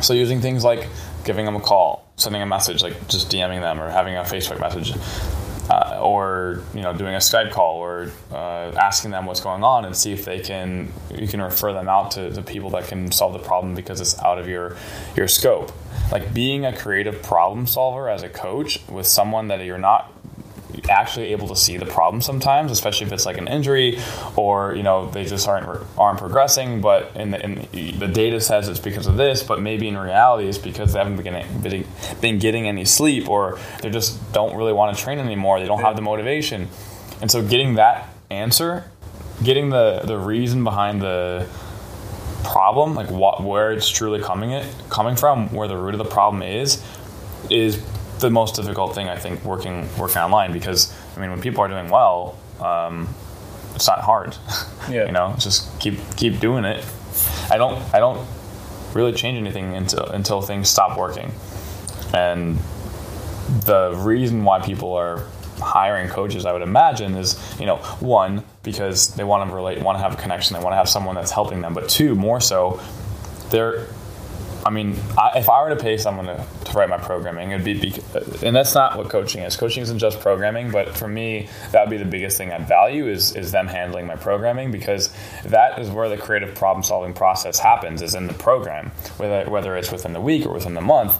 So 0.00 0.14
using 0.14 0.40
things 0.40 0.64
like 0.64 0.88
giving 1.24 1.44
them 1.44 1.56
a 1.56 1.60
call, 1.60 2.06
sending 2.16 2.42
a 2.42 2.46
message, 2.46 2.82
like 2.82 3.08
just 3.08 3.30
DMing 3.30 3.60
them, 3.60 3.80
or 3.80 3.90
having 3.90 4.16
a 4.16 4.22
Facebook 4.22 4.60
message, 4.60 4.94
uh, 5.70 6.00
or 6.00 6.62
you 6.74 6.82
know 6.82 6.92
doing 6.92 7.14
a 7.14 7.18
Skype 7.18 7.50
call, 7.50 7.78
or 7.78 8.10
uh, 8.30 8.72
asking 8.76 9.10
them 9.10 9.26
what's 9.26 9.40
going 9.40 9.64
on, 9.64 9.84
and 9.84 9.96
see 9.96 10.12
if 10.12 10.24
they 10.24 10.40
can 10.40 10.92
you 11.14 11.26
can 11.26 11.42
refer 11.42 11.72
them 11.72 11.88
out 11.88 12.12
to 12.12 12.30
the 12.30 12.42
people 12.42 12.70
that 12.70 12.86
can 12.86 13.10
solve 13.10 13.32
the 13.32 13.38
problem 13.38 13.74
because 13.74 14.00
it's 14.00 14.18
out 14.20 14.38
of 14.38 14.48
your 14.48 14.76
your 15.16 15.28
scope. 15.28 15.72
Like 16.12 16.32
being 16.32 16.64
a 16.64 16.74
creative 16.74 17.22
problem 17.22 17.66
solver 17.66 18.08
as 18.08 18.22
a 18.22 18.28
coach 18.28 18.80
with 18.88 19.06
someone 19.06 19.48
that 19.48 19.62
you're 19.64 19.78
not 19.78 20.12
actually 20.88 21.32
able 21.32 21.48
to 21.48 21.56
see 21.56 21.76
the 21.76 21.86
problem 21.86 22.22
sometimes, 22.22 22.70
especially 22.70 23.06
if 23.06 23.12
it's 23.12 23.26
like 23.26 23.38
an 23.38 23.48
injury 23.48 23.98
or 24.36 24.74
you 24.74 24.82
know 24.82 25.10
they 25.10 25.24
just 25.24 25.46
aren't 25.48 25.86
aren't 25.96 26.18
progressing. 26.18 26.80
But 26.80 27.12
in 27.14 27.30
the, 27.30 27.44
in 27.44 27.98
the 27.98 28.08
data 28.08 28.40
says 28.40 28.68
it's 28.68 28.80
because 28.80 29.06
of 29.06 29.16
this, 29.16 29.42
but 29.42 29.60
maybe 29.60 29.88
in 29.88 29.96
reality 29.96 30.48
it's 30.48 30.58
because 30.58 30.92
they 30.92 30.98
haven't 30.98 31.16
been 31.16 31.24
getting, 31.62 31.86
been, 32.20 32.38
getting 32.38 32.68
any 32.68 32.84
sleep 32.84 33.28
or 33.28 33.58
they 33.82 33.90
just 33.90 34.32
don't 34.32 34.56
really 34.56 34.72
want 34.72 34.96
to 34.96 35.02
train 35.02 35.18
anymore. 35.18 35.60
They 35.60 35.66
don't 35.66 35.82
have 35.82 35.96
the 35.96 36.02
motivation, 36.02 36.68
and 37.20 37.30
so 37.30 37.42
getting 37.42 37.74
that 37.74 38.08
answer, 38.30 38.84
getting 39.42 39.70
the 39.70 40.00
the 40.04 40.18
reason 40.18 40.64
behind 40.64 41.02
the 41.02 41.46
problem, 42.44 42.94
like 42.94 43.10
what 43.10 43.42
where 43.42 43.72
it's 43.72 43.88
truly 43.88 44.20
coming 44.20 44.52
it 44.52 44.66
coming 44.88 45.16
from, 45.16 45.52
where 45.52 45.68
the 45.68 45.76
root 45.76 45.94
of 45.94 45.98
the 45.98 46.04
problem 46.04 46.42
is, 46.42 46.82
is 47.50 47.82
the 48.20 48.30
most 48.30 48.56
difficult 48.56 48.94
thing 48.94 49.08
I 49.08 49.16
think 49.16 49.44
working 49.44 49.88
working 49.98 50.18
online 50.18 50.52
because 50.52 50.92
I 51.16 51.20
mean 51.20 51.30
when 51.30 51.40
people 51.40 51.62
are 51.62 51.68
doing 51.68 51.88
well, 51.88 52.38
um, 52.60 53.08
it's 53.74 53.86
not 53.86 54.00
hard. 54.00 54.36
Yeah. 54.88 55.04
you 55.04 55.12
know, 55.12 55.34
just 55.38 55.78
keep 55.80 55.98
keep 56.16 56.40
doing 56.40 56.64
it. 56.64 56.82
I 57.50 57.58
don't 57.58 57.76
I 57.94 57.98
don't 57.98 58.26
really 58.94 59.12
change 59.12 59.36
anything 59.36 59.74
until 59.74 60.06
until 60.06 60.40
things 60.40 60.70
stop 60.70 60.96
working, 60.96 61.30
and 62.14 62.56
the 63.66 63.92
reason 63.94 64.44
why 64.44 64.60
people 64.60 64.94
are 64.94 65.26
hiring 65.60 66.08
coaches, 66.08 66.46
I 66.46 66.54
would 66.54 66.62
imagine, 66.62 67.16
is 67.16 67.38
you 67.60 67.66
know 67.66 67.76
one 68.00 68.44
because 68.62 69.14
they 69.14 69.24
want 69.24 69.46
to 69.46 69.54
relate, 69.54 69.82
want 69.82 69.98
to 69.98 70.02
have 70.02 70.14
a 70.14 70.16
connection, 70.16 70.56
they 70.56 70.62
want 70.64 70.72
to 70.72 70.78
have 70.78 70.88
someone 70.88 71.14
that's 71.14 71.32
helping 71.32 71.60
them, 71.60 71.74
but 71.74 71.90
two 71.90 72.14
more 72.14 72.40
so, 72.40 72.80
they're 73.50 73.88
I 74.64 74.70
mean, 74.70 74.96
I, 75.16 75.38
if 75.38 75.48
I 75.48 75.62
were 75.62 75.70
to 75.70 75.76
pay 75.76 75.96
someone 75.96 76.26
to, 76.26 76.44
to 76.70 76.78
write 76.78 76.88
my 76.88 76.98
programming, 76.98 77.50
it'd 77.52 77.64
be, 77.64 77.74
bec 77.74 78.42
and 78.42 78.54
that's 78.54 78.74
not 78.74 78.96
what 78.96 79.08
coaching 79.08 79.42
is. 79.42 79.56
Coaching 79.56 79.82
isn't 79.82 79.98
just 79.98 80.20
programming, 80.20 80.70
but 80.70 80.96
for 80.96 81.08
me, 81.08 81.48
that 81.72 81.82
would 81.82 81.90
be 81.90 81.96
the 81.96 82.04
biggest 82.04 82.36
thing 82.38 82.52
I'd 82.52 82.68
value 82.68 83.08
is 83.08 83.34
is 83.36 83.52
them 83.52 83.66
handling 83.66 84.06
my 84.06 84.16
programming 84.16 84.70
because 84.70 85.12
that 85.44 85.78
is 85.78 85.90
where 85.90 86.08
the 86.08 86.16
creative 86.18 86.54
problem 86.54 86.82
solving 86.82 87.14
process 87.14 87.58
happens 87.58 88.02
is 88.02 88.14
in 88.14 88.26
the 88.26 88.34
program, 88.34 88.90
whether 89.16 89.48
whether 89.50 89.76
it's 89.76 89.90
within 89.92 90.12
the 90.12 90.20
week 90.20 90.46
or 90.46 90.52
within 90.52 90.74
the 90.74 90.80
month. 90.80 91.14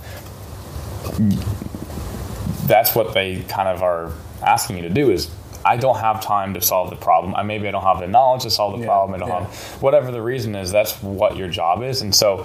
That's 2.67 2.95
what 2.95 3.15
they 3.15 3.43
kind 3.43 3.69
of 3.69 3.83
are 3.83 4.13
asking 4.43 4.77
you 4.77 4.83
to 4.83 4.91
do 4.91 5.11
is 5.11 5.31
I 5.65 5.77
don't 5.77 5.99
have 5.99 6.23
time 6.23 6.55
to 6.55 6.61
solve 6.61 6.91
the 6.91 6.97
problem. 6.97 7.35
I 7.35 7.43
maybe 7.43 7.67
I 7.69 7.71
don't 7.71 7.83
have 7.83 8.01
the 8.01 8.07
knowledge 8.07 8.43
to 8.43 8.51
solve 8.51 8.75
the 8.75 8.81
Yeah, 8.81 8.87
problem. 8.87 9.15
I 9.15 9.19
don't 9.19 9.29
yeah. 9.29 9.47
have 9.49 9.83
whatever 9.83 10.11
the 10.11 10.23
reason 10.23 10.55
is. 10.55 10.71
That's 10.71 11.03
what 11.03 11.37
your 11.37 11.49
job 11.49 11.83
is, 11.83 12.03
and 12.03 12.15
so 12.15 12.45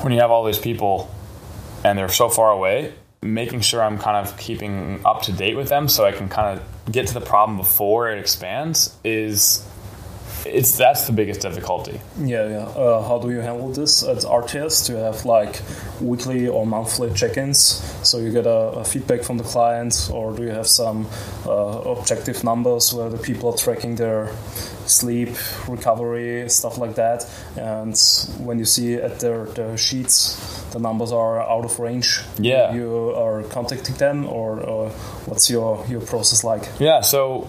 when 0.00 0.12
you 0.12 0.20
have 0.20 0.30
all 0.30 0.44
these 0.44 0.58
people 0.58 1.10
and 1.84 1.98
they're 1.98 2.08
so 2.08 2.28
far 2.28 2.50
away, 2.50 2.94
making 3.22 3.60
sure 3.60 3.82
I'm 3.82 3.98
kind 3.98 4.26
of 4.26 4.36
keeping 4.38 5.00
up 5.04 5.22
to 5.22 5.32
date 5.32 5.56
with 5.56 5.68
them 5.68 5.88
so 5.88 6.04
I 6.04 6.12
can 6.12 6.28
kind 6.28 6.58
of 6.58 6.92
get 6.92 7.06
to 7.08 7.14
the 7.14 7.20
problem 7.20 7.56
before 7.56 8.10
it 8.10 8.18
expands 8.18 8.96
is 9.04 9.66
it's 10.46 10.76
that's 10.76 11.06
the 11.06 11.12
biggest 11.12 11.40
difficulty. 11.40 12.00
Yeah, 12.18 12.48
yeah. 12.48 12.56
Uh, 12.56 13.02
how 13.02 13.18
do 13.18 13.30
you 13.30 13.40
handle 13.40 13.70
this 13.72 14.02
at 14.02 14.18
RTS? 14.18 14.86
Do 14.86 14.94
you 14.94 14.98
have 14.98 15.24
like 15.24 15.60
weekly 16.00 16.48
or 16.48 16.66
monthly 16.66 17.12
check-ins, 17.14 17.58
so 18.06 18.18
you 18.18 18.30
get 18.30 18.46
a, 18.46 18.80
a 18.80 18.84
feedback 18.84 19.22
from 19.22 19.38
the 19.38 19.44
client, 19.44 20.10
or 20.12 20.36
do 20.36 20.42
you 20.42 20.50
have 20.50 20.66
some 20.66 21.06
uh, 21.46 21.50
objective 21.50 22.44
numbers 22.44 22.92
where 22.92 23.08
the 23.08 23.18
people 23.18 23.50
are 23.52 23.56
tracking 23.56 23.96
their 23.96 24.26
sleep, 24.86 25.30
recovery, 25.68 26.48
stuff 26.48 26.78
like 26.78 26.94
that? 26.96 27.26
And 27.56 27.96
when 28.46 28.58
you 28.58 28.64
see 28.64 28.94
at 28.94 29.20
their, 29.20 29.44
their 29.46 29.76
sheets 29.76 30.62
the 30.72 30.78
numbers 30.80 31.12
are 31.12 31.40
out 31.40 31.64
of 31.64 31.78
range, 31.78 32.20
Yeah. 32.38 32.72
you 32.74 33.14
are 33.16 33.42
contacting 33.44 33.94
them, 33.96 34.26
or, 34.26 34.60
or 34.60 34.90
what's 35.26 35.48
your 35.50 35.84
your 35.88 36.00
process 36.00 36.42
like? 36.44 36.62
Yeah, 36.80 37.00
so 37.02 37.48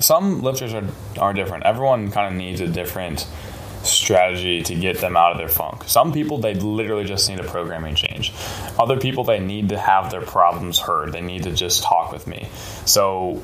some 0.00 0.42
lifters 0.42 0.74
are 0.74 0.84
are 1.18 1.32
different. 1.32 1.64
Everyone 1.64 2.10
kind 2.10 2.26
of 2.32 2.34
needs 2.38 2.60
a 2.60 2.68
different 2.68 3.26
strategy 3.82 4.62
to 4.62 4.74
get 4.74 4.98
them 4.98 5.16
out 5.16 5.32
of 5.32 5.38
their 5.38 5.48
funk. 5.48 5.84
Some 5.86 6.12
people 6.12 6.38
they 6.38 6.54
literally 6.54 7.04
just 7.04 7.28
need 7.30 7.40
a 7.40 7.44
programming 7.44 7.94
change. 7.94 8.32
Other 8.78 8.98
people 8.98 9.24
they 9.24 9.38
need 9.38 9.68
to 9.70 9.78
have 9.78 10.10
their 10.10 10.20
problems 10.22 10.78
heard. 10.78 11.12
They 11.12 11.20
need 11.22 11.44
to 11.44 11.52
just 11.52 11.82
talk 11.82 12.12
with 12.12 12.26
me. 12.26 12.48
So 12.84 13.42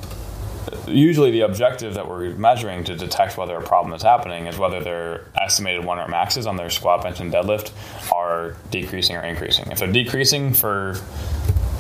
usually 0.87 1.31
the 1.31 1.43
objective 1.43 1.95
that 1.95 2.09
we're 2.09 2.35
measuring 2.35 2.85
to 2.85 2.97
detect 2.97 3.37
whether 3.37 3.57
a 3.57 3.63
problem 3.63 3.95
is 3.95 4.03
happening 4.03 4.47
is 4.47 4.59
whether 4.59 4.81
their 4.81 5.27
estimated 5.41 5.85
one 5.85 5.99
rep 5.99 6.09
maxes 6.09 6.47
on 6.47 6.57
their 6.57 6.71
squat 6.71 7.03
bench 7.03 7.21
and 7.21 7.33
deadlift 7.33 7.73
are 8.13 8.57
decreasing 8.71 9.17
or 9.17 9.23
increasing 9.23 9.71
if 9.71 9.79
they're 9.79 9.93
decreasing 9.93 10.53
for 10.53 10.97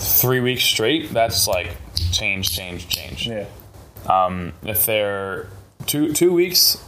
three 0.02 0.40
weeks 0.40 0.64
straight, 0.64 1.10
that's 1.10 1.46
like 1.46 1.76
change, 2.12 2.50
change, 2.50 2.88
change. 2.88 3.28
Yeah. 3.28 3.46
Um, 4.08 4.52
if 4.64 4.84
they're 4.84 5.48
two 5.86 6.12
two 6.12 6.32
weeks, 6.32 6.82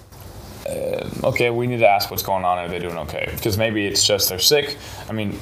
uh, 0.69 1.09
okay, 1.25 1.51
we 1.51 1.67
need 1.67 1.79
to 1.79 1.89
ask 1.89 2.11
what's 2.11 2.23
going 2.23 2.45
on. 2.45 2.59
Are 2.59 2.69
they 2.69 2.79
doing 2.79 2.99
okay? 2.99 3.31
Because 3.35 3.57
maybe 3.57 3.87
it's 3.87 4.05
just 4.07 4.29
they're 4.29 4.39
sick. 4.39 4.77
I 5.09 5.13
mean, 5.13 5.39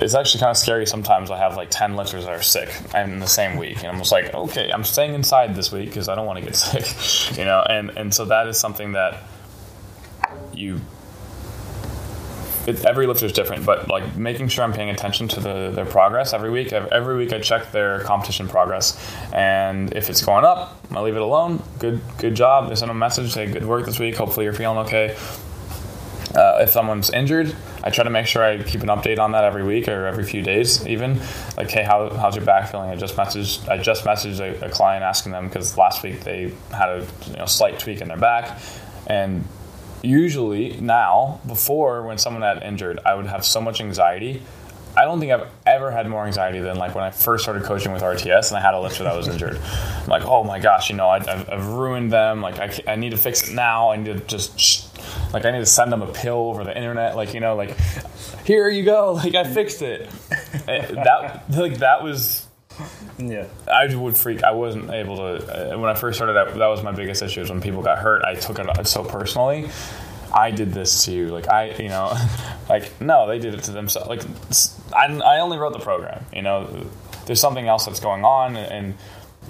it's 0.00 0.14
actually 0.14 0.40
kind 0.40 0.50
of 0.50 0.56
scary 0.56 0.86
sometimes. 0.86 1.30
I 1.30 1.36
have 1.36 1.56
like 1.56 1.68
10 1.70 1.94
lifters 1.94 2.24
that 2.24 2.32
are 2.32 2.42
sick 2.42 2.70
in 2.94 3.18
the 3.18 3.26
same 3.26 3.58
week. 3.58 3.78
And 3.78 3.88
I'm 3.88 3.98
just 3.98 4.12
like, 4.12 4.32
okay, 4.32 4.70
I'm 4.72 4.84
staying 4.84 5.14
inside 5.14 5.54
this 5.54 5.70
week 5.70 5.90
because 5.90 6.08
I 6.08 6.14
don't 6.14 6.26
want 6.26 6.38
to 6.38 6.44
get 6.44 6.56
sick, 6.56 7.38
you 7.38 7.44
know? 7.44 7.62
And, 7.68 7.90
and 7.90 8.14
so 8.14 8.24
that 8.24 8.48
is 8.48 8.58
something 8.58 8.92
that 8.92 9.22
you, 10.54 10.80
it, 12.66 12.82
every 12.86 13.06
lifter 13.06 13.26
is 13.26 13.32
different, 13.32 13.66
but 13.66 13.88
like 13.88 14.16
making 14.16 14.48
sure 14.48 14.64
I'm 14.64 14.72
paying 14.72 14.88
attention 14.88 15.28
to 15.28 15.40
the, 15.40 15.70
their 15.70 15.86
progress 15.86 16.32
every 16.32 16.50
week. 16.50 16.72
Every 16.72 17.16
week 17.16 17.34
I 17.34 17.40
check 17.40 17.70
their 17.70 18.00
competition 18.00 18.48
progress. 18.48 18.98
And 19.34 19.92
if 19.94 20.08
it's 20.08 20.24
going 20.24 20.46
up, 20.46 20.80
I 20.92 21.00
leave 21.02 21.16
it 21.16 21.22
alone. 21.22 21.62
Good, 21.78 22.00
good 22.16 22.34
job. 22.34 22.70
They 22.70 22.74
send 22.74 22.90
a 22.90 22.94
message, 22.94 23.32
say 23.32 23.52
good 23.52 23.66
work 23.66 23.84
this 23.84 23.98
week. 23.98 24.16
Hopefully 24.16 24.44
you're 24.44 24.54
feeling 24.54 24.78
okay. 24.86 25.14
Uh, 26.34 26.58
if 26.60 26.70
someone's 26.70 27.10
injured, 27.10 27.54
I 27.82 27.90
try 27.90 28.04
to 28.04 28.10
make 28.10 28.26
sure 28.26 28.42
I 28.42 28.62
keep 28.62 28.82
an 28.82 28.88
update 28.88 29.18
on 29.18 29.32
that 29.32 29.44
every 29.44 29.64
week 29.64 29.88
or 29.88 30.06
every 30.06 30.24
few 30.24 30.42
days, 30.42 30.86
even. 30.86 31.20
Like, 31.56 31.70
hey, 31.70 31.82
how, 31.82 32.10
how's 32.10 32.36
your 32.36 32.44
back 32.44 32.70
feeling? 32.70 32.90
I 32.90 32.96
just 32.96 33.16
messaged 33.16 33.68
I 33.68 33.78
just 33.78 34.04
messaged 34.04 34.40
a, 34.40 34.66
a 34.66 34.70
client 34.70 35.02
asking 35.02 35.32
them 35.32 35.48
because 35.48 35.76
last 35.76 36.02
week 36.02 36.20
they 36.20 36.52
had 36.70 36.88
a 36.88 37.06
you 37.26 37.36
know, 37.36 37.46
slight 37.46 37.78
tweak 37.78 38.00
in 38.00 38.08
their 38.08 38.16
back, 38.16 38.60
and 39.06 39.44
usually 40.02 40.80
now 40.80 41.40
before 41.46 42.02
when 42.02 42.18
someone 42.18 42.42
had 42.42 42.62
injured, 42.62 43.00
I 43.04 43.14
would 43.14 43.26
have 43.26 43.44
so 43.44 43.60
much 43.60 43.80
anxiety. 43.80 44.42
I 44.96 45.04
don't 45.04 45.20
think 45.20 45.32
I've 45.32 45.48
ever 45.66 45.90
had 45.90 46.08
more 46.08 46.26
anxiety 46.26 46.60
than 46.60 46.76
like 46.76 46.94
when 46.94 47.04
I 47.04 47.10
first 47.10 47.44
started 47.44 47.62
coaching 47.62 47.92
with 47.92 48.02
RTS 48.02 48.48
and 48.48 48.58
I 48.58 48.60
had 48.60 48.74
a 48.74 48.80
lifter 48.80 49.04
that 49.04 49.16
was 49.16 49.28
injured. 49.28 49.56
I'm 49.56 50.08
like, 50.08 50.24
oh 50.24 50.44
my 50.44 50.58
gosh, 50.58 50.90
you 50.90 50.96
know, 50.96 51.08
I, 51.08 51.20
have 51.20 51.48
I've 51.48 51.66
ruined 51.66 52.12
them. 52.12 52.40
Like, 52.40 52.58
I, 52.58 52.92
I 52.92 52.96
need 52.96 53.10
to 53.10 53.16
fix 53.16 53.48
it 53.48 53.54
now. 53.54 53.90
I 53.90 53.96
need 53.96 54.06
to 54.06 54.20
just 54.26 54.90
like 55.32 55.44
I 55.44 55.50
need 55.50 55.60
to 55.60 55.66
send 55.66 55.92
them 55.92 56.02
a 56.02 56.12
pill 56.12 56.50
over 56.50 56.64
the 56.64 56.76
internet. 56.76 57.16
Like 57.16 57.34
you 57.34 57.40
know, 57.40 57.56
like 57.56 57.76
here 58.44 58.68
you 58.68 58.84
go. 58.84 59.12
Like 59.20 59.34
I 59.34 59.44
fixed 59.44 59.82
it. 59.82 60.10
Eh, 60.66 60.86
that 60.92 61.44
like 61.50 61.78
that 61.78 62.02
was. 62.02 62.46
Yeah, 63.18 63.46
I 63.70 63.94
would 63.94 64.16
freak. 64.16 64.42
I 64.42 64.52
wasn't 64.52 64.90
able 64.90 65.16
to 65.16 65.74
uh, 65.74 65.78
when 65.78 65.90
I 65.90 65.94
first 65.94 66.16
started. 66.18 66.34
That 66.34 66.56
that 66.56 66.66
was 66.66 66.82
my 66.82 66.92
biggest 66.92 67.22
issue. 67.22 67.42
Is 67.42 67.50
when 67.50 67.60
people 67.60 67.82
got 67.82 67.98
hurt, 67.98 68.24
I 68.24 68.34
took 68.34 68.58
it 68.58 68.86
so 68.86 69.04
personally. 69.04 69.68
I 70.32 70.50
did 70.50 70.72
this 70.72 71.04
to 71.04 71.12
you. 71.12 71.28
Like 71.28 71.48
I, 71.48 71.70
you 71.76 71.88
know, 71.88 72.16
like 72.68 73.00
no, 73.00 73.26
they 73.26 73.38
did 73.38 73.54
it 73.54 73.64
to 73.64 73.72
themselves. 73.72 74.08
Like 74.08 74.22
I, 74.94 75.06
I 75.18 75.40
only 75.40 75.58
wrote 75.58 75.72
the 75.72 75.80
program. 75.80 76.24
You 76.32 76.42
know, 76.42 76.86
there's 77.26 77.40
something 77.40 77.66
else 77.66 77.86
that's 77.86 78.00
going 78.00 78.24
on, 78.24 78.56
and 78.56 78.94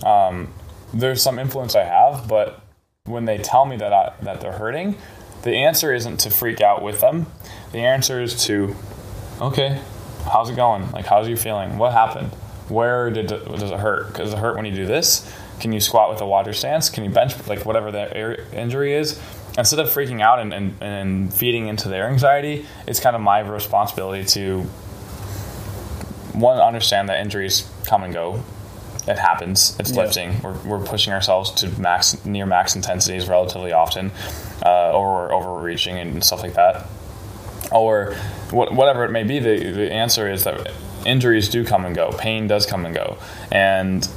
um, 0.04 0.52
there's 0.92 1.22
some 1.22 1.38
influence 1.38 1.74
I 1.74 1.84
have. 1.84 2.28
But 2.28 2.60
when 3.04 3.24
they 3.24 3.38
tell 3.38 3.66
me 3.66 3.76
that 3.76 3.92
I, 3.92 4.12
that 4.22 4.40
they're 4.40 4.52
hurting, 4.52 4.96
the 5.42 5.56
answer 5.56 5.92
isn't 5.92 6.18
to 6.20 6.30
freak 6.30 6.60
out 6.60 6.82
with 6.82 7.00
them. 7.00 7.26
The 7.72 7.78
answer 7.78 8.20
is 8.20 8.44
to, 8.44 8.74
okay, 9.40 9.80
how's 10.30 10.50
it 10.50 10.56
going? 10.56 10.90
Like, 10.92 11.06
how's 11.06 11.28
you 11.28 11.36
feeling? 11.36 11.78
What 11.78 11.92
happened? 11.92 12.32
Where 12.68 13.10
did 13.10 13.32
it, 13.32 13.44
does 13.46 13.70
it 13.70 13.80
hurt? 13.80 14.14
Does 14.14 14.32
it 14.32 14.38
hurt 14.38 14.56
when 14.56 14.64
you 14.64 14.74
do 14.74 14.86
this? 14.86 15.32
Can 15.60 15.72
you 15.72 15.80
squat 15.80 16.10
with 16.10 16.20
a 16.20 16.26
water 16.26 16.52
stance? 16.52 16.88
Can 16.88 17.04
you 17.04 17.10
bench 17.10 17.46
like 17.46 17.64
whatever 17.66 17.90
the 17.90 18.56
injury 18.56 18.94
is? 18.94 19.20
Instead 19.60 19.78
of 19.78 19.90
freaking 19.90 20.22
out 20.22 20.38
and, 20.38 20.54
and, 20.54 20.82
and 20.82 21.34
feeding 21.34 21.68
into 21.68 21.90
their 21.90 22.08
anxiety, 22.08 22.64
it's 22.86 22.98
kind 22.98 23.14
of 23.14 23.20
my 23.20 23.40
responsibility 23.40 24.24
to 24.24 24.62
one 26.32 26.58
understand 26.58 27.10
that 27.10 27.20
injuries 27.20 27.70
come 27.84 28.02
and 28.02 28.14
go. 28.14 28.42
It 29.06 29.18
happens. 29.18 29.76
It's 29.78 29.90
yeah. 29.90 30.02
lifting. 30.02 30.40
We're, 30.40 30.58
we're 30.62 30.84
pushing 30.86 31.12
ourselves 31.12 31.50
to 31.60 31.68
max 31.78 32.24
near 32.24 32.46
max 32.46 32.74
intensities 32.74 33.28
relatively 33.28 33.72
often 33.72 34.12
uh, 34.64 34.92
or 34.92 35.30
overreaching 35.30 35.98
and 35.98 36.24
stuff 36.24 36.42
like 36.42 36.54
that, 36.54 36.86
or 37.70 38.14
whatever 38.50 39.04
it 39.04 39.10
may 39.10 39.24
be. 39.24 39.40
The, 39.40 39.72
the 39.72 39.92
answer 39.92 40.26
is 40.30 40.44
that 40.44 40.72
injuries 41.04 41.50
do 41.50 41.66
come 41.66 41.84
and 41.84 41.94
go, 41.94 42.12
pain 42.12 42.46
does 42.46 42.64
come 42.64 42.86
and 42.86 42.94
go, 42.94 43.18
and 43.52 44.08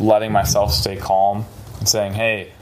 letting 0.00 0.32
myself 0.32 0.72
stay 0.72 0.96
calm 0.96 1.44
and 1.78 1.86
saying, 1.86 2.14
"Hey, 2.14 2.52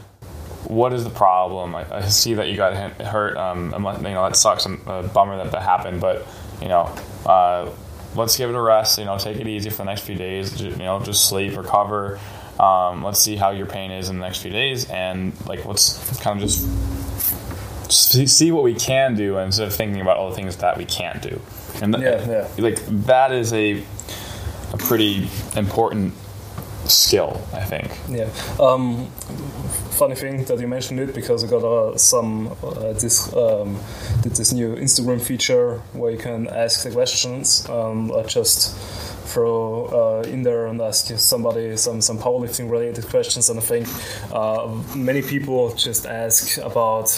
what 0.66 0.92
is 0.92 1.04
the 1.04 1.10
problem? 1.10 1.74
I, 1.74 1.96
I 1.96 2.02
see 2.02 2.34
that 2.34 2.48
you 2.48 2.56
got 2.56 2.74
hurt. 3.00 3.36
Um, 3.36 3.72
you 3.72 3.78
know 3.78 4.24
that 4.24 4.36
sucks. 4.36 4.66
I'm 4.66 4.80
a 4.86 5.02
bummer 5.02 5.36
that 5.38 5.52
that 5.52 5.62
happened, 5.62 6.00
but 6.00 6.26
you 6.60 6.68
know." 6.68 6.94
Uh, 7.24 7.70
let's 8.16 8.36
give 8.36 8.48
it 8.48 8.54
a 8.54 8.60
rest. 8.60 8.98
You 8.98 9.06
know, 9.06 9.18
take 9.18 9.38
it 9.38 9.48
easy 9.48 9.70
for 9.70 9.78
the 9.78 9.84
next 9.84 10.02
few 10.02 10.14
days. 10.14 10.60
You 10.60 10.76
know, 10.76 11.00
just 11.00 11.28
sleep, 11.28 11.56
recover, 11.56 12.20
um, 12.58 13.02
let's 13.02 13.18
see 13.18 13.36
how 13.36 13.50
your 13.50 13.66
pain 13.66 13.90
is 13.90 14.08
in 14.08 14.18
the 14.18 14.24
next 14.24 14.38
few 14.42 14.50
days, 14.50 14.88
and 14.88 15.32
like 15.46 15.64
let's 15.64 16.20
kind 16.20 16.40
of 16.40 16.48
just 16.48 16.62
see, 17.90 18.26
see 18.26 18.52
what 18.52 18.62
we 18.62 18.74
can 18.74 19.16
do 19.16 19.38
instead 19.38 19.66
of 19.66 19.74
thinking 19.74 20.00
about 20.00 20.18
all 20.18 20.30
the 20.30 20.36
things 20.36 20.56
that 20.56 20.78
we 20.78 20.84
can't 20.84 21.20
do. 21.20 21.40
And 21.82 21.92
th- 21.92 22.04
yeah, 22.04 22.30
yeah. 22.30 22.48
like 22.58 22.78
that 23.06 23.32
is 23.32 23.52
a 23.52 23.82
a 24.72 24.76
pretty 24.76 25.28
important 25.56 26.14
skill, 26.88 27.40
I 27.52 27.64
think. 27.64 27.90
Yeah. 28.08 28.30
Um, 28.60 29.06
funny 29.94 30.14
thing 30.14 30.44
that 30.44 30.58
you 30.58 30.66
mentioned 30.66 31.00
it 31.00 31.14
because 31.14 31.44
I 31.44 31.48
got 31.48 31.64
uh, 31.64 31.96
some 31.96 32.48
uh, 32.62 32.92
this 32.92 33.32
um, 33.34 33.78
did 34.22 34.32
this 34.32 34.52
new 34.52 34.74
Instagram 34.76 35.20
feature 35.20 35.78
where 35.92 36.10
you 36.10 36.18
can 36.18 36.48
ask 36.48 36.82
the 36.82 36.90
questions. 36.90 37.68
Um, 37.68 38.12
I 38.12 38.22
just 38.22 38.76
throw 39.26 40.22
uh, 40.24 40.28
in 40.28 40.42
there 40.42 40.66
and 40.66 40.80
ask 40.80 41.06
somebody 41.18 41.76
some 41.76 42.00
some 42.00 42.18
powerlifting 42.18 42.70
related 42.70 43.06
questions. 43.06 43.48
And 43.50 43.58
I 43.58 43.62
think 43.62 43.88
uh, 44.32 44.68
many 44.96 45.22
people 45.22 45.74
just 45.74 46.06
ask 46.06 46.58
about. 46.58 47.10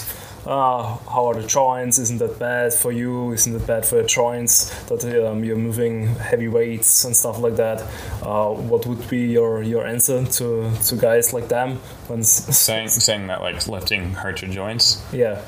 Uh, 0.47 0.95
how 1.11 1.25
are 1.25 1.33
the 1.33 1.45
joints? 1.45 1.99
Isn't 1.99 2.19
that 2.19 2.39
bad 2.39 2.73
for 2.73 2.93
you? 2.93 3.33
Isn't 3.33 3.53
it 3.53 3.67
bad 3.67 3.85
for 3.85 3.97
your 3.97 4.05
joints 4.05 4.69
that 4.85 5.03
um, 5.25 5.43
you're 5.43 5.57
moving 5.57 6.07
heavy 6.15 6.47
weights 6.47 7.03
and 7.03 7.13
stuff 7.13 7.39
like 7.39 7.57
that? 7.57 7.81
Uh, 8.21 8.51
what 8.53 8.85
would 8.85 9.09
be 9.09 9.27
your, 9.27 9.61
your 9.61 9.85
answer 9.85 10.25
to, 10.25 10.71
to 10.85 10.95
guys 10.95 11.33
like 11.33 11.49
them 11.49 11.75
when 12.07 12.23
saying 12.23 12.87
saying 12.87 13.27
that 13.27 13.41
like 13.41 13.67
lifting 13.67 14.13
hurts 14.13 14.41
your 14.41 14.51
joints? 14.51 15.03
Yeah. 15.11 15.43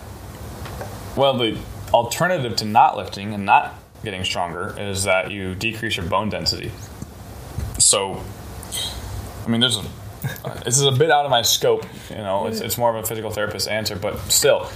Well, 1.15 1.37
the 1.37 1.57
alternative 1.93 2.57
to 2.57 2.65
not 2.65 2.97
lifting 2.97 3.33
and 3.33 3.45
not 3.45 3.75
getting 4.03 4.25
stronger 4.25 4.75
is 4.77 5.05
that 5.05 5.31
you 5.31 5.55
decrease 5.55 5.95
your 5.95 6.07
bone 6.07 6.29
density. 6.29 6.71
So, 7.77 8.21
I 9.45 9.49
mean, 9.49 9.61
there's 9.61 9.77
a 9.77 9.85
this 10.63 10.77
is 10.77 10.83
a 10.83 10.91
bit 10.91 11.11
out 11.11 11.25
of 11.25 11.31
my 11.31 11.41
scope. 11.41 11.85
You 12.09 12.17
know, 12.17 12.47
it's, 12.47 12.61
it's 12.61 12.77
more 12.77 12.95
of 12.95 13.03
a 13.03 13.07
physical 13.07 13.31
therapist 13.31 13.67
answer, 13.67 13.95
but 13.95 14.17
still, 14.31 14.69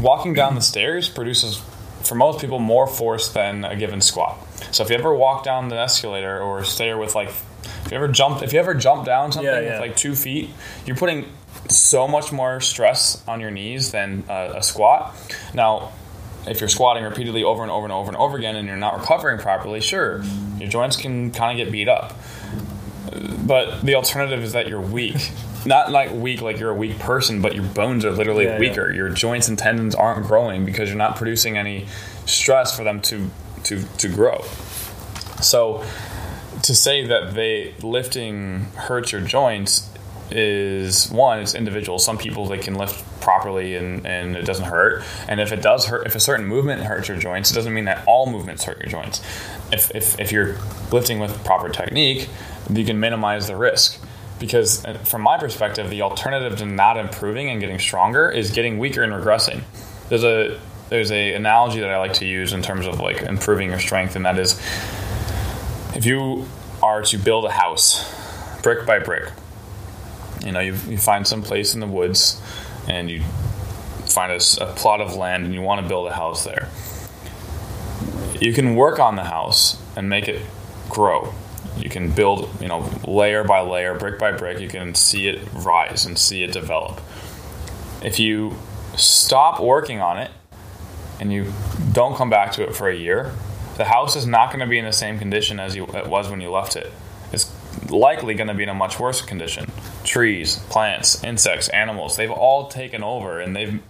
walking 0.00 0.34
down 0.34 0.54
the 0.54 0.60
stairs 0.60 1.08
produces 1.08 1.62
for 2.02 2.14
most 2.14 2.40
people 2.40 2.58
more 2.58 2.86
force 2.86 3.28
than 3.28 3.64
a 3.64 3.76
given 3.76 4.00
squat. 4.00 4.38
So 4.72 4.82
if 4.82 4.90
you 4.90 4.96
ever 4.96 5.14
walk 5.14 5.44
down 5.44 5.68
the 5.68 5.78
escalator 5.78 6.40
or 6.40 6.64
stair 6.64 6.96
with 6.96 7.14
like, 7.14 7.28
if 7.28 7.88
you 7.90 7.96
ever 7.96 8.08
jump, 8.08 8.42
if 8.42 8.52
you 8.52 8.58
ever 8.58 8.74
jump 8.74 9.04
down 9.04 9.32
something 9.32 9.52
yeah, 9.52 9.60
yeah. 9.60 9.72
with 9.72 9.80
like 9.80 9.96
two 9.96 10.14
feet, 10.14 10.50
you're 10.86 10.96
putting 10.96 11.26
so 11.68 12.08
much 12.08 12.32
more 12.32 12.60
stress 12.60 13.22
on 13.28 13.40
your 13.40 13.50
knees 13.50 13.92
than 13.92 14.24
a, 14.28 14.54
a 14.56 14.62
squat. 14.62 15.14
Now, 15.54 15.92
if 16.46 16.60
you're 16.60 16.68
squatting 16.68 17.04
repeatedly 17.04 17.44
over 17.44 17.62
and 17.62 17.70
over 17.70 17.84
and 17.84 17.92
over 17.92 18.08
and 18.08 18.16
over 18.16 18.36
again 18.36 18.56
and 18.56 18.66
you're 18.66 18.76
not 18.76 18.98
recovering 18.98 19.38
properly, 19.38 19.80
sure, 19.80 20.22
your 20.58 20.68
joints 20.68 20.96
can 20.96 21.32
kind 21.32 21.58
of 21.58 21.64
get 21.64 21.70
beat 21.70 21.88
up. 21.88 22.14
But 23.46 23.82
the 23.82 23.94
alternative 23.94 24.42
is 24.42 24.52
that 24.52 24.68
you're 24.68 24.80
weak. 24.80 25.30
Not 25.66 25.90
like 25.90 26.12
weak, 26.12 26.40
like 26.40 26.58
you're 26.58 26.70
a 26.70 26.74
weak 26.74 26.98
person, 26.98 27.42
but 27.42 27.54
your 27.54 27.64
bones 27.64 28.04
are 28.04 28.10
literally 28.10 28.44
yeah, 28.44 28.58
weaker. 28.58 28.90
Yeah. 28.90 28.96
Your 28.96 29.08
joints 29.10 29.48
and 29.48 29.58
tendons 29.58 29.94
aren't 29.94 30.26
growing 30.26 30.64
because 30.64 30.88
you're 30.88 30.98
not 30.98 31.16
producing 31.16 31.56
any 31.56 31.86
stress 32.26 32.76
for 32.76 32.84
them 32.84 33.00
to 33.02 33.30
to 33.64 33.82
to 33.98 34.08
grow. 34.08 34.42
So 35.42 35.84
to 36.62 36.74
say 36.74 37.06
that 37.06 37.34
they 37.34 37.74
lifting 37.82 38.66
hurts 38.74 39.12
your 39.12 39.20
joints 39.20 39.88
is 40.30 41.10
one, 41.10 41.40
it's 41.40 41.54
individual. 41.54 41.98
Some 41.98 42.18
people 42.18 42.46
they 42.46 42.58
can 42.58 42.74
lift 42.74 43.04
properly 43.20 43.76
and, 43.76 44.06
and 44.06 44.36
it 44.36 44.44
doesn't 44.44 44.66
hurt. 44.66 45.02
And 45.28 45.40
if 45.40 45.52
it 45.52 45.62
does 45.62 45.86
hurt, 45.86 46.06
if 46.06 46.14
a 46.14 46.20
certain 46.20 46.46
movement 46.46 46.82
hurts 46.82 47.08
your 47.08 47.18
joints, 47.18 47.50
it 47.50 47.54
doesn't 47.54 47.74
mean 47.74 47.86
that 47.86 48.04
all 48.06 48.30
movements 48.30 48.64
hurt 48.64 48.78
your 48.78 48.88
joints. 48.88 49.20
If, 49.72 49.90
if, 49.94 50.18
if 50.20 50.32
you're 50.32 50.56
lifting 50.92 51.18
with 51.18 51.44
proper 51.44 51.68
technique, 51.68 52.28
you 52.72 52.84
can 52.84 53.00
minimize 53.00 53.46
the 53.46 53.56
risk. 53.56 54.00
Because 54.38 54.84
uh, 54.84 54.94
from 54.94 55.22
my 55.22 55.38
perspective, 55.38 55.90
the 55.90 56.02
alternative 56.02 56.58
to 56.58 56.66
not 56.66 56.96
improving 56.96 57.50
and 57.50 57.60
getting 57.60 57.78
stronger 57.78 58.30
is 58.30 58.50
getting 58.50 58.78
weaker 58.78 59.02
and 59.02 59.12
regressing. 59.12 59.62
There's 60.08 60.24
a 60.24 60.58
there's 60.88 61.12
a 61.12 61.34
analogy 61.34 61.80
that 61.80 61.90
I 61.90 61.98
like 61.98 62.14
to 62.14 62.26
use 62.26 62.52
in 62.52 62.62
terms 62.62 62.86
of 62.86 62.98
like 62.98 63.22
improving 63.22 63.68
your 63.68 63.78
strength, 63.78 64.16
and 64.16 64.24
that 64.24 64.38
is 64.38 64.58
if 65.94 66.06
you 66.06 66.46
are 66.82 67.02
to 67.02 67.18
build 67.18 67.44
a 67.44 67.50
house 67.50 68.04
brick 68.62 68.86
by 68.86 68.98
brick, 68.98 69.30
you 70.44 70.52
know, 70.52 70.60
you, 70.60 70.74
you 70.88 70.98
find 70.98 71.26
some 71.26 71.42
place 71.42 71.74
in 71.74 71.80
the 71.80 71.86
woods 71.86 72.40
and 72.88 73.10
you 73.10 73.22
find 74.06 74.32
a, 74.32 74.64
a 74.64 74.72
plot 74.74 75.00
of 75.00 75.14
land 75.14 75.44
and 75.44 75.54
you 75.54 75.60
want 75.60 75.82
to 75.82 75.88
build 75.88 76.08
a 76.08 76.14
house 76.14 76.44
there. 76.44 76.68
You 78.40 78.52
can 78.52 78.74
work 78.74 78.98
on 78.98 79.16
the 79.16 79.24
house 79.24 79.80
and 79.96 80.08
make 80.08 80.28
it 80.28 80.42
grow. 80.88 81.34
You 81.82 81.90
can 81.90 82.10
build, 82.10 82.48
you 82.60 82.68
know, 82.68 82.88
layer 83.06 83.44
by 83.44 83.60
layer, 83.60 83.94
brick 83.94 84.18
by 84.18 84.32
brick. 84.32 84.60
You 84.60 84.68
can 84.68 84.94
see 84.94 85.28
it 85.28 85.40
rise 85.52 86.06
and 86.06 86.18
see 86.18 86.42
it 86.42 86.52
develop. 86.52 87.00
If 88.02 88.18
you 88.18 88.56
stop 88.96 89.60
working 89.60 90.00
on 90.00 90.18
it 90.18 90.30
and 91.20 91.32
you 91.32 91.52
don't 91.92 92.16
come 92.16 92.30
back 92.30 92.52
to 92.52 92.62
it 92.62 92.74
for 92.74 92.88
a 92.88 92.94
year, 92.94 93.32
the 93.76 93.84
house 93.84 94.16
is 94.16 94.26
not 94.26 94.48
going 94.48 94.60
to 94.60 94.66
be 94.66 94.78
in 94.78 94.84
the 94.84 94.92
same 94.92 95.18
condition 95.18 95.58
as 95.58 95.74
you, 95.74 95.86
it 95.86 96.06
was 96.06 96.28
when 96.30 96.40
you 96.40 96.50
left 96.50 96.76
it. 96.76 96.92
It's 97.32 97.50
likely 97.88 98.34
going 98.34 98.48
to 98.48 98.54
be 98.54 98.62
in 98.62 98.68
a 98.68 98.74
much 98.74 98.98
worse 98.98 99.22
condition. 99.22 99.70
Trees, 100.04 100.56
plants, 100.68 101.22
insects, 101.24 101.68
animals, 101.68 102.16
they've 102.16 102.30
all 102.30 102.68
taken 102.68 103.02
over 103.02 103.40
and 103.40 103.56
they've 103.56 103.80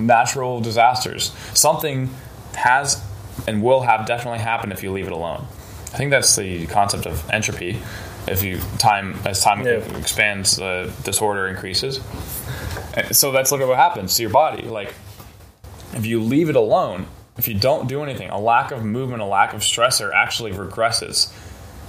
natural 0.00 0.60
disasters. 0.60 1.32
Something 1.54 2.10
has 2.54 3.02
and 3.48 3.62
will 3.62 3.82
have 3.82 4.06
definitely 4.06 4.38
happened 4.38 4.72
if 4.72 4.82
you 4.82 4.92
leave 4.92 5.06
it 5.06 5.12
alone. 5.12 5.46
I 5.94 5.96
think 5.96 6.10
that's 6.10 6.34
the 6.34 6.66
concept 6.66 7.06
of 7.06 7.30
entropy. 7.30 7.78
If 8.26 8.42
you 8.42 8.58
time 8.78 9.16
as 9.24 9.44
time 9.44 9.64
Yeah. 9.64 9.74
expands, 9.96 10.56
the 10.56 10.90
disorder 11.04 11.46
increases. 11.46 12.00
And 12.94 13.14
So 13.14 13.30
that's 13.30 13.52
literally 13.52 13.70
what 13.70 13.78
happens 13.78 14.16
to 14.16 14.22
your 14.22 14.30
body. 14.32 14.62
Like 14.62 14.92
if 15.92 16.04
you 16.04 16.20
leave 16.20 16.48
it 16.48 16.56
alone, 16.56 17.06
if 17.38 17.46
you 17.46 17.54
don't 17.54 17.86
do 17.88 18.02
anything, 18.02 18.28
a 18.30 18.40
lack 18.40 18.72
of 18.72 18.84
movement, 18.84 19.22
a 19.22 19.26
lack 19.26 19.54
of 19.54 19.60
stressor 19.60 20.12
actually 20.12 20.50
regresses. 20.52 21.28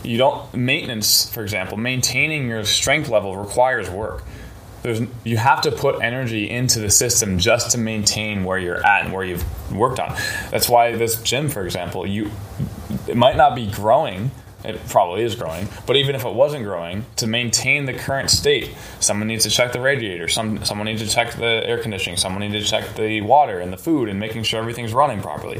You 0.03 0.20
don't 0.20 0.53
maintenance, 0.53 1.28
for 1.28 1.41
example, 1.41 1.78
maintaining 1.78 2.47
your 2.47 2.64
strength 2.64 3.10
level 3.10 3.36
requires 3.36 3.89
work. 3.89 4.24
There's 4.84 5.01
you 5.24 5.38
have 5.38 5.62
to 5.62 5.72
put 5.72 6.03
energy 6.03 6.47
into 6.47 6.80
the 6.80 6.91
system 6.91 7.39
just 7.39 7.72
to 7.72 7.80
maintain 7.80 8.43
where 8.43 8.60
you're 8.60 8.86
at 8.86 9.06
and 9.06 9.14
where 9.14 9.24
you've 9.24 9.43
worked 9.72 9.99
on. 9.99 10.16
That's 10.51 10.70
why 10.70 10.95
this 10.95 11.20
gym, 11.24 11.49
for 11.49 11.66
example, 11.66 12.06
you 12.06 12.30
it 13.08 13.18
might 13.18 13.38
not 13.38 13.56
be 13.56 13.70
growing. 13.70 14.32
It 14.64 14.80
probably 14.89 15.22
is 15.22 15.36
growing, 15.36 15.68
but 15.86 15.95
even 15.95 16.16
if 16.16 16.26
it 16.26 16.34
wasn't 16.34 16.66
growing, 16.66 17.06
to 17.18 17.28
maintain 17.28 17.86
the 17.86 17.93
current 17.93 18.32
state, 18.32 18.74
someone 18.99 19.28
needs 19.28 19.43
to 19.43 19.51
check 19.51 19.74
the 19.74 19.80
radiator. 19.80 20.28
Some 20.28 20.66
someone 20.66 20.86
needs 20.86 21.03
to 21.03 21.08
check 21.08 21.34
the 21.34 21.62
air 21.68 21.78
conditioning. 21.78 22.18
Someone 22.18 22.41
needs 22.41 22.66
to 22.66 22.72
check 22.72 22.95
the 22.95 23.22
water 23.22 23.60
and 23.60 23.72
the 23.72 23.78
food 23.78 24.10
and 24.10 24.20
making 24.20 24.41
sure 24.41 24.60
everything's 24.60 24.91
running 24.91 25.22
properly. 25.22 25.60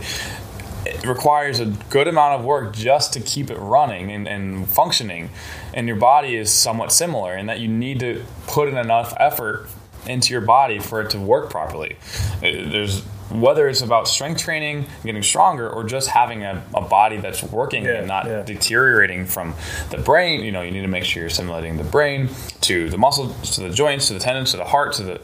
It 0.88 1.06
requires 1.06 1.60
a 1.60 1.66
good 1.90 2.08
amount 2.08 2.40
of 2.40 2.46
work 2.46 2.74
just 2.74 3.14
to 3.14 3.20
keep 3.20 3.52
it 3.52 3.58
running 3.58 4.12
and, 4.12 4.28
and 4.28 4.68
functioning. 4.68 5.30
And 5.74 5.88
your 5.88 5.98
body 5.98 6.36
is 6.36 6.52
somewhat 6.52 6.92
similar 6.92 7.36
in 7.38 7.46
that 7.46 7.60
you 7.60 7.68
need 7.68 8.00
to 8.00 8.24
put 8.48 8.68
in 8.70 8.78
enough 8.78 9.14
effort 9.18 9.68
into 10.08 10.32
your 10.32 10.42
body 10.42 10.80
for 10.80 11.02
it 11.02 11.10
to 11.12 11.20
work 11.20 11.50
properly. 11.50 11.98
Uh, 12.38 12.70
There's 12.70 13.04
whether 13.30 13.68
it's 13.68 13.82
about 13.82 14.08
strength 14.08 14.42
training, 14.42 14.86
getting 15.04 15.24
stronger, 15.24 15.70
or 15.70 15.84
just 15.84 16.10
having 16.10 16.44
a, 16.44 16.64
a 16.74 16.82
body 16.82 17.18
that's 17.18 17.42
working 17.44 17.84
Yeah, 17.86 17.94
and 18.00 18.08
not 18.08 18.26
yeah. 18.26 18.44
deteriorating 18.44 19.26
from 19.26 19.54
the 19.90 19.98
brain. 19.98 20.42
You 20.44 20.52
know, 20.52 20.62
you 20.62 20.72
need 20.72 20.82
to 20.84 20.88
make 20.88 21.04
sure 21.06 21.22
you're 21.24 21.30
stimulating 21.30 21.78
the 21.78 21.84
brain 21.84 22.30
to 22.62 22.90
the 22.90 22.98
muscles, 22.98 23.56
to 23.56 23.62
the 23.62 23.70
joints, 23.70 24.08
to 24.08 24.14
the 24.14 24.20
tendons, 24.20 24.52
to 24.52 24.58
the 24.58 24.66
heart, 24.66 24.94
to 24.94 25.04
the 25.04 25.22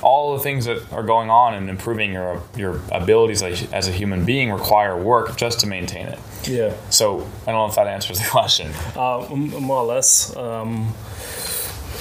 all 0.00 0.36
the 0.36 0.42
things 0.44 0.64
that 0.66 0.92
are 0.92 1.02
going 1.02 1.28
on 1.28 1.54
and 1.54 1.68
improving 1.68 2.12
your 2.12 2.40
your 2.56 2.80
abilities 2.92 3.42
as, 3.42 3.88
a 3.88 3.92
human 3.92 4.24
being 4.24 4.52
require 4.52 4.96
work 4.96 5.36
just 5.36 5.58
to 5.60 5.66
maintain 5.66 6.06
it. 6.06 6.18
Yeah. 6.44 6.74
So 6.90 7.26
I 7.46 7.50
don't 7.50 7.54
know 7.54 7.66
if 7.66 7.74
that 7.74 7.88
answers 7.88 8.20
the 8.20 8.28
question. 8.30 8.70
Uh, 8.94 9.26
more 9.34 9.78
or 9.78 9.86
less. 9.86 10.36
Um, 10.36 10.94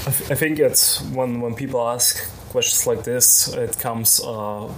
I, 0.06 0.12
th- 0.12 0.32
I 0.32 0.36
think 0.36 0.60
it's 0.60 1.02
when 1.02 1.42
when 1.42 1.56
people 1.56 1.88
ask 1.90 2.30
questions 2.50 2.86
like 2.86 3.04
this, 3.04 3.48
it 3.54 3.80
comes 3.80 4.22
uh, 4.24 4.72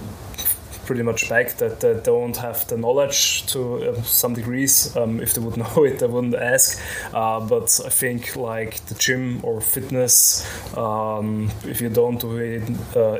pretty 0.90 1.04
much 1.04 1.28
back 1.28 1.52
that 1.58 1.78
they 1.78 1.94
don't 2.02 2.36
have 2.36 2.66
the 2.66 2.76
knowledge 2.76 3.46
to 3.46 3.90
uh, 3.90 4.02
some 4.02 4.34
degrees. 4.34 4.96
Um, 4.96 5.20
if 5.20 5.34
they 5.34 5.40
would 5.40 5.56
know 5.64 5.84
it, 5.84 6.00
they 6.00 6.08
wouldn't 6.08 6.34
ask. 6.34 6.82
Uh, 7.14 7.38
but 7.38 7.78
I 7.86 7.90
think 7.90 8.34
like 8.34 8.84
the 8.86 8.96
gym 8.96 9.38
or 9.44 9.60
fitness, 9.60 10.44
um, 10.76 11.48
if 11.62 11.80
you 11.80 11.90
don't 11.90 12.20
do 12.20 12.38
it, 12.38 12.64
uh, 12.96 13.18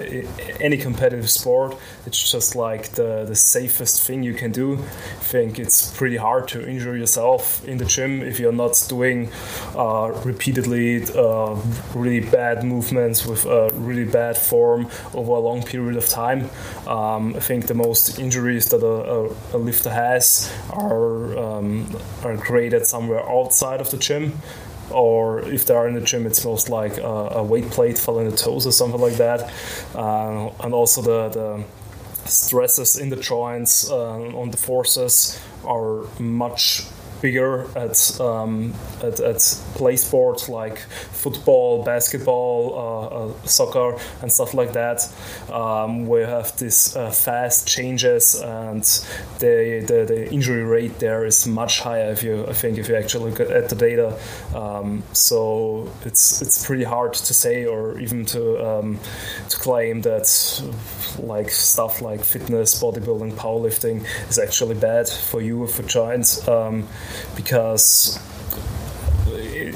any 0.58 0.78
competitive 0.78 1.30
sport, 1.30 1.76
it's 2.06 2.32
just 2.32 2.56
like 2.56 2.88
the, 2.98 3.24
the 3.24 3.36
safest 3.36 4.02
thing 4.04 4.24
you 4.24 4.34
can 4.34 4.50
do. 4.50 4.74
I 4.74 5.22
think 5.34 5.60
it's 5.60 5.96
pretty 5.96 6.16
hard 6.16 6.48
to 6.48 6.68
injure 6.68 6.96
yourself 6.96 7.64
in 7.68 7.78
the 7.78 7.84
gym 7.84 8.20
if 8.20 8.40
you're 8.40 8.50
not 8.64 8.84
doing 8.88 9.30
uh, 9.76 10.10
repeatedly 10.24 11.04
uh, 11.14 11.54
really 11.94 12.18
bad 12.18 12.64
movements 12.64 13.24
with 13.24 13.46
a 13.46 13.70
really 13.74 14.06
bad 14.06 14.36
form 14.36 14.88
over 15.14 15.30
a 15.34 15.38
long 15.38 15.62
period 15.62 15.96
of 15.96 16.08
time. 16.08 16.50
Um, 16.88 17.36
I 17.36 17.40
think 17.40 17.59
the 17.66 17.74
most 17.74 18.18
injuries 18.18 18.68
that 18.70 18.82
a, 18.82 18.86
a, 18.86 19.56
a 19.56 19.58
lifter 19.58 19.90
has 19.90 20.52
are 20.70 21.38
um, 21.38 21.86
are 22.24 22.36
created 22.36 22.86
somewhere 22.86 23.22
outside 23.28 23.80
of 23.80 23.90
the 23.90 23.96
gym. 23.96 24.38
Or 24.90 25.40
if 25.48 25.66
they 25.66 25.74
are 25.74 25.86
in 25.86 25.94
the 25.94 26.00
gym, 26.00 26.26
it's 26.26 26.44
most 26.44 26.68
like 26.68 26.98
a, 26.98 27.28
a 27.36 27.42
weight 27.42 27.70
plate 27.70 27.96
fell 27.96 28.18
in 28.18 28.28
the 28.28 28.36
toes 28.36 28.66
or 28.66 28.72
something 28.72 29.00
like 29.00 29.18
that. 29.18 29.52
Uh, 29.94 30.50
and 30.64 30.74
also 30.74 31.00
the, 31.00 31.28
the 31.28 31.64
stresses 32.28 32.98
in 32.98 33.08
the 33.08 33.16
joints 33.16 33.88
uh, 33.88 34.18
on 34.36 34.50
the 34.50 34.56
forces 34.56 35.40
are 35.64 36.04
much 36.18 36.82
bigger 37.20 37.66
at, 37.76 38.20
um, 38.20 38.74
at, 39.02 39.20
at 39.20 39.40
play 39.74 39.96
sports 39.96 40.48
like 40.48 40.78
football, 40.78 41.82
basketball, 41.84 42.74
uh, 42.74 43.16
uh, 43.16 43.46
soccer, 43.46 43.98
and 44.22 44.32
stuff 44.32 44.54
like 44.54 44.72
that, 44.72 45.06
um, 45.52 46.06
you 46.06 46.26
have 46.26 46.56
these 46.58 46.96
uh, 46.96 47.10
fast 47.10 47.68
changes 47.68 48.34
and 48.40 48.82
the, 49.38 49.84
the, 49.86 50.04
the 50.06 50.30
injury 50.30 50.64
rate 50.64 50.98
there 50.98 51.24
is 51.24 51.46
much 51.46 51.80
higher 51.80 52.10
if 52.10 52.22
you 52.22 52.46
I 52.46 52.52
think 52.52 52.78
if 52.78 52.88
you 52.88 52.96
actually 52.96 53.30
look 53.30 53.40
at, 53.40 53.68
the 53.70 53.76
data. 53.76 54.18
Um, 54.54 55.02
so 55.12 55.90
it's 56.04 56.42
it's 56.42 56.66
pretty 56.66 56.84
hard 56.84 57.14
to 57.14 57.34
say 57.34 57.66
or 57.66 57.98
even 58.00 58.24
to 58.26 58.42
um, 58.66 58.98
to 59.48 59.56
claim 59.56 60.00
that 60.02 60.26
like 61.18 61.50
stuff 61.50 62.02
like 62.02 62.24
fitness, 62.24 62.82
bodybuilding, 62.82 63.32
powerlifting 63.34 64.04
is 64.28 64.38
actually 64.38 64.74
bad 64.74 65.08
for 65.08 65.40
you 65.40 65.62
or 65.62 65.68
for 65.68 65.82
giants. 65.84 66.46
um, 66.48 66.88
because 67.36 68.18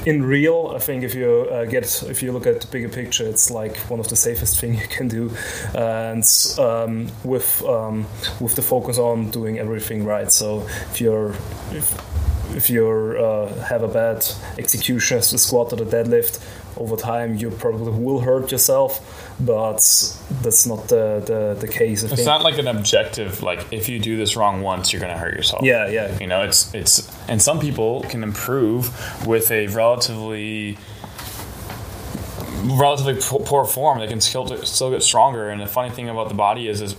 in 0.05 0.23
real, 0.23 0.71
I 0.75 0.79
think 0.79 1.03
if 1.03 1.15
you 1.15 1.47
uh, 1.51 1.65
get 1.65 2.03
if 2.03 2.21
you 2.21 2.31
look 2.31 2.45
at 2.45 2.61
the 2.61 2.67
bigger 2.67 2.89
picture, 2.89 3.25
it's 3.25 3.49
like 3.49 3.77
one 3.89 3.99
of 3.99 4.07
the 4.07 4.15
safest 4.15 4.59
thing 4.61 4.75
you 4.75 4.87
can 4.87 5.07
do, 5.07 5.31
and 5.73 6.23
um, 6.59 7.11
with 7.23 7.63
um, 7.63 8.05
with 8.39 8.55
the 8.55 8.61
focus 8.61 8.97
on 8.97 9.31
doing 9.31 9.59
everything 9.59 10.05
right. 10.05 10.31
So 10.31 10.61
if 10.91 11.01
you're 11.01 11.31
if, 11.71 12.14
if 12.53 12.69
you 12.69 12.87
uh, 12.87 13.53
have 13.65 13.83
a 13.83 13.87
bad 13.87 14.25
execution 14.57 15.21
squat 15.21 15.73
or 15.73 15.77
the 15.77 15.85
deadlift, 15.85 16.39
over 16.77 16.97
time 16.97 17.35
you 17.35 17.49
probably 17.51 17.91
will 17.91 18.19
hurt 18.19 18.51
yourself, 18.51 18.99
but 19.39 19.77
that's 20.41 20.65
not 20.65 20.87
the 20.89 21.21
the, 21.25 21.57
the 21.59 21.67
case. 21.67 22.03
I 22.03 22.07
It's 22.07 22.15
think. 22.15 22.25
not 22.27 22.43
like 22.43 22.57
an 22.57 22.67
objective. 22.67 23.41
Like 23.41 23.65
if 23.71 23.87
you 23.89 23.97
do 23.99 24.17
this 24.17 24.35
wrong 24.35 24.61
once, 24.61 24.91
you're 24.91 24.99
going 25.01 25.13
to 25.13 25.17
hurt 25.19 25.33
yourself. 25.35 25.63
yeah, 25.63 25.87
yeah, 25.87 26.19
You 26.19 26.27
know, 26.27 26.41
it's 26.43 26.73
it's 26.73 27.09
and 27.29 27.41
some 27.41 27.59
people 27.59 28.01
can 28.09 28.23
improve 28.23 28.91
with 29.25 29.51
a 29.51 29.67
relatively 29.67 30.77
relatively 32.63 33.15
poor 33.45 33.65
form. 33.65 33.99
They 33.99 34.07
can 34.07 34.21
still 34.21 34.45
still 34.65 34.91
get 34.91 35.03
stronger. 35.03 35.49
And 35.49 35.61
the 35.61 35.67
funny 35.67 35.91
thing 35.93 36.09
about 36.09 36.29
the 36.29 36.35
body 36.35 36.67
is, 36.67 36.81
is 36.81 36.93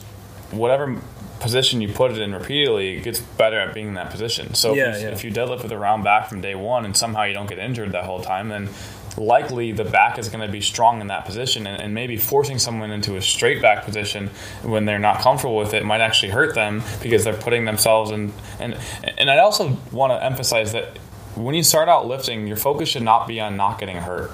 whatever 0.51 1.01
position 1.47 1.81
you 1.81 1.89
put 1.89 2.11
it 2.11 2.19
in 2.19 2.35
repeatedly, 2.35 2.97
it 2.97 3.05
gets 3.05 3.21
better 3.21 3.61
at 3.61 3.73
being 3.73 3.87
in 3.87 3.95
that 3.95 4.11
position. 4.11 4.55
So 4.55 4.75
Yeah, 4.75 4.91
if, 4.91 4.97
you, 4.97 5.07
yeah. 5.07 5.13
if 5.13 5.25
you 5.25 5.31
deadlift 5.31 5.63
with 5.63 5.71
a 5.71 5.79
round 5.79 6.03
back 6.03 6.29
from 6.29 6.41
day 6.41 6.57
one 6.57 6.85
and 6.85 6.97
somehow 6.97 7.23
you 7.23 7.35
don't 7.35 7.49
get 7.49 7.61
injured 7.61 7.93
that 7.93 8.05
whole 8.05 8.21
time, 8.21 8.49
then 8.49 8.69
likely 9.17 9.71
the 9.71 9.85
back 9.85 10.19
is 10.19 10.29
going 10.29 10.45
to 10.45 10.51
be 10.51 10.61
strong 10.61 11.01
in 11.01 11.07
that 11.07 11.25
position 11.25 11.69
and, 11.69 11.81
and 11.81 11.95
maybe 11.95 12.17
forcing 12.17 12.59
someone 12.59 12.91
into 12.91 13.17
a 13.17 13.23
straight 13.23 13.63
back 13.63 13.85
position 13.85 14.29
when 14.65 14.87
they're 14.87 14.99
not 14.99 15.21
comfortable 15.21 15.57
with 15.57 15.73
it 15.73 15.85
might 15.85 16.01
actually 16.01 16.31
hurt 16.31 16.57
them 16.57 16.83
because 17.01 17.23
they're 17.23 17.33
putting 17.33 17.65
themselves 17.65 18.11
in 18.11 18.33
and 18.59 18.77
and 19.17 19.31
I 19.31 19.39
also 19.39 19.79
want 19.91 20.13
to 20.13 20.23
emphasize 20.23 20.73
that 20.73 20.99
when 21.35 21.55
you 21.55 21.63
start 21.63 21.89
out 21.89 22.07
lifting 22.07 22.47
your 22.47 22.59
focus 22.59 22.91
should 22.91 23.05
not 23.05 23.27
be 23.27 23.41
on 23.41 23.57
not 23.57 23.79
getting 23.79 23.97
hurt 23.97 24.33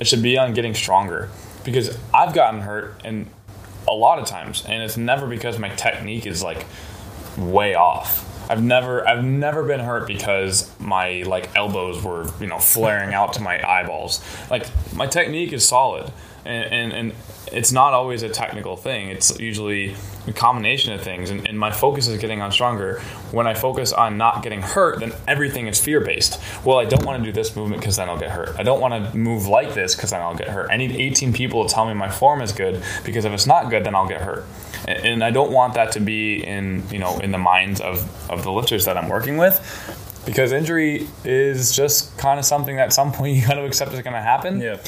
it 0.00 0.06
should 0.06 0.22
be 0.22 0.38
on 0.38 0.54
getting 0.54 0.72
stronger 0.72 1.28
because 1.62 1.98
I've 2.14 2.32
gotten 2.32 2.60
hurt 2.60 3.02
and 3.04 3.28
a 3.88 3.92
lot 3.92 4.18
of 4.18 4.26
times 4.26 4.64
and 4.66 4.82
it's 4.82 4.96
never 4.96 5.26
because 5.26 5.58
my 5.58 5.68
technique 5.70 6.26
is 6.26 6.42
like 6.42 6.64
way 7.36 7.74
off. 7.74 8.30
I've 8.50 8.62
never 8.62 9.06
I've 9.08 9.24
never 9.24 9.62
been 9.62 9.80
hurt 9.80 10.06
because 10.06 10.70
my 10.78 11.22
like 11.22 11.54
elbows 11.56 12.02
were 12.02 12.30
you 12.40 12.46
know 12.46 12.58
flaring 12.58 13.14
out 13.14 13.34
to 13.34 13.42
my 13.42 13.62
eyeballs. 13.66 14.22
Like 14.50 14.66
my 14.94 15.06
technique 15.06 15.52
is 15.52 15.66
solid, 15.66 16.12
and 16.44 16.72
and, 16.72 16.92
and 16.92 17.12
it's 17.52 17.72
not 17.72 17.94
always 17.94 18.22
a 18.22 18.28
technical 18.28 18.76
thing. 18.76 19.08
It's 19.08 19.38
usually 19.38 19.94
a 20.26 20.32
combination 20.32 20.92
of 20.92 21.02
things, 21.02 21.30
and, 21.30 21.46
and 21.46 21.58
my 21.58 21.70
focus 21.70 22.08
is 22.08 22.18
getting 22.18 22.40
on 22.40 22.52
stronger. 22.52 23.00
When 23.32 23.46
I 23.46 23.54
focus 23.54 23.92
on 23.92 24.16
not 24.16 24.42
getting 24.42 24.62
hurt, 24.62 25.00
then 25.00 25.12
everything 25.26 25.66
is 25.66 25.82
fear 25.82 26.00
based. 26.00 26.40
Well, 26.64 26.78
I 26.78 26.84
don't 26.84 27.04
want 27.04 27.22
to 27.22 27.24
do 27.24 27.32
this 27.32 27.56
movement 27.56 27.80
because 27.80 27.96
then 27.96 28.08
I'll 28.08 28.18
get 28.18 28.30
hurt. 28.30 28.58
I 28.58 28.62
don't 28.62 28.80
want 28.80 29.12
to 29.12 29.16
move 29.16 29.46
like 29.46 29.74
this 29.74 29.94
because 29.94 30.10
then 30.10 30.20
I'll 30.20 30.36
get 30.36 30.48
hurt. 30.48 30.70
I 30.70 30.76
need 30.76 30.92
18 30.92 31.32
people 31.32 31.66
to 31.66 31.72
tell 31.72 31.86
me 31.86 31.94
my 31.94 32.10
form 32.10 32.40
is 32.40 32.52
good 32.52 32.82
because 33.04 33.24
if 33.24 33.32
it's 33.32 33.46
not 33.46 33.70
good, 33.70 33.84
then 33.84 33.94
I'll 33.94 34.08
get 34.08 34.20
hurt 34.20 34.44
and 34.86 35.14
and 35.14 35.24
I 35.24 35.30
don't 35.30 35.52
want 35.52 35.74
that 35.74 35.92
to 35.92 36.00
be 36.00 36.44
in 36.44 36.82
you 36.90 36.98
know 36.98 37.18
in 37.18 37.30
the 37.30 37.38
minds 37.38 37.80
of, 37.80 38.30
of 38.30 38.42
the 38.42 38.52
lifters 38.52 38.84
that 38.84 38.96
I'm 38.96 39.08
working 39.08 39.36
with. 39.36 39.60
because 40.26 40.52
injury 40.52 41.06
is 41.24 41.74
just 41.74 42.16
kind 42.18 42.38
of 42.38 42.44
something 42.44 42.76
that 42.76 42.86
at 42.86 42.92
some 42.92 43.12
point 43.18 43.36
you 43.36 43.46
got 43.46 43.54
to 43.54 43.64
accept 43.64 43.92
is 43.92 44.00
going 44.02 44.14
to 44.14 44.22
happen. 44.22 44.60
Yeah. 44.60 44.78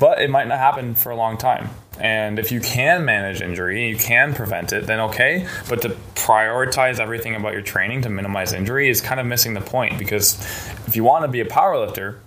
But 0.00 0.20
it 0.20 0.30
might 0.30 0.48
not 0.48 0.58
happen 0.58 0.94
for 0.94 1.10
a 1.10 1.16
long 1.16 1.36
time. 1.36 1.70
And 2.00 2.38
if 2.38 2.52
you 2.52 2.60
can 2.60 3.04
manage 3.04 3.42
injury, 3.42 3.88
you 3.88 3.96
can 3.96 4.32
prevent 4.32 4.72
it, 4.72 4.86
then 4.86 5.00
okay. 5.00 5.48
But 5.68 5.82
to 5.82 5.90
prioritize 6.14 7.00
everything 7.00 7.34
about 7.34 7.52
your 7.52 7.62
training 7.62 8.02
to 8.02 8.08
minimize 8.08 8.52
injury 8.52 8.88
is 8.88 9.00
kind 9.00 9.20
of 9.20 9.26
missing 9.26 9.54
the 9.54 9.60
point 9.60 9.98
because 9.98 10.38
if 10.86 10.94
you 10.94 11.02
want 11.02 11.24
to 11.24 11.28
be 11.28 11.40
a 11.40 11.44
powerlifter, 11.44 12.18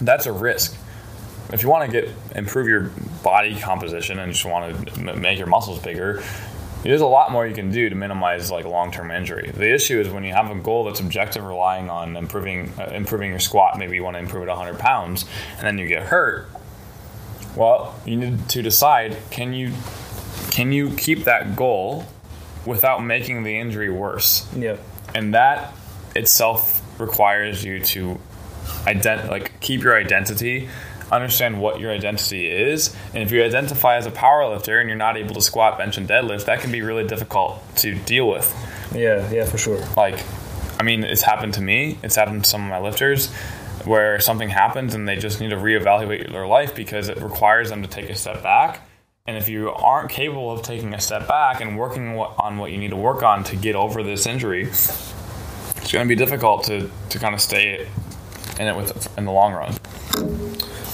that's 0.00 0.26
a 0.26 0.32
risk. 0.32 0.76
If 1.52 1.62
you 1.62 1.68
want 1.68 1.90
to 1.90 2.00
get 2.00 2.10
improve 2.34 2.66
your 2.66 2.90
body 3.22 3.58
composition 3.58 4.18
and 4.18 4.32
just 4.32 4.44
want 4.44 4.94
to 4.94 5.16
make 5.16 5.38
your 5.38 5.46
muscles 5.46 5.78
bigger, 5.78 6.22
there's 6.82 7.00
a 7.00 7.06
lot 7.06 7.30
more 7.30 7.46
you 7.46 7.54
can 7.54 7.70
do 7.70 7.88
to 7.88 7.94
minimize 7.94 8.50
like 8.50 8.64
long-term 8.64 9.10
injury. 9.10 9.50
The 9.54 9.72
issue 9.72 10.00
is 10.00 10.08
when 10.08 10.24
you 10.24 10.32
have 10.32 10.50
a 10.50 10.54
goal 10.54 10.84
that's 10.84 11.00
objective, 11.00 11.44
relying 11.44 11.88
on 11.90 12.16
improving 12.16 12.72
uh, 12.78 12.90
improving 12.92 13.30
your 13.30 13.38
squat. 13.38 13.78
Maybe 13.78 13.96
you 13.96 14.02
want 14.02 14.14
to 14.14 14.20
improve 14.20 14.42
it 14.42 14.48
100 14.48 14.78
pounds, 14.78 15.24
and 15.56 15.66
then 15.66 15.78
you 15.78 15.86
get 15.86 16.04
hurt. 16.04 16.48
Well, 17.56 17.94
you 18.04 18.16
need 18.16 18.48
to 18.50 18.62
decide: 18.62 19.16
can 19.30 19.52
you 19.52 19.72
can 20.50 20.72
you 20.72 20.90
keep 20.96 21.24
that 21.24 21.56
goal 21.56 22.06
without 22.66 23.04
making 23.04 23.42
the 23.42 23.58
injury 23.58 23.90
worse? 23.90 24.48
Yeah. 24.54 24.76
And 25.14 25.34
that 25.34 25.74
itself 26.14 26.80
requires 27.00 27.64
you 27.64 27.80
to 27.80 28.20
ident- 28.84 29.28
like 29.28 29.60
keep 29.60 29.82
your 29.82 29.96
identity 29.96 30.68
understand 31.12 31.60
what 31.60 31.78
your 31.78 31.92
identity 31.92 32.48
is. 32.48 32.94
And 33.12 33.22
if 33.22 33.30
you 33.30 33.44
identify 33.44 33.96
as 33.96 34.06
a 34.06 34.10
power 34.10 34.48
lifter 34.48 34.80
and 34.80 34.88
you're 34.88 34.96
not 34.96 35.16
able 35.16 35.34
to 35.34 35.42
squat, 35.42 35.78
bench, 35.78 35.98
and 35.98 36.08
deadlift, 36.08 36.46
that 36.46 36.60
can 36.60 36.72
be 36.72 36.80
really 36.80 37.06
difficult 37.06 37.62
to 37.76 37.94
deal 37.94 38.26
with. 38.28 38.50
Yeah, 38.94 39.30
yeah, 39.30 39.44
for 39.44 39.58
sure. 39.58 39.84
Like, 39.96 40.24
I 40.80 40.82
mean, 40.82 41.04
it's 41.04 41.22
happened 41.22 41.54
to 41.54 41.60
me, 41.60 41.98
it's 42.02 42.16
happened 42.16 42.44
to 42.44 42.50
some 42.50 42.62
of 42.62 42.70
my 42.70 42.80
lifters 42.80 43.30
where 43.86 44.20
something 44.20 44.48
happens 44.48 44.94
and 44.94 45.08
they 45.08 45.16
just 45.16 45.40
need 45.40 45.50
to 45.50 45.56
reevaluate 45.56 46.30
their 46.32 46.46
life 46.46 46.74
because 46.74 47.08
it 47.08 47.20
requires 47.20 47.70
them 47.70 47.82
to 47.82 47.88
take 47.88 48.10
a 48.10 48.14
step 48.14 48.42
back. 48.42 48.86
And 49.26 49.36
if 49.36 49.48
you 49.48 49.70
aren't 49.70 50.10
capable 50.10 50.50
of 50.50 50.62
taking 50.62 50.94
a 50.94 51.00
step 51.00 51.28
back 51.28 51.60
and 51.60 51.78
working 51.78 52.18
on 52.18 52.58
what 52.58 52.72
you 52.72 52.78
need 52.78 52.90
to 52.90 52.96
work 52.96 53.22
on 53.22 53.44
to 53.44 53.56
get 53.56 53.76
over 53.76 54.02
this 54.02 54.26
injury, 54.26 54.64
it's 54.64 55.92
going 55.92 56.04
to 56.04 56.08
be 56.08 56.16
difficult 56.16 56.64
to, 56.64 56.90
to 57.10 57.18
kind 57.18 57.34
of 57.34 57.40
stay 57.40 57.86
in 58.58 58.66
it 58.66 58.76
with 58.76 59.18
in 59.18 59.24
the 59.24 59.32
long 59.32 59.52
run. 59.52 59.74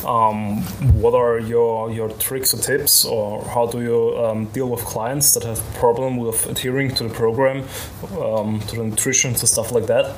Um, 0.06 0.62
what 1.02 1.14
are 1.14 1.38
your 1.38 1.90
your 1.90 2.08
tricks 2.08 2.54
or 2.54 2.58
tips, 2.58 3.04
or 3.04 3.44
how 3.44 3.66
do 3.66 3.82
you 3.82 4.16
um, 4.24 4.46
deal 4.46 4.68
with 4.68 4.80
clients 4.84 5.34
that 5.34 5.42
have 5.42 5.58
problem 5.74 6.16
with 6.16 6.46
adhering 6.46 6.94
to 6.94 7.04
the 7.04 7.10
program, 7.10 7.64
um, 8.18 8.60
to 8.68 8.76
the 8.76 8.84
nutrition, 8.84 9.34
to 9.34 9.46
stuff 9.46 9.72
like 9.72 9.86
that? 9.86 10.16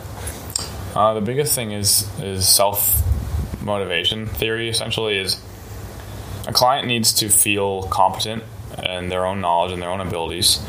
Uh, 0.94 1.14
the 1.14 1.20
biggest 1.20 1.54
thing 1.54 1.72
is 1.72 2.08
is 2.20 2.48
self 2.48 3.02
motivation 3.62 4.26
theory. 4.26 4.68
Essentially, 4.68 5.18
is 5.18 5.40
a 6.46 6.52
client 6.52 6.86
needs 6.86 7.12
to 7.14 7.28
feel 7.28 7.84
competent 7.84 8.42
in 8.84 9.08
their 9.08 9.26
own 9.26 9.40
knowledge 9.40 9.72
and 9.72 9.80
their 9.80 9.90
own 9.90 10.00
abilities. 10.00 10.64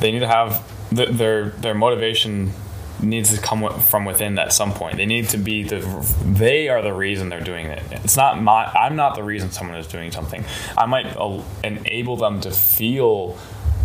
They 0.00 0.12
need 0.12 0.20
to 0.20 0.28
have 0.28 0.64
th- 0.90 1.10
their 1.10 1.50
their 1.50 1.74
motivation 1.74 2.52
needs 3.00 3.34
to 3.34 3.40
come 3.40 3.68
from 3.80 4.04
within 4.04 4.38
at 4.38 4.52
some 4.52 4.72
point. 4.72 4.96
They 4.96 5.06
need 5.06 5.28
to 5.30 5.38
be 5.38 5.62
the 5.62 5.80
they 6.24 6.68
are 6.68 6.82
the 6.82 6.92
reason 6.92 7.28
they're 7.28 7.40
doing 7.40 7.66
it. 7.66 7.82
It's 7.90 8.16
not 8.16 8.40
my 8.42 8.64
I'm 8.64 8.96
not 8.96 9.14
the 9.14 9.22
reason 9.22 9.50
someone 9.50 9.76
is 9.76 9.86
doing 9.86 10.10
something. 10.10 10.44
I 10.76 10.86
might 10.86 11.16
enable 11.64 12.16
them 12.16 12.40
to 12.42 12.50
feel 12.50 13.38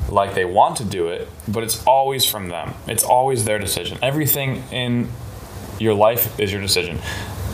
like 0.09 0.36
they 0.36 0.45
want 0.45 0.78
to 0.78 0.86
do 0.86 1.07
it, 1.07 1.28
but 1.47 1.63
it's 1.63 1.84
always 1.86 2.26
from 2.26 2.49
them. 2.49 2.74
It's 2.88 3.03
always 3.03 3.45
their 3.45 3.59
decision. 3.59 3.97
Everything 4.01 4.63
in 4.71 5.09
your 5.80 5.93
life 5.93 6.39
is 6.39 6.51
your 6.51 6.61
decision. 6.61 6.99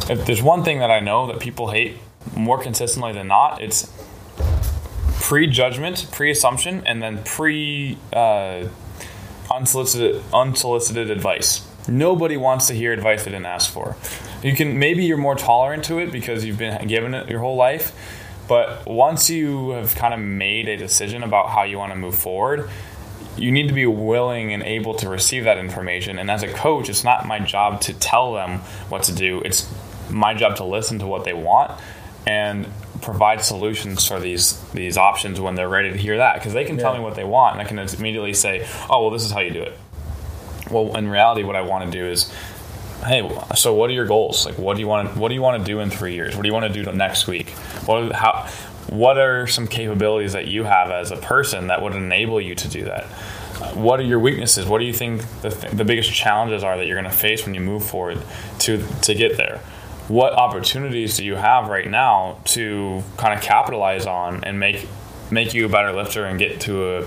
If 0.10 0.26
there's 0.26 0.42
one 0.42 0.64
thing 0.64 0.80
that 0.80 0.92
I 0.92 1.00
know 1.00 1.28
that 1.28 1.40
people 1.40 1.70
hate 1.70 1.98
more 2.36 2.62
consistently 2.62 3.14
than 3.14 3.28
not, 3.28 3.62
it's 3.62 3.92
pre-judgment, 5.22 6.08
pre-assumption, 6.12 6.82
and 6.86 7.02
then 7.04 7.24
pre 7.24 7.98
uh, 8.12 8.68
unsolicited 9.52 10.24
unsolicited 10.34 11.10
advice. 11.10 11.68
Nobody 11.88 12.38
wants 12.38 12.68
to 12.68 12.74
hear 12.74 12.94
advice 12.94 13.24
they 13.26 13.32
didn't 13.32 13.46
ask 13.46 13.72
for. 13.72 13.96
You 14.44 14.56
can 14.56 14.80
maybe 14.80 15.06
you're 15.06 15.18
more 15.18 15.36
tolerant 15.36 15.84
to 15.86 16.00
it 16.00 16.12
because 16.12 16.46
you've 16.46 16.58
been 16.58 16.88
given 16.88 17.14
it 17.14 17.30
your 17.30 17.40
whole 17.40 17.56
life, 17.56 17.94
but 18.48 18.88
once 18.88 19.30
you 19.30 19.72
have 19.72 19.96
kind 19.96 20.14
of 20.14 20.20
made 20.20 20.68
a 20.68 20.78
decision 20.78 21.24
about 21.24 21.50
how 21.50 21.64
you 21.64 21.78
want 21.78 21.92
to 21.92 21.96
move 21.96 22.16
forward, 22.16 22.70
you 23.40 23.52
need 23.52 23.68
to 23.68 23.74
be 23.74 23.86
willing 23.86 24.54
and 24.54 24.64
able 24.64 24.94
to 24.96 25.10
receive 25.10 25.46
that 25.46 25.58
information. 25.58 26.20
And 26.20 26.30
as 26.30 26.44
a 26.44 26.52
coach, 26.52 26.90
it's 26.90 27.04
not 27.04 27.26
my 27.26 27.40
job 27.40 27.82
to 27.82 27.94
tell 27.94 28.34
them 28.34 28.60
what 28.90 29.04
to 29.04 29.16
do. 29.16 29.42
It's 29.46 29.72
my 30.10 30.34
job 30.34 30.58
to 30.58 30.64
listen 30.64 31.00
to 31.00 31.08
what 31.08 31.24
they 31.24 31.34
want 31.34 31.72
and 32.26 32.68
provide 33.02 33.42
solutions 33.42 34.06
for 34.06 34.20
these 34.20 34.60
these 34.72 34.98
options 34.98 35.40
when 35.40 35.56
they're 35.56 35.70
ready 35.70 35.92
to 35.92 35.98
hear 35.98 36.18
that 36.18 36.36
because 36.36 36.54
they 36.54 36.66
can 36.66 36.78
tell 36.78 36.94
me 36.94 37.00
what 37.00 37.16
they 37.16 37.24
want 37.24 37.54
and 37.54 37.62
I 37.62 37.66
can 37.66 37.80
immediately 37.80 38.34
say, 38.34 38.68
"Oh, 38.90 39.04
well, 39.04 39.10
this 39.12 39.24
is 39.24 39.32
how 39.32 39.40
you 39.40 39.52
do 39.52 39.62
it." 39.62 39.78
Well, 40.70 40.96
in 40.98 41.10
reality, 41.10 41.44
what 41.44 41.56
I 41.56 41.62
want 41.62 41.86
to 41.86 41.98
do 41.98 42.06
is, 42.06 42.32
hey, 43.06 43.28
so 43.56 43.74
what 43.74 43.90
are 43.90 43.94
your 43.94 44.06
goals? 44.06 44.46
Like, 44.46 44.58
what 44.60 44.76
do 44.76 44.82
you 44.82 44.88
want? 44.88 45.14
To, 45.14 45.20
what 45.20 45.30
do 45.30 45.36
you 45.36 45.42
want 45.42 45.64
to 45.64 45.66
do 45.66 45.80
in 45.80 45.90
three 45.90 46.14
years? 46.14 46.36
What 46.36 46.44
do 46.44 46.48
you 46.48 46.54
want 46.54 46.72
to 46.72 46.84
do 46.84 46.92
next 46.92 47.28
week? 47.28 47.50
What 47.86 48.12
how 48.12 48.48
what 48.90 49.18
are 49.18 49.48
some 49.48 49.68
capabilities 49.68 50.34
that 50.34 50.48
you 50.48 50.64
have 50.64 50.90
as 50.90 51.12
a 51.12 51.18
person 51.18 51.68
that 51.68 51.82
would 51.82 51.96
enable 51.96 52.42
you 52.42 52.56
to 52.56 52.68
do 52.68 52.86
that? 52.86 53.06
What 53.76 54.00
are 54.00 54.04
your 54.04 54.20
weaknesses? 54.20 54.66
What 54.66 54.80
do 54.80 54.86
you 54.86 54.94
think 54.94 55.22
the, 55.42 55.50
th- 55.50 55.74
the 55.74 55.86
biggest 55.86 56.12
challenges 56.12 56.64
are 56.64 56.78
that 56.78 56.88
you're 56.88 57.00
going 57.00 57.12
to 57.12 57.18
face 57.18 57.46
when 57.46 57.54
you 57.54 57.62
move 57.62 57.84
forward 57.84 58.22
to 58.60 58.84
to 59.02 59.14
get 59.14 59.38
there? 59.38 59.62
what 60.10 60.34
opportunities 60.34 61.18
do 61.18 61.24
you 61.24 61.36
have 61.36 61.68
right 61.68 61.88
now 61.88 62.40
to 62.44 63.04
kind 63.16 63.38
of 63.38 63.42
capitalize 63.42 64.08
on 64.08 64.44
and 64.44 64.60
make 64.60 64.88
make 65.30 65.54
you 65.54 65.68
a 65.68 65.70
better 65.70 65.94
lifter 65.94 66.26
and 66.26 66.40
get 66.40 66.60
to 66.60 66.98
a, 66.98 67.06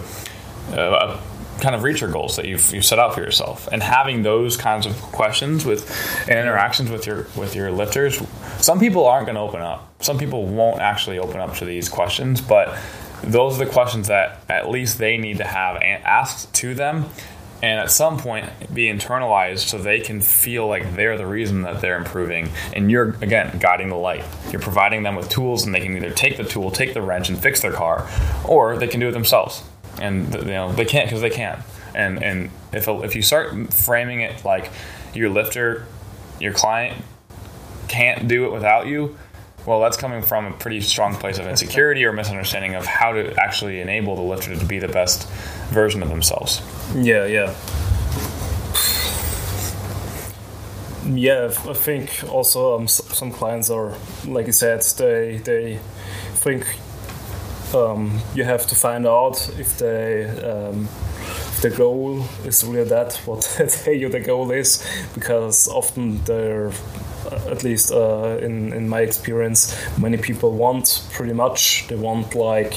a, 0.73 0.81
a 0.81 1.23
kind 1.63 1.75
of 1.77 1.85
reach 1.85 2.01
your 2.01 2.11
goals 2.11 2.37
that 2.37 2.47
you've, 2.47 2.75
you've 2.75 2.85
set 2.85 2.99
out 2.99 3.15
for 3.15 3.21
yourself. 3.21 3.69
And 3.71 3.83
having 3.83 4.23
those 4.23 4.57
kinds 4.57 4.85
of 4.85 5.01
questions 5.01 5.65
with 5.65 5.89
and 6.29 6.39
interactions 6.39 6.91
with 6.91 7.07
your 7.07 7.27
with 7.37 7.55
your 7.55 7.71
lifters 7.71 8.21
some 8.61 8.79
people 8.79 9.07
aren't 9.07 9.27
going 9.27 9.35
to 9.35 9.41
open 9.41 9.61
up. 9.61 10.03
Some 10.03 10.19
people 10.19 10.47
won't 10.47 10.81
actually 10.81 11.19
open 11.19 11.41
up 11.41 11.57
to 11.57 11.65
these 11.65 11.89
questions 11.89 12.41
but 12.41 12.79
those 13.23 13.61
are 13.61 13.65
the 13.65 13.71
questions 13.71 14.09
that 14.09 14.41
at 14.49 14.69
least 14.69 14.99
they 14.99 15.17
need 15.17 15.39
to 15.39 15.45
have 15.45 15.77
asked 15.77 16.53
to 16.55 16.75
them 16.75 17.07
and 17.63 17.79
at 17.79 17.91
some 17.93 18.19
point 18.19 18.51
be 18.75 18.87
internalized 18.87 19.69
so 19.69 19.79
they 19.79 20.01
can 20.01 20.21
feel 20.21 20.67
like 20.67 20.97
they're 20.97 21.17
the 21.17 21.27
reason 21.27 21.63
that 21.63 21.81
they're 21.81 21.97
improving. 21.97 22.51
And 22.73 22.91
you're 22.91 23.17
again 23.21 23.59
guiding 23.59 23.89
the 23.89 23.97
light. 23.97 24.25
You're 24.51 24.61
providing 24.61 25.05
them 25.05 25.15
with 25.15 25.29
tools 25.29 25.65
and 25.65 25.73
they 25.73 25.81
can 25.81 25.97
either 25.97 26.11
take 26.11 26.37
the 26.37 26.45
tool 26.45 26.71
take 26.73 26.95
the 26.95 27.03
wrench 27.03 27.29
and 27.29 27.39
fix 27.39 27.61
their 27.61 27.73
car 27.73 28.09
or 28.45 28.77
they 28.77 28.89
can 28.89 28.99
do 29.01 29.09
it 29.09 29.13
themselves 29.13 29.63
and 30.01 30.33
you 30.35 30.45
know 30.45 30.73
they 30.73 30.85
can't 30.85 31.09
because 31.09 31.21
they 31.21 31.31
can't. 31.31 31.61
and 31.95 32.23
and 32.23 32.51
if, 32.73 32.89
if 32.89 33.15
you 33.15 33.23
start 33.23 33.73
framing 33.73 34.21
it 34.21 34.45
like 34.45 34.71
your 35.15 35.29
lifter 35.29 35.87
your 36.41 36.53
client 36.53 36.97
can't 37.89 38.27
do 38.27 38.47
it 38.47 38.53
without 38.53 38.87
you 38.87 39.17
well, 39.67 39.81
that's 39.81 39.97
coming 39.97 40.23
from 40.23 40.47
a 40.47 40.53
pretty 40.53 40.81
strong 40.81 41.15
place 41.15 41.39
of 41.39 41.47
insecurity 41.47 42.05
or 42.05 42.13
misunderstanding 42.13 42.75
of 42.75 42.85
how 42.85 43.13
to 43.13 43.35
actually 43.41 43.81
enable 43.81 44.17
the 44.17 44.23
lifter 44.23 44.57
to 44.57 44.65
be 44.65 44.81
the 44.81 44.89
best 44.89 45.29
version 45.71 46.03
of 46.03 46.09
themselves. 46.09 46.61
Yeah, 46.95 47.27
yeah. 47.27 47.55
Yeah, 51.05 51.47
I 51.47 51.75
think 51.75 52.25
also 52.29 52.77
um, 52.77 52.89
some 52.89 53.31
clients 53.31 53.71
are, 53.71 53.95
like 54.27 54.47
you 54.47 54.53
said, 54.53 54.83
they 54.99 55.39
they 55.39 55.79
think 56.35 56.65
um, 57.75 58.21
you 58.35 58.45
have 58.45 58.67
to 58.67 58.75
find 58.75 59.07
out 59.07 59.49
if 59.59 59.79
they 59.79 60.25
um, 60.25 60.85
if 60.85 61.61
the 61.63 61.71
goal 61.71 62.25
is 62.45 62.65
really 62.65 62.89
that 62.89 63.15
what 63.25 63.43
they, 63.85 64.05
the 64.05 64.21
goal 64.21 64.51
is, 64.51 64.85
because 65.15 65.69
often 65.69 66.23
they're 66.25 66.73
at 67.51 67.63
least 67.63 67.93
uh, 67.93 68.39
in 68.41 68.73
in 68.73 68.89
my 68.89 69.01
experience, 69.01 69.77
many 69.99 70.17
people 70.17 70.53
want 70.53 71.05
pretty 71.13 71.33
much. 71.33 71.87
They 71.89 71.97
want 71.97 72.35
like 72.35 72.75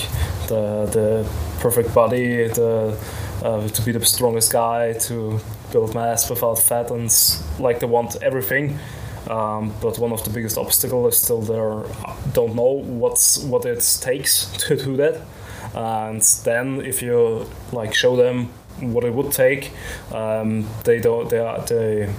the 0.48 0.86
the 0.92 1.30
perfect 1.60 1.94
body, 1.94 2.48
the 2.48 2.98
uh, 3.44 3.68
to 3.68 3.82
be 3.82 3.92
the 3.92 4.06
strongest 4.06 4.52
guy, 4.52 4.94
to 4.94 5.40
build 5.72 5.94
mass 5.94 6.30
without 6.30 6.60
fat, 6.60 6.92
and 6.92 7.12
like 7.60 7.80
they 7.80 7.88
want 7.88 8.16
everything. 8.22 8.80
Um, 9.30 9.74
but 9.82 9.98
one 9.98 10.12
of 10.12 10.24
the 10.24 10.30
biggest 10.30 10.58
obstacles 10.58 11.16
is 11.16 11.22
still 11.22 11.42
there. 11.42 11.84
don't 12.34 12.56
know 12.56 12.84
what's 12.84 13.40
what 13.40 13.66
it 13.66 14.00
takes 14.02 14.52
to 14.68 14.76
do 14.76 14.98
that. 14.98 15.22
And 15.74 16.22
then 16.44 16.82
if 16.86 17.02
you 17.02 17.48
like 17.72 17.94
show 17.94 18.16
them 18.16 18.50
what 18.80 19.04
it 19.04 19.14
would 19.14 19.32
take, 19.32 19.72
um, 20.14 20.68
they 20.84 21.00
don't 21.00 21.30
they 21.30 21.40
are, 21.40 21.60
they 21.66 22.14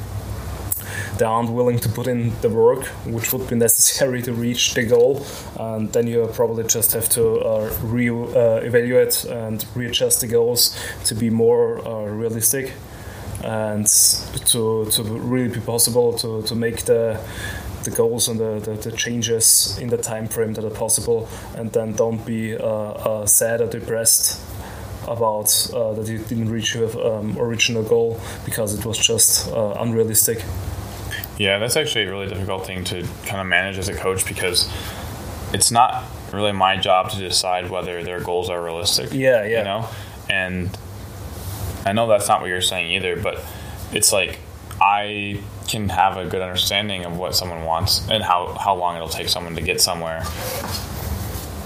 they 1.19 1.25
aren't 1.25 1.51
willing 1.51 1.79
to 1.79 1.89
put 1.89 2.07
in 2.07 2.33
the 2.43 2.49
work 2.49 2.87
which 3.07 3.33
would 3.33 3.49
be 3.49 3.57
necessary 3.57 4.23
to 4.23 4.33
reach 4.33 4.75
the 4.75 4.85
goal 4.85 5.25
and 5.59 5.93
then 5.93 6.07
you 6.07 6.29
probably 6.35 6.65
just 6.65 6.93
have 6.93 7.09
to 7.09 7.39
uh, 7.41 7.75
re-evaluate 7.83 9.25
uh, 9.29 9.35
and 9.35 9.65
readjust 9.75 10.21
the 10.21 10.27
goals 10.27 10.79
to 11.05 11.15
be 11.15 11.31
more 11.31 11.87
uh, 11.87 12.05
realistic 12.05 12.73
and 13.47 13.87
to 13.87 14.87
to 14.91 15.03
really 15.05 15.49
be 15.49 15.61
possible 15.61 16.13
to 16.19 16.43
to 16.43 16.55
make 16.55 16.85
the 16.85 17.19
the 17.85 17.91
goals 17.93 18.27
and 18.27 18.41
the, 18.41 18.59
the, 18.59 18.73
the, 18.91 18.91
changes 18.91 19.79
in 19.79 19.89
the 19.89 19.97
time 19.97 20.27
frame 20.27 20.53
that 20.55 20.65
are 20.65 20.71
possible 20.71 21.29
and 21.55 21.71
then 21.71 21.93
don't 21.93 22.27
be 22.27 22.57
uh, 22.57 22.67
uh, 22.67 23.27
sad 23.27 23.61
or 23.61 23.69
depressed 23.69 24.41
about 25.07 25.71
uh, 25.73 25.93
that 25.93 26.09
you 26.09 26.19
didn't 26.19 26.51
reach 26.51 26.75
your 26.75 26.91
um, 27.07 27.39
original 27.39 27.85
goal 27.85 28.21
because 28.45 28.77
it 28.77 28.85
was 28.85 28.99
just 28.99 29.49
uh, 29.53 29.77
unrealistic. 29.79 30.45
Yeah 31.39 31.61
that's 31.61 31.77
actually 31.77 32.07
a 32.07 32.11
really 32.11 32.27
difficult 32.27 32.67
thing 32.67 32.83
to 32.85 33.07
kind 33.27 33.41
of 33.41 33.47
manage 33.47 33.79
as 33.79 33.89
a 33.89 33.95
coach 33.95 34.27
because 34.27 34.69
it's 35.53 35.71
not 35.71 36.03
really 36.33 36.53
my 36.53 36.77
job 36.77 37.11
to 37.11 37.19
decide 37.21 37.71
whether 37.71 38.03
their 38.03 38.21
goals 38.21 38.51
are 38.51 38.61
realistic 38.61 39.13
yeah 39.13 39.45
yeah. 39.45 39.59
you 39.59 39.65
know? 39.65 39.89
And 40.29 40.77
i 41.87 41.93
know 41.93 42.07
that's 42.07 42.29
not 42.29 42.41
what 42.41 42.49
you're 42.49 42.61
saying 42.61 42.93
either 42.93 43.17
but 43.17 43.43
it's 43.93 44.13
like 44.13 44.41
I 44.81 45.43
can 45.69 45.89
have 45.89 46.17
a 46.17 46.27
good 46.27 46.43
understanding 46.43 47.05
of 47.05 47.17
what 47.17 47.35
someone 47.35 47.65
wants 47.65 48.07
and 48.09 48.23
how, 48.23 48.53
how 48.53 48.75
long 48.75 48.97
it'll 48.97 49.09
take 49.09 49.29
someone 49.29 49.57
to 49.57 49.63
get 49.63 49.81
somewhere. 49.81 50.23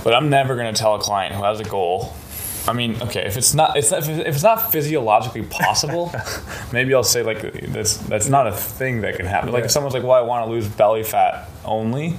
But 0.05 0.15
I'm 0.15 0.31
never 0.31 0.55
going 0.55 0.73
to 0.73 0.79
tell 0.79 0.95
a 0.95 0.99
client 0.99 1.35
who 1.35 1.43
has 1.43 1.61
a 1.61 1.65
goal. 1.65 2.15
I 2.69 2.73
mean, 2.73 3.01
okay, 3.03 3.27
if 3.27 3.37
it's 3.37 3.53
not, 3.53 3.77
if 3.77 3.93
it's 3.93 4.43
not 4.43 4.71
physiologically 4.71 5.43
possible, 5.43 6.13
maybe 6.73 6.95
I'll 6.95 7.03
say 7.03 7.23
like 7.23 7.41
that's 7.53 7.97
that's 7.97 8.29
not 8.29 8.47
a 8.47 8.53
thing 8.53 9.01
that 9.01 9.17
can 9.17 9.27
happen. 9.27 9.51
Like 9.51 9.65
if 9.65 9.71
someone's 9.71 9.95
like, 9.95 10.03
"Well, 10.03 10.13
I 10.13 10.21
want 10.21 10.47
to 10.47 10.51
lose 10.51 10.69
belly 10.69 11.03
fat 11.03 11.49
only," 11.65 12.17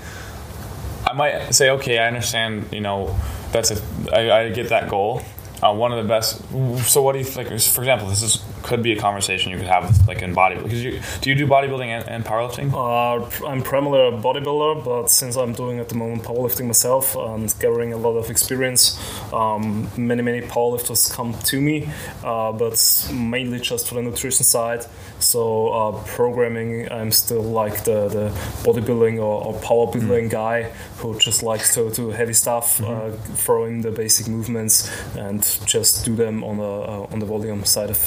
I 1.05 1.13
might 1.13 1.53
say, 1.53 1.69
"Okay, 1.69 1.99
I 1.99 2.07
understand. 2.07 2.65
You 2.71 2.81
know, 2.81 3.15
that's 3.51 3.69
a 3.69 3.81
I, 4.11 4.45
I 4.45 4.49
get 4.49 4.69
that 4.69 4.89
goal, 4.89 5.21
uh, 5.61 5.73
one 5.73 5.91
of 5.91 6.01
the 6.01 6.07
best. 6.07 6.41
So, 6.89 7.01
what 7.01 7.13
do 7.13 7.19
you 7.19 7.25
think? 7.25 7.47
For 7.49 7.81
example, 7.81 8.07
this 8.07 8.21
is 8.21 8.37
could 8.63 8.83
be 8.83 8.93
a 8.93 8.99
conversation 8.99 9.51
you 9.51 9.57
could 9.57 9.67
have 9.67 10.07
like 10.07 10.21
in 10.21 10.35
bodybuilding. 10.35 10.63
Because 10.63 10.83
you 10.83 11.01
do 11.21 11.29
you 11.29 11.35
do 11.35 11.47
bodybuilding 11.47 11.87
and, 11.87 12.07
and 12.07 12.25
powerlifting? 12.25 12.73
Uh, 12.73 13.45
I'm 13.45 13.61
primarily 13.61 14.15
a 14.15 14.21
bodybuilder, 14.21 14.83
but 14.83 15.09
since 15.09 15.35
I'm 15.35 15.53
doing 15.53 15.79
at 15.79 15.89
the 15.89 15.95
moment 15.95 16.23
powerlifting 16.23 16.67
myself 16.67 17.15
and 17.15 17.53
gathering 17.59 17.93
a 17.93 17.97
lot 17.97 18.17
of 18.17 18.29
experience, 18.29 18.99
um, 19.33 19.89
many 19.97 20.21
many 20.21 20.41
powerlifters 20.41 21.11
come 21.11 21.33
to 21.33 21.61
me, 21.61 21.89
uh, 22.23 22.51
but 22.51 22.77
mainly 23.13 23.59
just 23.59 23.87
for 23.87 23.95
the 23.95 24.01
nutrition 24.01 24.43
side. 24.43 24.85
So 25.19 25.67
uh, 25.69 26.03
programming, 26.05 26.91
I'm 26.91 27.11
still 27.11 27.43
like 27.43 27.83
the, 27.83 28.07
the 28.07 28.29
bodybuilding 28.63 29.17
or, 29.17 29.45
or 29.45 29.53
power 29.61 29.85
building 29.91 30.27
mm. 30.27 30.31
guy 30.31 30.63
who 30.97 31.17
just 31.19 31.43
likes 31.43 31.73
to 31.75 31.91
do 31.91 32.09
heavy 32.09 32.33
stuff, 32.33 32.79
mm-hmm. 32.79 32.91
Uh, 32.91 33.35
throw 33.35 33.65
in 33.65 33.81
the 33.81 33.91
basic 33.91 34.27
movements 34.27 34.89
and 35.15 35.41
just 35.65 36.05
do 36.05 36.15
them 36.15 36.43
on 36.43 36.57
the 36.57 36.63
uh, 36.63 37.07
on 37.11 37.19
the 37.19 37.25
volume 37.25 37.63
side 37.65 37.89
of. 37.89 37.99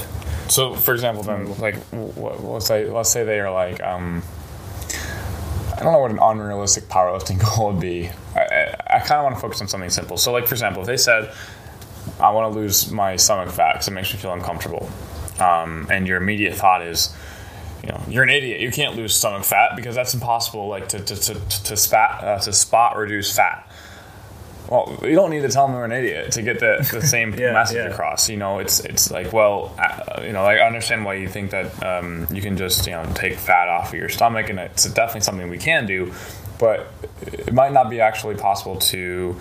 So, 0.48 0.74
for 0.74 0.92
example, 0.92 1.22
then, 1.22 1.56
like, 1.58 1.76
let's 1.92 2.66
say 2.66 2.86
let's 2.86 3.10
say 3.10 3.24
they 3.24 3.40
are 3.40 3.50
like, 3.50 3.82
um, 3.82 4.22
I 5.76 5.82
don't 5.82 5.92
know 5.92 5.98
what 5.98 6.10
an 6.10 6.18
unrealistic 6.20 6.84
powerlifting 6.84 7.40
goal 7.56 7.72
would 7.72 7.80
be. 7.80 8.10
I, 8.34 8.40
I, 8.40 8.96
I 8.96 8.98
kind 9.00 9.18
of 9.18 9.24
want 9.24 9.34
to 9.36 9.40
focus 9.40 9.60
on 9.60 9.68
something 9.68 9.90
simple. 9.90 10.16
So, 10.16 10.32
like, 10.32 10.46
for 10.46 10.54
example, 10.54 10.82
if 10.82 10.86
they 10.86 10.96
said, 10.96 11.32
I 12.20 12.30
want 12.30 12.52
to 12.52 12.58
lose 12.58 12.90
my 12.90 13.16
stomach 13.16 13.50
fat 13.50 13.72
because 13.74 13.88
it 13.88 13.92
makes 13.92 14.12
me 14.12 14.18
feel 14.18 14.32
uncomfortable, 14.32 14.88
um, 15.40 15.86
and 15.90 16.06
your 16.06 16.18
immediate 16.18 16.54
thought 16.54 16.82
is, 16.82 17.14
you 17.82 17.88
know, 17.88 18.00
you're 18.08 18.22
an 18.22 18.30
idiot. 18.30 18.60
You 18.60 18.70
can't 18.70 18.96
lose 18.96 19.14
stomach 19.14 19.44
fat 19.44 19.76
because 19.76 19.94
that's 19.94 20.14
impossible. 20.14 20.68
Like 20.68 20.88
to 20.90 21.00
to 21.00 21.16
to, 21.16 21.34
to, 21.64 21.76
spat, 21.76 22.24
uh, 22.24 22.38
to 22.40 22.52
spot 22.52 22.96
reduce 22.96 23.34
fat 23.34 23.70
well, 24.68 24.98
you 25.02 25.14
don't 25.14 25.30
need 25.30 25.42
to 25.42 25.48
tell 25.48 25.66
them 25.66 25.74
they're 25.76 25.84
an 25.84 25.92
idiot 25.92 26.32
to 26.32 26.42
get 26.42 26.60
the, 26.60 26.88
the 26.90 27.02
same 27.06 27.34
yeah, 27.34 27.52
message 27.52 27.76
yeah. 27.76 27.90
across. 27.90 28.28
You 28.28 28.36
know, 28.36 28.58
it's 28.58 28.80
it's 28.80 29.10
like, 29.10 29.32
well, 29.32 29.74
uh, 29.78 30.22
you 30.22 30.32
know, 30.32 30.42
I 30.42 30.64
understand 30.66 31.04
why 31.04 31.14
you 31.14 31.28
think 31.28 31.50
that 31.50 31.82
um, 31.82 32.26
you 32.30 32.40
can 32.40 32.56
just 32.56 32.86
you 32.86 32.92
know 32.92 33.04
take 33.14 33.36
fat 33.36 33.68
off 33.68 33.92
of 33.92 33.98
your 33.98 34.08
stomach, 34.08 34.48
and 34.48 34.58
it's 34.58 34.84
definitely 34.86 35.20
something 35.22 35.48
we 35.50 35.58
can 35.58 35.86
do, 35.86 36.12
but 36.58 36.92
it 37.22 37.52
might 37.52 37.72
not 37.72 37.90
be 37.90 38.00
actually 38.00 38.36
possible 38.36 38.76
to 38.76 39.38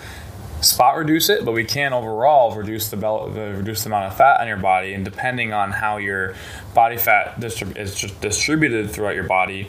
spot 0.60 0.96
reduce 0.96 1.28
it, 1.28 1.44
but 1.44 1.52
we 1.52 1.64
can 1.64 1.92
overall 1.92 2.54
reduce 2.54 2.88
the, 2.88 2.96
the 2.96 3.54
reduce 3.56 3.82
the 3.82 3.88
amount 3.88 4.06
of 4.06 4.16
fat 4.16 4.40
on 4.40 4.48
your 4.48 4.56
body, 4.56 4.92
and 4.92 5.04
depending 5.04 5.52
on 5.52 5.72
how 5.72 5.96
your 5.96 6.34
body 6.74 6.96
fat 6.96 7.40
distrib- 7.40 7.76
is 7.76 8.00
distributed 8.20 8.90
throughout 8.90 9.14
your 9.14 9.24
body 9.24 9.68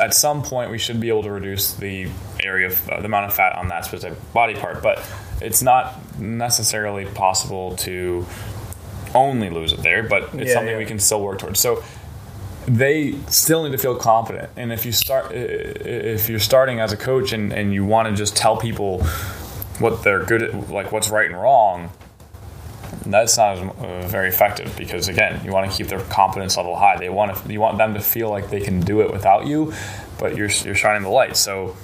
at 0.00 0.12
some 0.14 0.42
point 0.42 0.70
we 0.70 0.78
should 0.78 1.00
be 1.00 1.08
able 1.08 1.22
to 1.22 1.30
reduce 1.30 1.74
the 1.74 2.08
area 2.42 2.66
of 2.66 2.88
uh, 2.88 2.98
the 3.00 3.06
amount 3.06 3.26
of 3.26 3.34
fat 3.34 3.54
on 3.56 3.68
that 3.68 3.84
specific 3.84 4.18
body 4.32 4.54
part 4.54 4.82
but 4.82 5.04
it's 5.40 5.62
not 5.62 5.96
necessarily 6.18 7.04
possible 7.04 7.76
to 7.76 8.26
only 9.14 9.50
lose 9.50 9.72
it 9.72 9.82
there 9.82 10.02
but 10.02 10.34
it's 10.34 10.48
yeah, 10.48 10.54
something 10.54 10.72
yeah. 10.72 10.78
we 10.78 10.84
can 10.84 10.98
still 10.98 11.22
work 11.22 11.38
towards 11.38 11.60
so 11.60 11.82
they 12.66 13.12
still 13.28 13.62
need 13.62 13.72
to 13.72 13.78
feel 13.78 13.96
confident 13.96 14.50
and 14.56 14.72
if 14.72 14.84
you 14.84 14.92
start 14.92 15.32
if 15.32 16.28
you're 16.28 16.38
starting 16.38 16.80
as 16.80 16.92
a 16.92 16.96
coach 16.96 17.32
and, 17.32 17.52
and 17.52 17.72
you 17.72 17.84
want 17.84 18.08
to 18.08 18.14
just 18.14 18.36
tell 18.36 18.56
people 18.56 19.02
what 19.78 20.02
they're 20.02 20.24
good 20.24 20.42
at 20.42 20.70
like 20.70 20.92
what's 20.92 21.08
right 21.08 21.26
and 21.26 21.40
wrong 21.40 21.90
that's 23.12 23.36
not 23.36 23.58
uh, 23.58 24.06
very 24.06 24.28
effective 24.28 24.76
because 24.76 25.08
again, 25.08 25.40
you 25.44 25.52
want 25.52 25.70
to 25.70 25.76
keep 25.76 25.88
their 25.88 26.00
confidence 26.00 26.56
level 26.56 26.76
high. 26.76 26.96
They 26.98 27.08
want 27.08 27.36
to, 27.36 27.52
you 27.52 27.60
want 27.60 27.78
them 27.78 27.94
to 27.94 28.00
feel 28.00 28.30
like 28.30 28.50
they 28.50 28.60
can 28.60 28.80
do 28.80 29.00
it 29.00 29.10
without 29.10 29.46
you, 29.46 29.72
but 30.18 30.36
you're 30.36 30.50
you're 30.50 30.74
shining 30.74 31.02
the 31.02 31.08
light. 31.08 31.36
So 31.36 31.76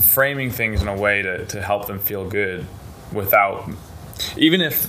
framing 0.00 0.50
things 0.50 0.82
in 0.82 0.88
a 0.88 0.96
way 0.96 1.22
to, 1.22 1.46
to 1.46 1.62
help 1.62 1.86
them 1.86 1.98
feel 1.98 2.28
good 2.28 2.66
without 3.12 3.70
even 4.36 4.60
if 4.60 4.88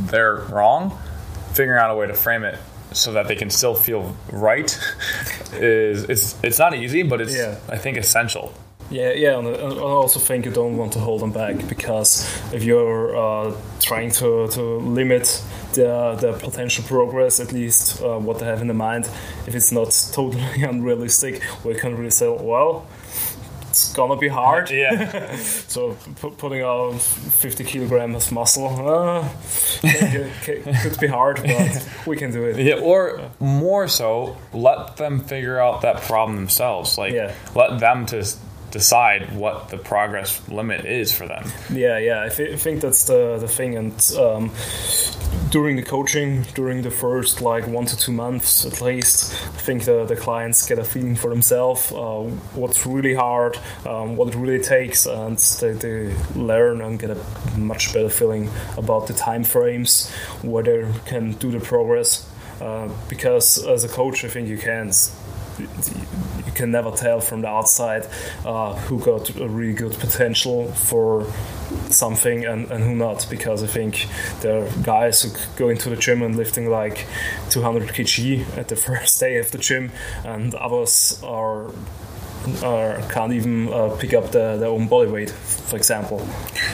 they're 0.00 0.36
wrong, 0.36 0.98
figuring 1.52 1.80
out 1.80 1.90
a 1.90 1.94
way 1.94 2.06
to 2.06 2.14
frame 2.14 2.44
it 2.44 2.58
so 2.92 3.12
that 3.12 3.28
they 3.28 3.36
can 3.36 3.50
still 3.50 3.74
feel 3.74 4.16
right 4.32 4.78
is 5.52 6.04
it's 6.04 6.36
it's 6.42 6.58
not 6.58 6.74
easy, 6.74 7.02
but 7.02 7.20
it's 7.20 7.36
yeah. 7.36 7.58
I 7.68 7.78
think 7.78 7.96
essential. 7.96 8.52
Yeah, 8.90 9.12
yeah, 9.12 9.38
and 9.38 9.46
I 9.46 9.80
also 9.80 10.18
think 10.18 10.44
you 10.44 10.50
don't 10.50 10.76
want 10.76 10.92
to 10.94 10.98
hold 10.98 11.20
them 11.20 11.30
back 11.30 11.68
because 11.68 12.26
if 12.52 12.64
you're 12.64 13.16
uh, 13.16 13.54
trying 13.78 14.10
to, 14.12 14.48
to 14.48 14.62
limit 14.78 15.42
their, 15.74 16.16
the 16.16 16.32
potential 16.32 16.82
progress, 16.84 17.38
at 17.38 17.52
least 17.52 18.02
uh, 18.02 18.18
what 18.18 18.40
they 18.40 18.46
have 18.46 18.60
in 18.60 18.66
the 18.66 18.74
mind, 18.74 19.08
if 19.46 19.54
it's 19.54 19.70
not 19.70 19.96
totally 20.12 20.42
unrealistic, 20.62 21.40
we 21.64 21.74
can 21.74 21.96
really 21.96 22.10
say, 22.10 22.28
well, 22.28 22.84
it's 23.70 23.92
gonna 23.92 24.16
be 24.16 24.26
hard. 24.26 24.70
Yeah. 24.70 25.36
so 25.36 25.96
putting 26.38 26.62
on 26.62 26.98
50 26.98 27.62
kilograms 27.62 28.26
of 28.26 28.32
muscle 28.32 28.66
uh, 28.88 29.28
could 30.42 30.98
be 31.00 31.06
hard, 31.06 31.40
but 31.44 31.88
we 32.06 32.16
can 32.16 32.32
do 32.32 32.44
it. 32.44 32.58
Yeah. 32.58 32.80
Or 32.80 33.30
more 33.38 33.86
so, 33.86 34.36
let 34.52 34.96
them 34.96 35.20
figure 35.20 35.60
out 35.60 35.82
that 35.82 36.02
problem 36.02 36.36
themselves. 36.36 36.98
Like, 36.98 37.14
yeah. 37.14 37.32
let 37.54 37.78
them 37.78 38.06
to 38.06 38.26
decide 38.70 39.36
what 39.36 39.68
the 39.68 39.76
progress 39.76 40.46
limit 40.48 40.84
is 40.84 41.12
for 41.12 41.26
them. 41.26 41.50
Yeah, 41.72 41.98
yeah, 41.98 42.22
I, 42.24 42.28
th- 42.28 42.52
I 42.52 42.56
think 42.56 42.80
that's 42.80 43.04
the 43.04 43.38
the 43.38 43.48
thing, 43.48 43.76
and 43.76 44.12
um, 44.18 44.50
during 45.50 45.76
the 45.76 45.82
coaching, 45.82 46.42
during 46.54 46.82
the 46.82 46.90
first 46.90 47.40
like 47.40 47.66
one 47.66 47.86
to 47.86 47.96
two 47.96 48.12
months 48.12 48.64
at 48.64 48.80
least, 48.80 49.32
I 49.32 49.58
think 49.58 49.84
the, 49.84 50.04
the 50.04 50.16
clients 50.16 50.66
get 50.66 50.78
a 50.78 50.84
feeling 50.84 51.16
for 51.16 51.30
themselves 51.30 51.92
uh, 51.92 52.22
what's 52.54 52.86
really 52.86 53.14
hard, 53.14 53.58
um, 53.86 54.16
what 54.16 54.28
it 54.28 54.34
really 54.34 54.62
takes, 54.62 55.06
and 55.06 55.38
they, 55.60 55.72
they 55.72 56.14
learn 56.34 56.80
and 56.80 56.98
get 56.98 57.10
a 57.10 57.58
much 57.58 57.92
better 57.92 58.08
feeling 58.08 58.50
about 58.76 59.06
the 59.06 59.14
time 59.14 59.44
frames, 59.44 60.10
where 60.42 60.62
they 60.62 60.86
can 61.06 61.32
do 61.32 61.50
the 61.50 61.60
progress. 61.60 62.26
Uh, 62.60 62.88
because 63.08 63.64
as 63.66 63.84
a 63.84 63.88
coach, 63.88 64.22
I 64.24 64.28
think 64.28 64.48
you 64.48 64.58
can 64.58 64.92
can 66.60 66.70
never 66.70 66.90
tell 66.90 67.20
from 67.20 67.40
the 67.40 67.48
outside 67.48 68.06
uh, 68.44 68.74
who 68.84 69.00
got 69.00 69.34
a 69.36 69.48
really 69.48 69.72
good 69.72 69.94
potential 69.98 70.70
for 70.72 71.24
something 71.88 72.44
and, 72.44 72.70
and 72.70 72.84
who 72.84 72.94
not 72.94 73.26
because 73.30 73.62
I 73.62 73.66
think 73.66 74.06
there 74.42 74.62
are 74.62 74.70
guys 74.82 75.22
who 75.22 75.30
go 75.56 75.70
into 75.70 75.88
the 75.88 75.96
gym 75.96 76.22
and 76.22 76.36
lifting 76.36 76.68
like 76.68 77.06
200 77.48 77.88
kg 77.88 78.58
at 78.58 78.68
the 78.68 78.76
first 78.88 79.18
day 79.18 79.38
of 79.38 79.50
the 79.52 79.58
gym 79.58 79.90
and 80.24 80.54
others 80.54 81.20
are 81.24 81.70
or 82.62 83.00
can't 83.10 83.32
even 83.32 83.72
uh, 83.72 83.94
pick 83.98 84.14
up 84.14 84.32
the, 84.32 84.56
their 84.56 84.68
own 84.68 84.88
body 84.88 85.10
weight, 85.10 85.30
for 85.30 85.76
example. 85.76 86.26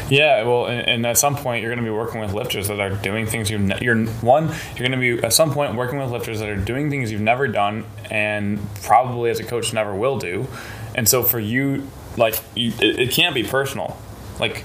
Yeah, 0.08 0.44
well, 0.44 0.66
and, 0.66 0.88
and 0.88 1.06
at 1.06 1.18
some 1.18 1.34
point 1.34 1.62
you're 1.62 1.70
going 1.70 1.84
to 1.84 1.90
be 1.90 1.96
working 1.96 2.20
with 2.20 2.32
lifters 2.32 2.68
that 2.68 2.78
are 2.78 2.90
doing 2.90 3.26
things 3.26 3.50
you've 3.50 3.60
ne- 3.60 3.78
you're 3.80 4.06
one 4.06 4.46
you're 4.76 4.88
going 4.88 4.92
to 4.92 4.96
be 4.98 5.24
at 5.24 5.32
some 5.32 5.52
point 5.52 5.74
working 5.74 5.98
with 5.98 6.10
lifters 6.10 6.38
that 6.38 6.48
are 6.48 6.56
doing 6.56 6.88
things 6.88 7.10
you've 7.10 7.20
never 7.20 7.48
done 7.48 7.84
and 8.10 8.60
probably 8.82 9.30
as 9.30 9.40
a 9.40 9.44
coach 9.44 9.72
never 9.72 9.94
will 9.94 10.18
do, 10.18 10.46
and 10.94 11.08
so 11.08 11.22
for 11.22 11.40
you, 11.40 11.88
like 12.16 12.40
you, 12.54 12.72
it, 12.80 13.00
it 13.00 13.10
can't 13.10 13.34
be 13.34 13.42
personal, 13.42 13.98
like 14.38 14.64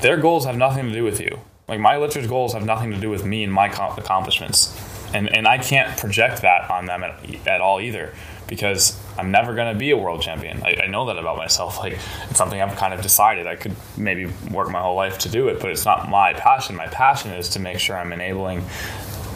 their 0.00 0.16
goals 0.16 0.44
have 0.46 0.56
nothing 0.56 0.86
to 0.86 0.92
do 0.92 1.04
with 1.04 1.20
you. 1.20 1.38
Like 1.68 1.78
my 1.78 1.96
lifters' 1.96 2.26
goals 2.26 2.54
have 2.54 2.64
nothing 2.64 2.90
to 2.90 2.98
do 2.98 3.08
with 3.08 3.24
me 3.24 3.44
and 3.44 3.52
my 3.52 3.66
accomplishments, 3.66 4.76
and 5.14 5.32
and 5.32 5.46
I 5.46 5.58
can't 5.58 5.96
project 5.96 6.42
that 6.42 6.68
on 6.68 6.86
them 6.86 7.04
at, 7.04 7.46
at 7.46 7.60
all 7.60 7.80
either 7.80 8.12
because 8.50 9.00
I'm 9.16 9.30
never 9.30 9.54
going 9.54 9.72
to 9.72 9.78
be 9.78 9.92
a 9.92 9.96
world 9.96 10.20
champion. 10.20 10.60
I, 10.64 10.82
I, 10.82 10.86
know 10.88 11.06
that 11.06 11.16
about 11.16 11.38
myself. 11.38 11.78
Like 11.78 11.92
it's 12.28 12.36
something 12.36 12.60
I've 12.60 12.76
kind 12.76 12.92
of 12.92 13.00
decided. 13.00 13.46
I 13.46 13.54
could 13.54 13.76
maybe 13.96 14.26
work 14.50 14.70
my 14.70 14.80
whole 14.80 14.96
life 14.96 15.18
to 15.18 15.28
do 15.28 15.48
it, 15.48 15.60
but 15.60 15.70
it's 15.70 15.84
not 15.84 16.10
my 16.10 16.34
passion. 16.34 16.74
My 16.74 16.88
passion 16.88 17.30
is 17.30 17.50
to 17.50 17.60
make 17.60 17.78
sure 17.78 17.96
I'm 17.96 18.12
enabling 18.12 18.64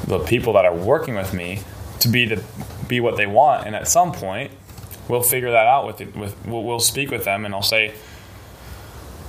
the 0.08 0.18
people 0.18 0.54
that 0.54 0.64
are 0.64 0.74
working 0.74 1.14
with 1.14 1.32
me 1.32 1.60
to 2.00 2.08
be 2.08 2.26
the 2.26 2.42
be 2.88 2.98
what 2.98 3.16
they 3.16 3.26
want, 3.26 3.66
and 3.66 3.76
at 3.76 3.86
some 3.86 4.12
point, 4.12 4.50
we'll 5.08 5.22
figure 5.22 5.52
that 5.52 5.66
out 5.66 5.86
with 5.86 6.00
it. 6.00 6.14
With 6.16 6.34
we'll, 6.44 6.64
we'll 6.64 6.80
speak 6.80 7.12
with 7.12 7.24
them, 7.24 7.44
and 7.46 7.54
I'll 7.54 7.62
say, 7.62 7.94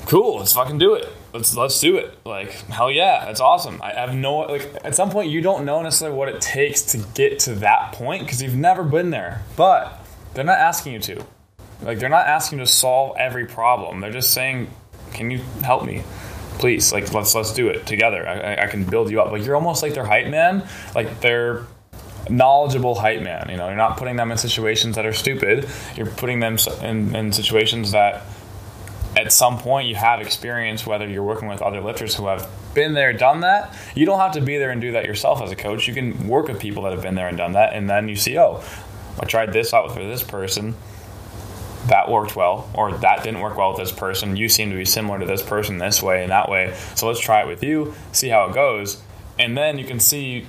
"Cool, 0.07 0.39
let's 0.39 0.51
fucking 0.51 0.79
do 0.79 0.95
it. 0.95 1.07
Let's 1.35 1.53
let's 1.57 1.81
do 1.81 1.97
it. 1.97 2.17
Like 2.25 2.51
hell 2.69 2.89
yeah, 2.89 3.25
that's 3.25 3.41
awesome." 3.41 3.81
I 3.83 3.91
have 3.91 4.15
no 4.15 4.37
like 4.37 4.69
at 4.85 4.95
some 4.95 5.09
point 5.09 5.29
you 5.29 5.41
don't 5.41 5.65
know 5.65 5.81
necessarily 5.81 6.17
what 6.17 6.29
it 6.29 6.39
takes 6.39 6.81
to 6.93 6.99
get 7.13 7.39
to 7.39 7.55
that 7.55 7.91
point 7.91 8.23
because 8.23 8.41
you've 8.41 8.55
never 8.55 8.83
been 8.83 9.09
there, 9.09 9.43
but 9.57 10.01
they're 10.33 10.45
not 10.45 10.59
asking 10.59 10.93
you 10.93 10.99
to. 10.99 11.25
Like 11.81 11.99
they're 11.99 12.07
not 12.07 12.25
asking 12.25 12.59
you 12.59 12.65
to 12.65 12.71
solve 12.71 13.17
every 13.17 13.45
problem. 13.45 13.99
They're 13.99 14.13
just 14.13 14.31
saying, 14.33 14.69
"Can 15.13 15.29
you 15.29 15.39
help 15.61 15.83
me?" 15.83 16.03
Please, 16.57 16.93
like 16.93 17.13
let's 17.13 17.35
let's 17.35 17.53
do 17.53 17.67
it 17.67 17.85
together. 17.85 18.25
I, 18.25 18.63
I 18.63 18.67
can 18.67 18.85
build 18.85 19.11
you 19.11 19.21
up. 19.21 19.29
Like 19.29 19.45
you're 19.45 19.57
almost 19.57 19.83
like 19.83 19.93
their 19.93 20.05
hype 20.05 20.27
man. 20.27 20.65
Like 20.95 21.19
they're 21.19 21.67
knowledgeable 22.29 22.95
hype 22.95 23.21
man. 23.21 23.49
You 23.49 23.57
know, 23.57 23.67
you're 23.67 23.75
not 23.75 23.97
putting 23.97 24.15
them 24.15 24.31
in 24.31 24.37
situations 24.37 24.95
that 24.95 25.05
are 25.05 25.11
stupid. 25.11 25.67
You're 25.97 26.05
putting 26.05 26.39
them 26.39 26.57
in, 26.81 27.13
in 27.13 27.33
situations 27.33 27.91
that 27.91 28.23
at 29.15 29.31
some 29.31 29.57
point 29.57 29.87
you 29.87 29.95
have 29.95 30.21
experience, 30.21 30.85
whether 30.85 31.07
you're 31.07 31.23
working 31.23 31.47
with 31.47 31.61
other 31.61 31.81
lifters 31.81 32.15
who 32.15 32.27
have 32.27 32.49
been 32.73 32.93
there, 32.93 33.13
done 33.13 33.41
that. 33.41 33.75
You 33.95 34.05
don't 34.05 34.19
have 34.19 34.33
to 34.33 34.41
be 34.41 34.57
there 34.57 34.71
and 34.71 34.81
do 34.81 34.91
that 34.93 35.05
yourself 35.05 35.41
as 35.41 35.51
a 35.51 35.55
coach. 35.55 35.87
You 35.87 35.93
can 35.93 36.27
work 36.27 36.47
with 36.47 36.59
people 36.59 36.83
that 36.83 36.91
have 36.91 37.01
been 37.01 37.15
there 37.15 37.27
and 37.27 37.37
done 37.37 37.53
that, 37.53 37.73
and 37.73 37.89
then 37.89 38.09
you 38.09 38.15
see, 38.15 38.37
oh, 38.37 38.63
I 39.19 39.25
tried 39.25 39.53
this 39.53 39.73
out 39.73 39.87
with 39.87 39.95
this 39.95 40.23
person 40.23 40.75
that 41.87 42.09
worked 42.09 42.35
well 42.35 42.69
or 42.73 42.91
that 42.97 43.23
didn't 43.23 43.41
work 43.41 43.57
well 43.57 43.69
with 43.69 43.77
this 43.77 43.91
person 43.91 44.35
you 44.35 44.49
seem 44.49 44.71
to 44.71 44.75
be 44.75 44.85
similar 44.85 45.19
to 45.19 45.25
this 45.25 45.43
person 45.43 45.77
this 45.77 46.01
way 46.01 46.23
and 46.23 46.31
that 46.31 46.49
way 46.49 46.75
so 46.95 47.07
let's 47.07 47.19
try 47.19 47.41
it 47.41 47.47
with 47.47 47.63
you 47.63 47.93
see 48.11 48.27
how 48.27 48.45
it 48.45 48.53
goes 48.55 49.03
and 49.37 49.55
then 49.55 49.77
you 49.77 49.85
can 49.85 49.99
see 49.99 50.47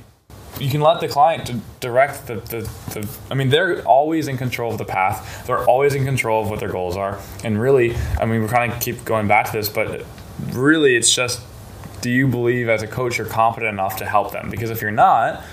you 0.58 0.70
can 0.70 0.80
let 0.80 1.00
the 1.00 1.08
client 1.08 1.50
direct 1.80 2.26
the, 2.26 2.36
the, 2.36 2.60
the, 2.92 3.08
i 3.30 3.34
mean 3.34 3.50
they're 3.50 3.82
always 3.82 4.28
in 4.28 4.36
control 4.36 4.72
of 4.72 4.78
the 4.78 4.84
path. 4.84 5.46
They're 5.46 5.66
always 5.66 5.94
in 5.94 6.04
control 6.04 6.42
of 6.42 6.50
what 6.50 6.60
their 6.60 6.70
goals 6.70 6.96
are. 6.96 7.20
And 7.44 7.60
really 7.60 7.94
i 8.20 8.24
mean 8.24 8.42
we're 8.42 8.48
kind 8.48 8.72
of 8.72 8.80
keep 8.80 9.04
going 9.04 9.28
back 9.28 9.46
to 9.46 9.52
this 9.52 9.68
but 9.68 10.04
really 10.52 10.96
it's 10.96 11.14
just 11.14 11.40
do 12.00 12.10
you 12.10 12.28
believe 12.28 12.68
as 12.68 12.82
a 12.82 12.86
coach 12.86 13.18
you're 13.18 13.26
competent 13.26 13.72
enough 13.72 13.96
to 13.96 14.04
help 14.04 14.32
them? 14.32 14.50
Because 14.50 14.70
if 14.70 14.80
you're 14.80 14.90
not 14.90 15.44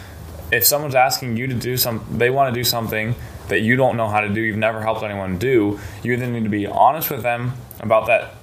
if 0.51 0.63
someone's 0.63 0.95
asking 0.95 1.35
you 1.35 1.47
to 1.47 1.55
do 1.55 1.77
some 1.77 2.05
they 2.11 2.29
want 2.29 2.53
to 2.53 2.59
do 2.59 2.63
something 2.63 3.15
that 3.49 3.61
you 3.61 3.75
don't 3.75 3.97
know 3.97 4.07
how 4.07 4.21
to 4.21 4.29
do, 4.29 4.41
you've 4.41 4.57
never 4.57 4.81
helped 4.81 5.03
anyone 5.03 5.37
do, 5.37 5.79
you 6.01 6.13
either 6.13 6.27
need 6.27 6.43
to 6.43 6.49
be 6.49 6.65
honest 6.65 7.11
with 7.11 7.23
them 7.23 7.53
about 7.81 8.07
that 8.07 8.35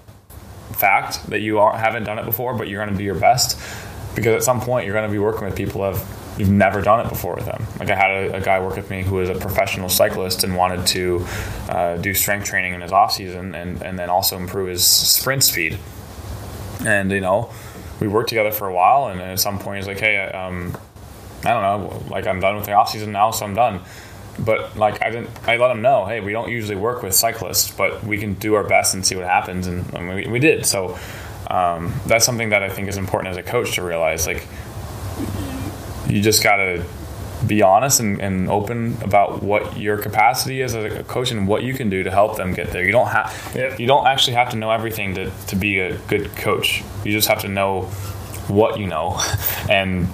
fact 0.73 1.27
that 1.31 1.41
you 1.41 1.57
haven't 1.57 2.05
done 2.05 2.19
it 2.19 2.25
before, 2.25 2.55
but 2.55 2.69
you're 2.69 2.85
going 2.85 2.93
to 2.95 2.99
do 2.99 3.05
your 3.05 3.15
best. 3.15 3.59
Because 4.15 4.35
at 4.35 4.43
some 4.43 4.61
point, 4.61 4.87
you're 4.87 4.95
going 4.95 5.09
to 5.09 5.13
be 5.13 5.19
working 5.19 5.45
with 5.45 5.57
people 5.57 5.81
who 5.83 5.95
have 5.95 6.20
you've 6.41 6.51
never 6.51 6.81
done 6.81 7.05
it 7.05 7.09
before 7.09 7.35
with 7.35 7.45
them. 7.45 7.65
Like 7.79 7.91
I 7.91 7.95
had 7.95 8.11
a, 8.11 8.37
a, 8.37 8.41
guy 8.41 8.61
work 8.61 8.77
with 8.77 8.91
me 8.91 9.03
who 9.03 9.17
was 9.17 9.29
a 9.29 9.35
professional 9.35 9.89
cyclist 9.89 10.43
and 10.43 10.57
wanted 10.57 10.87
to 10.89 11.27
uh, 11.69 11.97
do 11.99 12.15
strength 12.15 12.47
training 12.47 12.73
in 12.75 12.81
his 12.81 12.93
off 12.93 13.13
season 13.13 13.55
and, 13.55 13.83
and 13.83 13.99
then 13.99 14.09
also 14.09 14.37
improve 14.37 14.69
his 14.69 14.85
sprint 14.85 15.45
speed. 15.45 15.79
And 16.85 17.13
you 17.13 17.21
know, 17.21 17.51
we 18.01 18.09
worked 18.09 18.31
together 18.31 18.51
for 18.51 18.67
a 18.67 18.73
while, 18.73 19.09
and 19.09 19.21
at 19.21 19.39
some 19.39 19.59
point 19.59 19.77
he's 19.77 19.87
like, 19.87 20.01
"Hey, 20.01 20.17
um, 20.17 20.75
I 21.45 21.51
don't 21.51 21.63
know, 21.63 22.03
like 22.09 22.27
I'm 22.27 22.41
done 22.41 22.57
with 22.57 22.65
the 22.65 22.73
off 22.73 22.89
season 22.89 23.13
now, 23.13 23.31
so 23.31 23.45
I'm 23.45 23.55
done." 23.55 23.81
but 24.39 24.75
like 24.77 25.03
I 25.03 25.11
didn't, 25.11 25.31
I 25.47 25.57
let 25.59 25.71
him 25.71 25.83
know, 25.83 26.07
hey, 26.07 26.21
we 26.21 26.33
don't 26.33 26.51
usually 26.51 26.77
work 26.77 27.03
with 27.03 27.15
cyclists, 27.15 27.71
but 27.71 28.03
we 28.05 28.17
can 28.17 28.35
do 28.35 28.55
our 28.55 28.65
best 28.65 28.95
and 28.95 29.05
see 29.05 29.15
what 29.15 29.27
happens, 29.27 29.67
and, 29.67 29.93
and 29.93 30.09
we, 30.09 30.27
we 30.27 30.39
did. 30.39 30.65
So 30.65 30.99
um, 31.51 31.93
that's 32.07 32.25
something 32.25 32.51
that 32.51 32.63
I 32.63 32.71
think 32.71 32.89
is 32.89 32.97
important 32.97 33.33
as 33.33 33.37
a 33.37 33.43
coach 33.43 33.75
to 33.75 33.83
realize. 33.83 34.27
Like 34.27 34.47
you 36.11 36.21
just 36.21 36.43
gotta 36.43 36.85
be 37.47 37.63
honest 37.63 38.01
and, 38.01 38.21
and 38.21 38.51
open 38.51 38.99
about 39.03 39.43
what 39.43 39.79
your 39.79 39.97
capacity 39.97 40.61
is 40.61 40.75
as 40.75 40.93
a 40.93 41.03
coach 41.05 41.31
and 41.31 41.49
what 41.49 41.63
you 41.63 41.73
can 41.73 41.89
do 41.89 42.03
to 42.03 42.11
help 42.11 42.37
them 42.37 42.53
get 42.53 42.71
there. 42.71 42.85
You 42.85 42.93
don't 42.93 43.09
have 43.09 43.53
yep. 43.55 43.81
you 43.81 43.87
don't 43.87 44.07
actually 44.07 44.35
have 44.35 44.51
to 44.51 44.57
know 44.57 44.71
everything 44.71 45.15
to, 45.15 45.31
to 45.49 45.57
be 45.57 45.79
a 45.81 45.97
good 45.97 46.37
coach. 46.37 46.83
You 47.05 47.13
just 47.13 47.29
have 47.29 47.41
to 47.41 47.49
know 47.49 47.83
what 48.49 48.79
you 48.79 48.87
know 48.87 49.21
and 49.71 50.09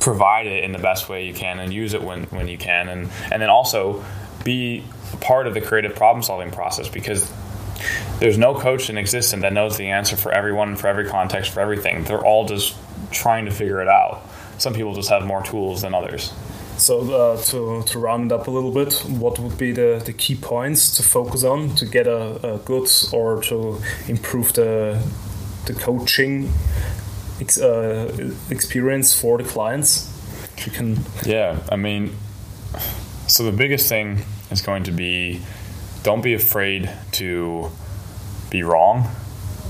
provide 0.00 0.46
it 0.46 0.64
in 0.64 0.72
the 0.72 0.78
best 0.78 1.08
way 1.08 1.26
you 1.26 1.34
can 1.34 1.58
and 1.58 1.72
use 1.72 1.92
it 1.92 2.02
when, 2.02 2.24
when 2.24 2.46
you 2.48 2.56
can 2.56 2.88
and, 2.88 3.10
and 3.32 3.42
then 3.42 3.50
also 3.50 4.04
be 4.44 4.84
part 5.20 5.48
of 5.48 5.54
the 5.54 5.60
creative 5.60 5.96
problem 5.96 6.22
solving 6.22 6.50
process 6.52 6.88
because 6.88 7.32
there's 8.20 8.38
no 8.38 8.54
coach 8.54 8.88
in 8.88 8.96
existence 8.96 9.42
that 9.42 9.52
knows 9.52 9.76
the 9.76 9.88
answer 9.88 10.16
for 10.16 10.30
everyone 10.30 10.76
for 10.76 10.86
every 10.86 11.06
context 11.06 11.50
for 11.50 11.60
everything 11.60 12.04
they're 12.04 12.24
all 12.24 12.46
just 12.46 12.76
trying 13.10 13.46
to 13.46 13.50
figure 13.50 13.82
it 13.82 13.88
out 13.88 14.22
some 14.58 14.74
people 14.74 14.94
just 14.94 15.08
have 15.08 15.24
more 15.24 15.42
tools 15.42 15.82
than 15.82 15.94
others 15.94 16.32
so 16.76 17.00
uh, 17.10 17.36
to, 17.42 17.82
to 17.84 17.98
round 17.98 18.30
it 18.30 18.34
up 18.34 18.46
a 18.48 18.50
little 18.50 18.70
bit 18.72 18.92
what 19.08 19.38
would 19.38 19.56
be 19.56 19.72
the, 19.72 20.02
the 20.04 20.12
key 20.12 20.34
points 20.34 20.94
to 20.96 21.02
focus 21.02 21.42
on 21.42 21.74
to 21.74 21.86
get 21.86 22.06
a, 22.06 22.54
a 22.54 22.58
good 22.58 22.88
or 23.12 23.40
to 23.42 23.80
improve 24.08 24.52
the 24.52 25.00
the 25.66 25.74
coaching 25.74 26.52
ex 27.40 27.58
uh, 27.58 28.32
experience 28.50 29.18
for 29.18 29.38
the 29.38 29.44
clients? 29.44 30.12
You 30.64 30.72
can. 30.72 30.98
Yeah, 31.24 31.60
I 31.70 31.76
mean, 31.76 32.16
so 33.26 33.44
the 33.44 33.56
biggest 33.56 33.88
thing 33.88 34.22
is 34.50 34.62
going 34.62 34.84
to 34.84 34.92
be 34.92 35.42
don't 36.02 36.22
be 36.22 36.34
afraid 36.34 36.90
to 37.12 37.70
be 38.50 38.62
wrong. 38.62 39.08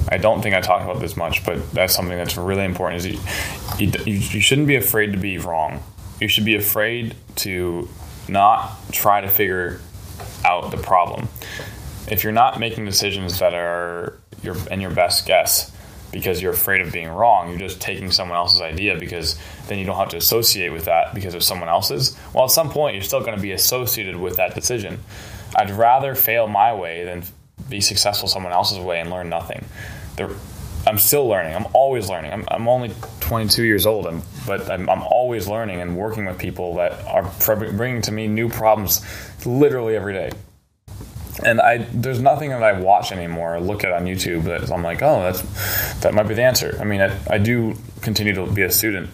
I 0.08 0.18
don't 0.18 0.42
think 0.42 0.54
I 0.54 0.60
talk 0.60 0.82
about 0.82 1.00
this 1.00 1.16
much, 1.16 1.44
but 1.44 1.70
that's 1.72 1.94
something 1.94 2.16
that's 2.16 2.36
really 2.36 2.64
important. 2.64 3.04
Is 3.04 3.80
you, 3.80 3.90
you, 4.04 4.18
you 4.18 4.40
shouldn't 4.40 4.68
be 4.68 4.76
afraid 4.76 5.12
to 5.12 5.18
be 5.18 5.38
wrong. 5.38 5.82
You 6.20 6.28
should 6.28 6.44
be 6.44 6.54
afraid 6.54 7.14
to 7.36 7.88
not 8.28 8.72
try 8.92 9.20
to 9.20 9.28
figure 9.28 9.80
out 10.44 10.70
the 10.70 10.76
problem. 10.76 11.28
If 12.08 12.22
you're 12.22 12.32
not 12.32 12.60
making 12.60 12.84
decisions 12.84 13.40
that 13.40 13.52
are 13.52 14.18
your 14.42 14.56
and 14.70 14.80
your 14.80 14.92
best 14.92 15.26
guess, 15.26 15.72
because 16.12 16.40
you're 16.40 16.52
afraid 16.52 16.80
of 16.80 16.92
being 16.92 17.08
wrong. 17.08 17.50
You're 17.50 17.58
just 17.58 17.80
taking 17.80 18.10
someone 18.10 18.36
else's 18.36 18.60
idea 18.60 18.98
because 18.98 19.38
then 19.68 19.78
you 19.78 19.84
don't 19.84 19.96
have 19.96 20.08
to 20.10 20.16
associate 20.16 20.70
with 20.70 20.86
that 20.86 21.14
because 21.14 21.34
of 21.34 21.42
someone 21.42 21.68
else's. 21.68 22.16
Well, 22.32 22.44
at 22.44 22.50
some 22.50 22.70
point, 22.70 22.94
you're 22.94 23.02
still 23.02 23.20
going 23.20 23.36
to 23.36 23.42
be 23.42 23.52
associated 23.52 24.16
with 24.16 24.36
that 24.36 24.54
decision. 24.54 25.00
I'd 25.54 25.70
rather 25.70 26.14
fail 26.14 26.48
my 26.48 26.74
way 26.74 27.04
than 27.04 27.24
be 27.68 27.80
successful 27.80 28.28
someone 28.28 28.52
else's 28.52 28.78
way 28.78 29.00
and 29.00 29.10
learn 29.10 29.28
nothing. 29.28 29.64
I'm 30.86 30.98
still 30.98 31.26
learning. 31.26 31.54
I'm 31.54 31.66
always 31.72 32.08
learning. 32.08 32.32
I'm, 32.32 32.44
I'm 32.48 32.68
only 32.68 32.92
22 33.20 33.64
years 33.64 33.86
old, 33.86 34.06
I'm, 34.06 34.22
but 34.46 34.70
I'm, 34.70 34.88
I'm, 34.88 35.02
always 35.02 35.48
learning 35.48 35.80
and 35.80 35.96
working 35.96 36.26
with 36.26 36.38
people 36.38 36.76
that 36.76 37.04
are 37.06 37.28
bringing 37.72 38.02
to 38.02 38.12
me 38.12 38.28
new 38.28 38.48
problems 38.48 39.04
literally 39.44 39.96
every 39.96 40.12
day 40.12 40.30
and 41.44 41.60
I 41.60 41.78
there's 41.92 42.20
nothing 42.20 42.50
that 42.50 42.62
I 42.62 42.72
watch 42.72 43.12
anymore 43.12 43.56
or 43.56 43.60
look 43.60 43.84
at 43.84 43.92
on 43.92 44.04
YouTube 44.04 44.44
that 44.44 44.70
I'm 44.70 44.82
like, 44.82 45.02
oh, 45.02 45.22
that's 45.22 46.00
that 46.00 46.14
might 46.14 46.28
be 46.28 46.34
the 46.34 46.42
answer. 46.42 46.76
I 46.80 46.84
mean, 46.84 47.00
I, 47.00 47.18
I 47.28 47.38
do 47.38 47.76
continue 48.02 48.34
to 48.34 48.46
be 48.46 48.62
a 48.62 48.70
student 48.70 49.10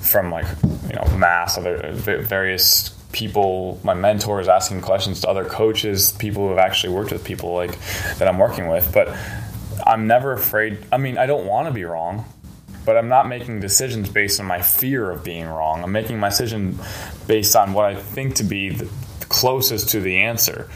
from 0.00 0.30
like 0.30 0.46
you 0.88 0.94
know 0.94 1.16
mass 1.16 1.58
other 1.58 1.92
various 1.92 2.90
people, 3.12 3.80
my 3.84 3.94
mentors 3.94 4.48
asking 4.48 4.80
questions 4.80 5.20
to 5.20 5.28
other 5.28 5.44
coaches, 5.44 6.12
people 6.12 6.44
who 6.44 6.48
have 6.50 6.58
actually 6.58 6.92
worked 6.92 7.12
with 7.12 7.24
people 7.24 7.54
like 7.54 7.78
that 8.18 8.26
I'm 8.28 8.38
working 8.38 8.68
with, 8.68 8.92
but 8.92 9.08
I'm 9.84 10.06
never 10.06 10.32
afraid. 10.32 10.78
I 10.90 10.96
mean, 10.96 11.18
I 11.18 11.26
don't 11.26 11.46
want 11.46 11.68
to 11.68 11.74
be 11.74 11.84
wrong, 11.84 12.24
but 12.86 12.96
I'm 12.96 13.08
not 13.08 13.28
making 13.28 13.60
decisions 13.60 14.08
based 14.08 14.40
on 14.40 14.46
my 14.46 14.62
fear 14.62 15.10
of 15.10 15.22
being 15.22 15.46
wrong. 15.46 15.84
I'm 15.84 15.92
making 15.92 16.18
my 16.18 16.30
decision 16.30 16.78
based 17.26 17.54
on 17.54 17.74
what 17.74 17.84
I 17.84 17.94
think 17.94 18.36
to 18.36 18.44
be 18.44 18.70
the 18.70 18.88
closest 19.28 19.90
to 19.90 20.00
the 20.00 20.22
answer. 20.22 20.70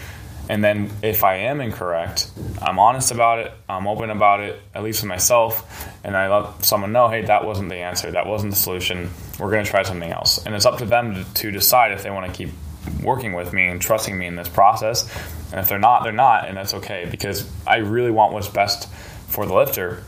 And 0.50 0.64
then 0.64 0.90
if 1.02 1.24
I 1.24 1.36
am 1.36 1.60
incorrect, 1.60 2.30
I'm 2.60 2.78
honest 2.78 3.10
about 3.10 3.38
it, 3.40 3.52
I'm 3.68 3.86
open 3.86 4.08
about 4.10 4.40
it, 4.40 4.60
at 4.74 4.82
least 4.82 5.02
with 5.02 5.08
myself, 5.08 5.86
and 6.02 6.16
I 6.16 6.34
let 6.34 6.64
someone 6.64 6.92
know, 6.92 7.08
hey, 7.08 7.22
that 7.22 7.44
wasn't 7.44 7.68
the 7.68 7.76
answer, 7.76 8.10
that 8.12 8.26
wasn't 8.26 8.52
the 8.52 8.56
solution, 8.56 9.10
we're 9.38 9.50
going 9.50 9.64
to 9.64 9.70
try 9.70 9.82
something 9.82 10.10
else. 10.10 10.44
And 10.46 10.54
it's 10.54 10.64
up 10.64 10.78
to 10.78 10.86
them 10.86 11.14
to, 11.14 11.34
to 11.34 11.50
decide 11.50 11.92
if 11.92 12.02
they 12.02 12.10
want 12.10 12.32
to 12.32 12.32
keep 12.32 12.54
working 13.02 13.34
with 13.34 13.52
me 13.52 13.66
and 13.66 13.80
trusting 13.80 14.16
me 14.16 14.26
in 14.26 14.36
this 14.36 14.48
process. 14.48 15.06
And 15.50 15.60
if 15.60 15.68
they're 15.68 15.78
not, 15.78 16.02
they're 16.02 16.12
not, 16.12 16.48
and 16.48 16.56
that's 16.56 16.74
okay 16.74 17.06
because 17.10 17.50
I 17.66 17.78
really 17.78 18.10
want 18.10 18.32
what's 18.32 18.48
best 18.48 18.88
for 19.28 19.46
the 19.46 19.54
lifter. 19.54 20.04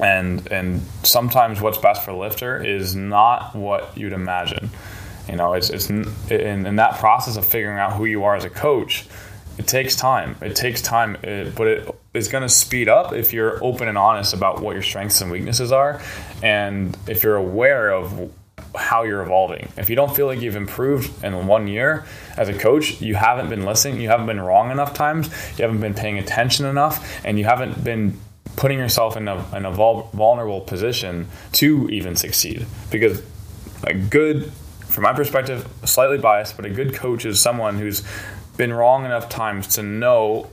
And 0.00 0.46
and 0.52 0.82
sometimes 1.02 1.60
what's 1.60 1.78
best 1.78 2.04
for 2.04 2.12
the 2.12 2.18
lifter 2.18 2.62
is 2.62 2.94
not 2.94 3.54
what 3.54 3.96
you'd 3.96 4.12
imagine. 4.12 4.70
You 5.28 5.36
know, 5.36 5.54
it's 5.54 5.70
it's 5.70 5.90
in, 5.90 6.06
in 6.30 6.76
that 6.76 6.98
process 6.98 7.36
of 7.36 7.46
figuring 7.46 7.78
out 7.78 7.94
who 7.94 8.04
you 8.04 8.24
are 8.24 8.36
as 8.36 8.44
a 8.44 8.50
coach 8.50 9.06
it 9.58 9.66
takes 9.66 9.96
time. 9.96 10.36
It 10.40 10.54
takes 10.54 10.80
time, 10.80 11.16
it, 11.22 11.54
but 11.56 11.66
it 11.66 11.94
is 12.14 12.28
going 12.28 12.42
to 12.42 12.48
speed 12.48 12.88
up 12.88 13.12
if 13.12 13.32
you're 13.32 13.62
open 13.62 13.88
and 13.88 13.98
honest 13.98 14.32
about 14.32 14.60
what 14.60 14.74
your 14.74 14.82
strengths 14.82 15.20
and 15.20 15.32
weaknesses 15.32 15.72
are, 15.72 16.00
and 16.42 16.96
if 17.08 17.24
you're 17.24 17.36
aware 17.36 17.90
of 17.90 18.32
how 18.74 19.04
you're 19.04 19.22
evolving. 19.22 19.68
If 19.76 19.90
you 19.90 19.96
don't 19.96 20.14
feel 20.14 20.26
like 20.26 20.40
you've 20.40 20.56
improved 20.56 21.24
in 21.24 21.46
one 21.46 21.66
year 21.66 22.04
as 22.36 22.48
a 22.48 22.54
coach, 22.54 23.00
you 23.00 23.14
haven't 23.14 23.48
been 23.48 23.64
listening, 23.64 24.00
you 24.00 24.08
haven't 24.08 24.26
been 24.26 24.40
wrong 24.40 24.70
enough 24.70 24.94
times, 24.94 25.28
you 25.56 25.62
haven't 25.64 25.80
been 25.80 25.94
paying 25.94 26.18
attention 26.18 26.66
enough, 26.66 27.24
and 27.24 27.38
you 27.38 27.44
haven't 27.44 27.82
been 27.82 28.18
putting 28.56 28.78
yourself 28.78 29.16
in 29.16 29.28
a, 29.28 29.56
in 29.56 29.64
a 29.64 29.70
vulnerable 29.70 30.60
position 30.60 31.28
to 31.52 31.88
even 31.90 32.16
succeed. 32.16 32.66
Because 32.90 33.22
a 33.84 33.94
good 33.94 34.52
from 34.88 35.04
my 35.04 35.12
perspective, 35.12 35.68
slightly 35.84 36.18
biased, 36.18 36.56
but 36.56 36.64
a 36.64 36.70
good 36.70 36.94
coach 36.94 37.24
is 37.24 37.40
someone 37.40 37.78
who's 37.78 38.02
been 38.56 38.72
wrong 38.72 39.04
enough 39.04 39.28
times 39.28 39.68
to 39.76 39.82
know 39.82 40.50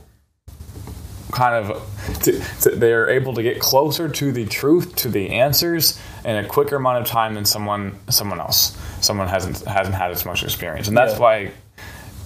kind 1.32 1.54
of 1.54 2.20
to, 2.22 2.40
to, 2.60 2.70
they're 2.70 3.10
able 3.10 3.34
to 3.34 3.42
get 3.42 3.58
closer 3.58 4.08
to 4.08 4.30
the 4.30 4.46
truth 4.46 4.94
to 4.94 5.08
the 5.08 5.30
answers 5.30 6.00
in 6.26 6.36
a 6.36 6.44
quicker 6.46 6.76
amount 6.76 6.98
of 7.00 7.06
time 7.06 7.32
than 7.34 7.44
someone 7.46 7.98
someone 8.10 8.38
else 8.40 8.76
someone 9.00 9.28
hasn't 9.28 9.64
hasn't 9.64 9.94
had 9.96 10.10
as 10.10 10.26
much 10.26 10.42
experience 10.42 10.88
and 10.88 10.96
that's 10.96 11.14
Yeah. 11.14 11.18
why 11.20 11.50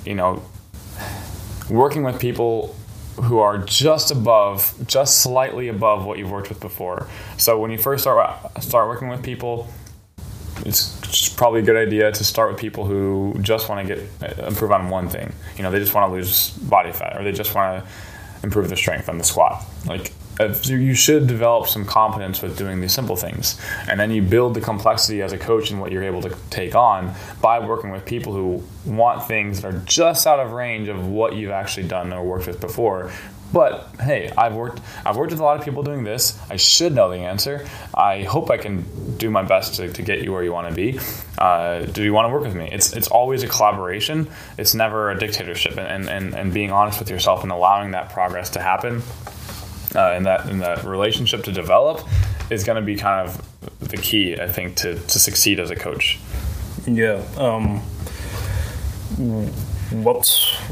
you 0.04 0.14
know 0.16 0.42
working 1.68 2.02
with 2.02 2.18
people 2.18 2.74
who 3.22 3.38
are 3.38 3.58
just 3.58 4.10
above 4.10 4.72
just 4.86 5.20
slightly 5.20 5.68
above 5.68 6.04
what 6.06 6.18
you've 6.18 6.30
worked 6.30 6.48
with 6.48 6.60
before 6.60 7.06
so 7.36 7.58
when 7.60 7.70
you 7.70 7.78
first 7.78 8.02
start 8.02 8.40
start 8.62 8.88
working 8.88 9.08
with 9.08 9.22
people 9.22 9.68
it's 10.66 11.28
probably 11.36 11.60
a 11.60 11.62
good 11.62 11.76
idea 11.76 12.12
to 12.12 12.24
start 12.24 12.50
with 12.50 12.60
people 12.60 12.84
who 12.84 13.34
just 13.40 13.68
want 13.68 13.86
to 13.86 13.94
get 13.94 14.38
improve 14.46 14.72
on 14.72 14.90
one 14.90 15.08
thing. 15.08 15.32
You 15.56 15.62
know, 15.62 15.70
they 15.70 15.78
just 15.78 15.94
want 15.94 16.10
to 16.10 16.14
lose 16.14 16.50
body 16.50 16.92
fat, 16.92 17.16
or 17.16 17.24
they 17.24 17.32
just 17.32 17.54
want 17.54 17.82
to 17.82 17.90
improve 18.42 18.68
their 18.68 18.76
strength 18.76 19.08
on 19.08 19.16
the 19.16 19.24
squat. 19.24 19.64
Like 19.86 20.12
you 20.64 20.76
you 20.76 20.94
should 20.94 21.26
develop 21.26 21.68
some 21.68 21.84
competence 21.84 22.42
with 22.42 22.56
doing 22.56 22.80
these 22.80 22.92
simple 22.92 23.16
things, 23.16 23.60
and 23.88 23.98
then 24.00 24.10
you 24.10 24.22
build 24.22 24.54
the 24.54 24.60
complexity 24.60 25.22
as 25.22 25.32
a 25.32 25.38
coach 25.38 25.70
and 25.70 25.80
what 25.80 25.92
you're 25.92 26.02
able 26.02 26.22
to 26.22 26.34
take 26.50 26.74
on 26.74 27.14
by 27.40 27.58
working 27.58 27.90
with 27.90 28.04
people 28.04 28.32
who 28.32 28.62
want 28.84 29.26
things 29.26 29.60
that 29.60 29.74
are 29.74 29.78
just 29.80 30.26
out 30.26 30.40
of 30.40 30.52
range 30.52 30.88
of 30.88 31.06
what 31.06 31.34
you've 31.34 31.50
actually 31.50 31.86
done 31.86 32.12
or 32.12 32.24
worked 32.24 32.46
with 32.46 32.60
before. 32.60 33.10
But 33.52 33.88
hey, 34.00 34.30
I've 34.38 34.54
worked 34.54 34.80
I've 35.04 35.16
worked 35.16 35.32
with 35.32 35.40
a 35.40 35.44
lot 35.44 35.58
of 35.58 35.64
people 35.64 35.82
doing 35.82 36.04
this. 36.04 36.38
I 36.48 36.56
should 36.56 36.94
know 36.94 37.10
the 37.10 37.18
answer. 37.18 37.66
I 37.92 38.22
hope 38.22 38.50
I 38.50 38.56
can 38.56 39.16
do 39.16 39.28
my 39.28 39.42
best 39.42 39.74
to, 39.74 39.92
to 39.92 40.02
get 40.02 40.22
you 40.22 40.32
where 40.32 40.44
you 40.44 40.52
want 40.52 40.68
to 40.68 40.74
be. 40.74 41.00
Uh, 41.36 41.80
do 41.80 42.04
you 42.04 42.12
want 42.12 42.28
to 42.28 42.32
work 42.32 42.44
with 42.44 42.54
me? 42.54 42.68
It's 42.70 42.92
it's 42.92 43.08
always 43.08 43.42
a 43.42 43.48
collaboration. 43.48 44.28
It's 44.56 44.74
never 44.74 45.10
a 45.10 45.18
dictatorship. 45.18 45.78
And, 45.78 46.08
and, 46.08 46.34
and 46.34 46.54
being 46.54 46.70
honest 46.70 47.00
with 47.00 47.10
yourself 47.10 47.42
and 47.42 47.50
allowing 47.50 47.90
that 47.90 48.10
progress 48.10 48.50
to 48.50 48.60
happen 48.60 49.02
uh, 49.94 50.12
and 50.12 50.26
that 50.26 50.46
and 50.46 50.60
that 50.62 50.84
relationship 50.84 51.44
to 51.44 51.52
develop 51.52 52.06
is 52.50 52.64
going 52.64 52.76
to 52.76 52.82
be 52.82 52.96
kind 52.96 53.28
of 53.28 53.40
the 53.80 53.96
key, 53.96 54.38
I 54.40 54.48
think, 54.48 54.76
to, 54.76 54.94
to 54.98 55.18
succeed 55.18 55.60
as 55.60 55.70
a 55.70 55.76
coach. 55.76 56.18
Yeah. 56.86 57.22
Um, 57.36 57.80
what 60.02 60.26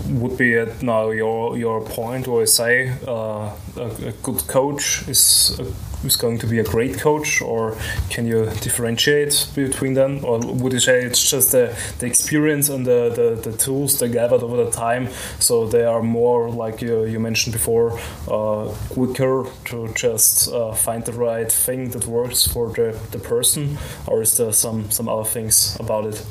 would 0.07 0.37
be 0.39 0.57
at 0.57 0.83
now 0.83 1.11
your 1.11 1.57
your 1.57 1.81
point 1.81 2.27
you 2.27 2.47
say 2.47 2.95
uh, 3.07 3.51
a, 3.77 3.87
a 4.07 4.13
good 4.23 4.47
coach 4.47 5.07
is 5.09 5.59
is 6.05 6.17
going 6.17 6.39
to 6.39 6.47
be 6.47 6.59
a 6.59 6.65
great 6.65 6.99
coach, 6.99 7.43
or 7.43 7.77
can 8.11 8.27
you 8.27 8.45
differentiate 8.61 9.49
between 9.55 9.95
them, 9.95 10.25
or 10.25 10.39
would 10.39 10.73
you 10.73 10.81
say 10.81 11.03
it's 11.03 11.31
just 11.31 11.53
the, 11.53 11.77
the 11.99 12.07
experience 12.07 12.69
and 12.69 12.87
the, 12.87 13.11
the, 13.15 13.51
the 13.51 13.57
tools 13.57 13.99
they 13.99 14.09
gathered 14.09 14.43
over 14.43 14.65
the 14.65 14.71
time, 14.71 15.09
so 15.39 15.67
they 15.67 15.85
are 15.85 16.03
more 16.03 16.51
like 16.51 16.81
you, 16.81 17.05
you 17.05 17.19
mentioned 17.19 17.53
before, 17.53 17.99
uh, 18.29 18.73
quicker 18.91 19.47
to 19.65 19.93
just 19.95 20.49
uh, 20.53 20.73
find 20.73 21.05
the 21.05 21.13
right 21.13 21.51
thing 21.51 21.91
that 21.91 22.07
works 22.07 22.47
for 22.47 22.69
the, 22.69 22.99
the 23.11 23.19
person, 23.19 23.77
or 24.07 24.23
is 24.23 24.37
there 24.37 24.53
some 24.53 24.91
some 24.91 25.09
other 25.09 25.25
things 25.25 25.77
about 25.81 26.07
it? 26.07 26.25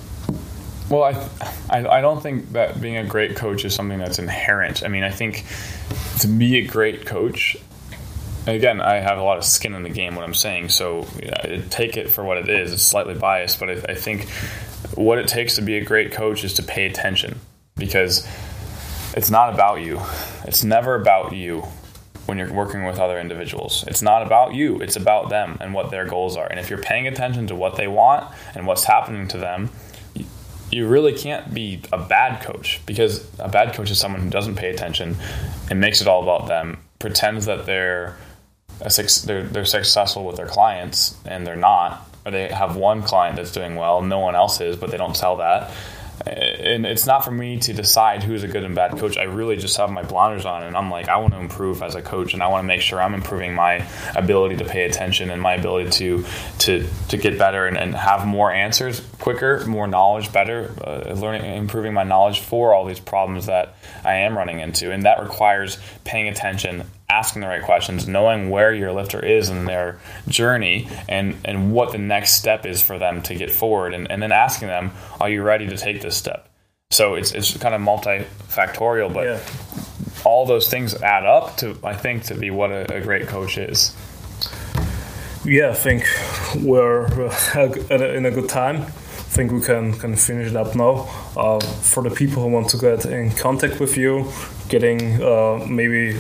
Well, 0.89 1.03
I, 1.03 1.29
I, 1.69 1.97
I 1.97 2.01
don't 2.01 2.21
think 2.21 2.53
that 2.53 2.79
being 2.79 2.97
a 2.97 3.05
great 3.05 3.35
coach 3.35 3.65
is 3.65 3.75
something 3.75 3.99
that's 3.99 4.19
inherent. 4.19 4.83
I 4.83 4.87
mean, 4.87 5.03
I 5.03 5.11
think 5.11 5.45
to 6.19 6.27
be 6.27 6.57
a 6.59 6.65
great 6.65 7.05
coach, 7.05 7.57
again, 8.45 8.79
I 8.79 8.95
have 8.95 9.17
a 9.17 9.23
lot 9.23 9.37
of 9.37 9.43
skin 9.43 9.73
in 9.73 9.83
the 9.83 9.89
game. 9.89 10.15
What 10.15 10.23
I'm 10.23 10.33
saying, 10.33 10.69
so 10.69 11.05
take 11.69 11.97
it 11.97 12.09
for 12.09 12.23
what 12.23 12.37
it 12.37 12.49
is. 12.49 12.71
It's 12.71 12.83
slightly 12.83 13.15
biased, 13.15 13.59
but 13.59 13.69
I, 13.69 13.73
I 13.91 13.95
think 13.95 14.29
what 14.95 15.17
it 15.17 15.27
takes 15.27 15.55
to 15.55 15.61
be 15.61 15.77
a 15.77 15.83
great 15.83 16.13
coach 16.13 16.43
is 16.45 16.53
to 16.53 16.63
pay 16.63 16.85
attention 16.85 17.39
because 17.75 18.25
it's 19.13 19.29
not 19.29 19.53
about 19.53 19.81
you. 19.81 19.99
It's 20.45 20.63
never 20.63 20.95
about 20.95 21.33
you 21.33 21.63
when 22.27 22.37
you're 22.37 22.53
working 22.53 22.85
with 22.85 22.99
other 22.99 23.19
individuals. 23.19 23.83
It's 23.87 24.01
not 24.01 24.21
about 24.21 24.53
you. 24.53 24.79
It's 24.81 24.95
about 24.95 25.29
them 25.29 25.57
and 25.59 25.73
what 25.73 25.91
their 25.91 26.05
goals 26.05 26.37
are. 26.37 26.47
And 26.47 26.59
if 26.59 26.69
you're 26.69 26.81
paying 26.81 27.07
attention 27.07 27.47
to 27.47 27.55
what 27.55 27.75
they 27.75 27.87
want 27.87 28.33
and 28.55 28.65
what's 28.65 28.83
happening 28.83 29.27
to 29.29 29.37
them, 29.37 29.69
you 30.71 30.87
really 30.87 31.13
can't 31.13 31.53
be 31.53 31.81
a 31.93 31.97
bad 31.97 32.41
coach 32.41 32.81
because 32.85 33.25
a 33.39 33.47
bad 33.47 33.73
coach 33.73 33.89
is 33.89 33.99
someone 33.99 34.21
who 34.21 34.29
doesn't 34.29 34.55
pay 34.55 34.69
attention 34.69 35.15
and 35.69 35.79
makes 35.79 36.01
it 36.01 36.07
all 36.07 36.23
about 36.23 36.47
them, 36.47 36.77
pretends 36.99 37.45
that 37.45 37.65
they're 37.65 38.17
suc- 38.89 39.25
they're, 39.25 39.43
they're 39.43 39.65
successful 39.65 40.25
with 40.25 40.35
their 40.35 40.47
clients 40.47 41.15
and 41.25 41.47
they're 41.47 41.55
not, 41.55 42.09
or 42.25 42.31
they 42.31 42.49
have 42.49 42.75
one 42.75 43.01
client 43.01 43.35
that's 43.37 43.51
doing 43.51 43.75
well, 43.75 44.01
no 44.01 44.19
one 44.19 44.35
else 44.35 44.59
is, 44.59 44.75
but 44.75 44.91
they 44.91 44.97
don't 44.97 45.15
tell 45.15 45.37
that. 45.37 45.71
And 46.25 46.85
it's 46.85 47.05
not 47.05 47.23
for 47.23 47.31
me 47.31 47.59
to 47.59 47.73
decide 47.73 48.23
who's 48.23 48.43
a 48.43 48.47
good 48.47 48.63
and 48.63 48.73
bad 48.73 48.97
coach. 48.97 49.17
I 49.17 49.23
really 49.23 49.55
just 49.55 49.77
have 49.77 49.89
my 49.91 50.03
blinders 50.03 50.45
on, 50.45 50.63
and 50.63 50.75
I'm 50.75 50.89
like, 50.89 51.07
I 51.07 51.17
want 51.17 51.33
to 51.33 51.39
improve 51.39 51.81
as 51.83 51.95
a 51.95 52.01
coach, 52.01 52.33
and 52.33 52.41
I 52.41 52.47
want 52.47 52.63
to 52.63 52.67
make 52.67 52.81
sure 52.81 53.01
I'm 53.01 53.13
improving 53.13 53.53
my 53.53 53.87
ability 54.15 54.57
to 54.57 54.65
pay 54.65 54.85
attention 54.85 55.29
and 55.29 55.41
my 55.41 55.53
ability 55.53 55.91
to 55.91 56.25
to 56.59 56.87
to 57.09 57.17
get 57.17 57.37
better 57.37 57.65
and, 57.67 57.77
and 57.77 57.95
have 57.95 58.25
more 58.25 58.51
answers 58.51 59.01
quicker, 59.19 59.65
more 59.65 59.87
knowledge 59.87 60.31
better, 60.31 60.73
uh, 60.83 61.13
learning, 61.13 61.45
improving 61.45 61.93
my 61.93 62.03
knowledge 62.03 62.39
for 62.39 62.73
all 62.73 62.85
these 62.85 62.99
problems 62.99 63.45
that 63.45 63.75
I 64.03 64.15
am 64.15 64.37
running 64.37 64.59
into, 64.59 64.91
and 64.91 65.03
that 65.03 65.21
requires 65.21 65.77
paying 66.03 66.27
attention, 66.27 66.83
asking 67.09 67.41
the 67.41 67.47
right 67.47 67.63
questions, 67.63 68.07
knowing 68.07 68.49
where 68.49 68.73
your 68.73 68.91
lifter 68.91 69.23
is 69.23 69.49
in 69.49 69.65
their 69.65 69.99
journey, 70.27 70.89
and 71.07 71.35
and 71.45 71.71
what 71.71 71.91
the 71.91 71.97
next 71.97 72.33
step 72.33 72.65
is 72.65 72.81
for 72.81 72.99
them 72.99 73.21
to 73.23 73.35
get 73.35 73.49
forward, 73.51 73.93
and, 73.93 74.09
and 74.11 74.21
then 74.21 74.31
asking 74.31 74.67
them, 74.67 74.91
are 75.21 75.29
you 75.29 75.41
ready 75.43 75.67
to 75.67 75.77
take 75.77 76.01
this 76.01 76.17
step? 76.17 76.49
So 76.91 77.15
it's 77.15 77.31
it's 77.33 77.55
kind 77.57 77.73
of 77.75 77.81
multifactorial, 77.81 79.13
but 79.13 79.25
Yeah. 79.25 79.39
all 80.25 80.45
those 80.45 80.69
things 80.69 80.95
add 81.01 81.25
up 81.25 81.57
to 81.57 81.77
I 81.83 81.93
think 81.93 82.23
to 82.25 82.35
be 82.35 82.49
what 82.51 82.71
a, 82.71 82.95
a 82.97 83.01
great 83.01 83.27
coach 83.27 83.57
is. 83.57 83.95
Yeah, 85.45 85.69
I 85.69 85.73
think 85.75 86.03
we're 86.57 87.05
uh, 87.29 87.73
in 87.89 88.25
a 88.25 88.31
good 88.31 88.49
time. 88.49 88.85
Think 89.29 89.51
we 89.51 89.61
can, 89.61 89.93
can 89.93 90.15
finish 90.15 90.49
it 90.49 90.55
up 90.55 90.73
now. 90.75 91.07
Uh, 91.35 91.59
for 91.59 92.01
the 92.01 92.09
people 92.09 92.41
who 92.41 92.49
want 92.49 92.69
to 92.69 92.77
get 92.77 93.05
in 93.05 93.29
contact 93.31 93.79
with 93.79 93.95
you, 93.95 94.31
getting 94.69 95.21
uh, 95.21 95.63
maybe 95.69 96.17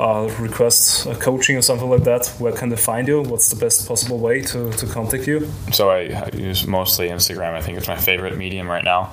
uh, 0.00 0.28
request 0.40 1.06
uh, 1.06 1.14
coaching 1.14 1.56
or 1.56 1.62
something 1.62 1.88
like 1.88 2.04
that, 2.04 2.26
where 2.38 2.52
can 2.52 2.70
they 2.70 2.76
find 2.76 3.06
you? 3.06 3.22
What's 3.22 3.50
the 3.50 3.56
best 3.56 3.86
possible 3.86 4.18
way 4.18 4.40
to, 4.40 4.72
to 4.72 4.86
contact 4.86 5.28
you? 5.28 5.48
So 5.72 5.90
I, 5.90 6.08
I 6.08 6.30
use 6.36 6.66
mostly 6.66 7.10
Instagram. 7.10 7.54
I 7.54 7.60
think 7.60 7.78
it's 7.78 7.86
my 7.86 7.96
favorite 7.96 8.36
medium 8.36 8.68
right 8.68 8.84
now. 8.84 9.12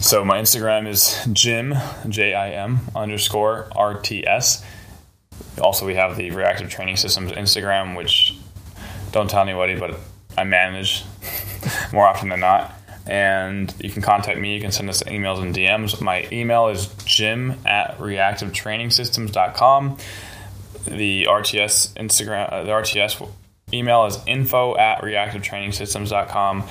So 0.00 0.24
my 0.24 0.38
Instagram 0.38 0.86
is 0.86 1.26
Jim 1.32 1.74
J 2.08 2.34
I 2.34 2.50
M 2.50 2.80
underscore 2.94 3.68
R 3.74 4.00
T 4.00 4.24
S. 4.26 4.62
Also, 5.60 5.86
we 5.86 5.94
have 5.94 6.16
the 6.16 6.30
Reactive 6.30 6.68
Training 6.68 6.96
Systems 6.96 7.32
Instagram, 7.32 7.96
which 7.96 8.38
don't 9.12 9.30
tell 9.30 9.42
anybody, 9.42 9.76
but 9.76 9.98
I 10.36 10.44
manage 10.44 11.04
more 11.92 12.06
often 12.06 12.28
than 12.28 12.40
not. 12.40 12.72
And 13.06 13.74
you 13.80 13.90
can 13.90 14.02
contact 14.02 14.38
me. 14.38 14.54
You 14.54 14.60
can 14.60 14.72
send 14.72 14.88
us 14.88 15.02
emails 15.02 15.42
and 15.42 15.54
DMs. 15.54 16.00
My 16.00 16.26
email 16.32 16.68
is 16.68 16.86
jim 17.04 17.56
at 17.66 17.98
reactivetrainingsystems.com. 17.98 19.98
The 20.86 21.24
RTS 21.24 21.94
Instagram, 21.94 22.52
uh, 22.52 22.62
the 22.64 22.70
RTS 22.70 23.28
email 23.72 24.06
is 24.06 24.18
info 24.26 24.76
at 24.76 25.02
reactivetrainingsystems.com. 25.02 26.64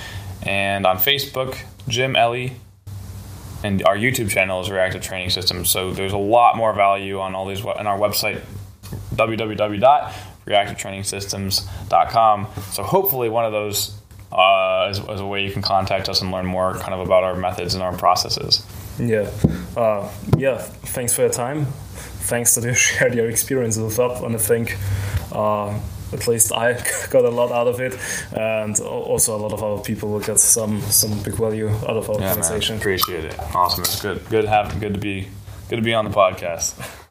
And 0.43 0.85
on 0.85 0.97
Facebook, 0.97 1.57
Jim 1.87 2.15
Ellie. 2.15 2.53
And 3.63 3.83
our 3.83 3.95
YouTube 3.95 4.29
channel 4.29 4.59
is 4.61 4.69
Reactive 4.69 5.01
Training 5.01 5.29
Systems. 5.29 5.69
So 5.69 5.93
there's 5.93 6.11
a 6.11 6.17
lot 6.17 6.57
more 6.57 6.73
value 6.73 7.19
on 7.19 7.33
all 7.33 7.47
these 7.47 7.63
on 7.63 7.87
our 7.87 7.97
website, 7.97 8.41
www.reactivetrainingsystems.com. 10.47 12.47
So 12.71 12.83
hopefully 12.83 13.29
one 13.29 13.45
of 13.45 13.51
those 13.51 13.95
uh, 14.31 14.87
is, 14.89 14.99
is 14.99 15.19
a 15.19 15.25
way 15.25 15.43
you 15.45 15.51
can 15.51 15.61
contact 15.61 16.09
us 16.09 16.21
and 16.21 16.31
learn 16.31 16.45
more 16.45 16.73
kind 16.75 16.93
of 16.93 16.99
about 17.01 17.23
our 17.23 17.35
methods 17.35 17.73
and 17.75 17.83
our 17.83 17.95
processes. 17.95 18.65
Yeah, 18.99 19.29
uh, 19.75 20.09
yeah. 20.37 20.57
Thanks 20.59 21.13
for 21.13 21.21
your 21.21 21.31
time. 21.31 21.65
Thanks 21.65 22.55
that 22.55 22.63
you 22.63 22.73
shared 22.89 23.15
your 23.15 23.29
experience 23.29 23.77
with 23.77 23.99
us, 23.99 24.21
and 24.21 24.35
I 24.35 24.39
think 24.39 24.77
uh, 25.31 25.79
at 26.13 26.27
least 26.27 26.51
I 26.53 26.73
got 27.09 27.25
a 27.25 27.29
lot 27.29 27.51
out 27.51 27.67
of 27.67 27.79
it, 27.79 27.97
and 28.37 28.79
also 28.79 29.35
a 29.35 29.41
lot 29.41 29.51
of 29.53 29.63
other 29.63 29.81
people 29.81 30.09
will 30.09 30.19
get 30.19 30.39
some 30.39 30.81
some 30.81 31.21
big 31.23 31.35
value 31.35 31.69
out 31.69 31.97
of 31.97 32.09
our 32.09 32.15
Yeah, 32.15 32.21
man, 32.21 32.29
conversation. 32.35 32.77
appreciate 32.77 33.25
it. 33.25 33.39
Awesome. 33.55 33.83
It's 33.83 34.01
good. 34.01 34.21
Good 34.29 34.45
have 34.45 34.79
good 34.79 34.93
to 34.93 34.99
be 34.99 35.27
good 35.69 35.77
to 35.77 35.81
be 35.81 35.93
on 35.95 36.05
the 36.05 36.11
podcast. 36.11 36.75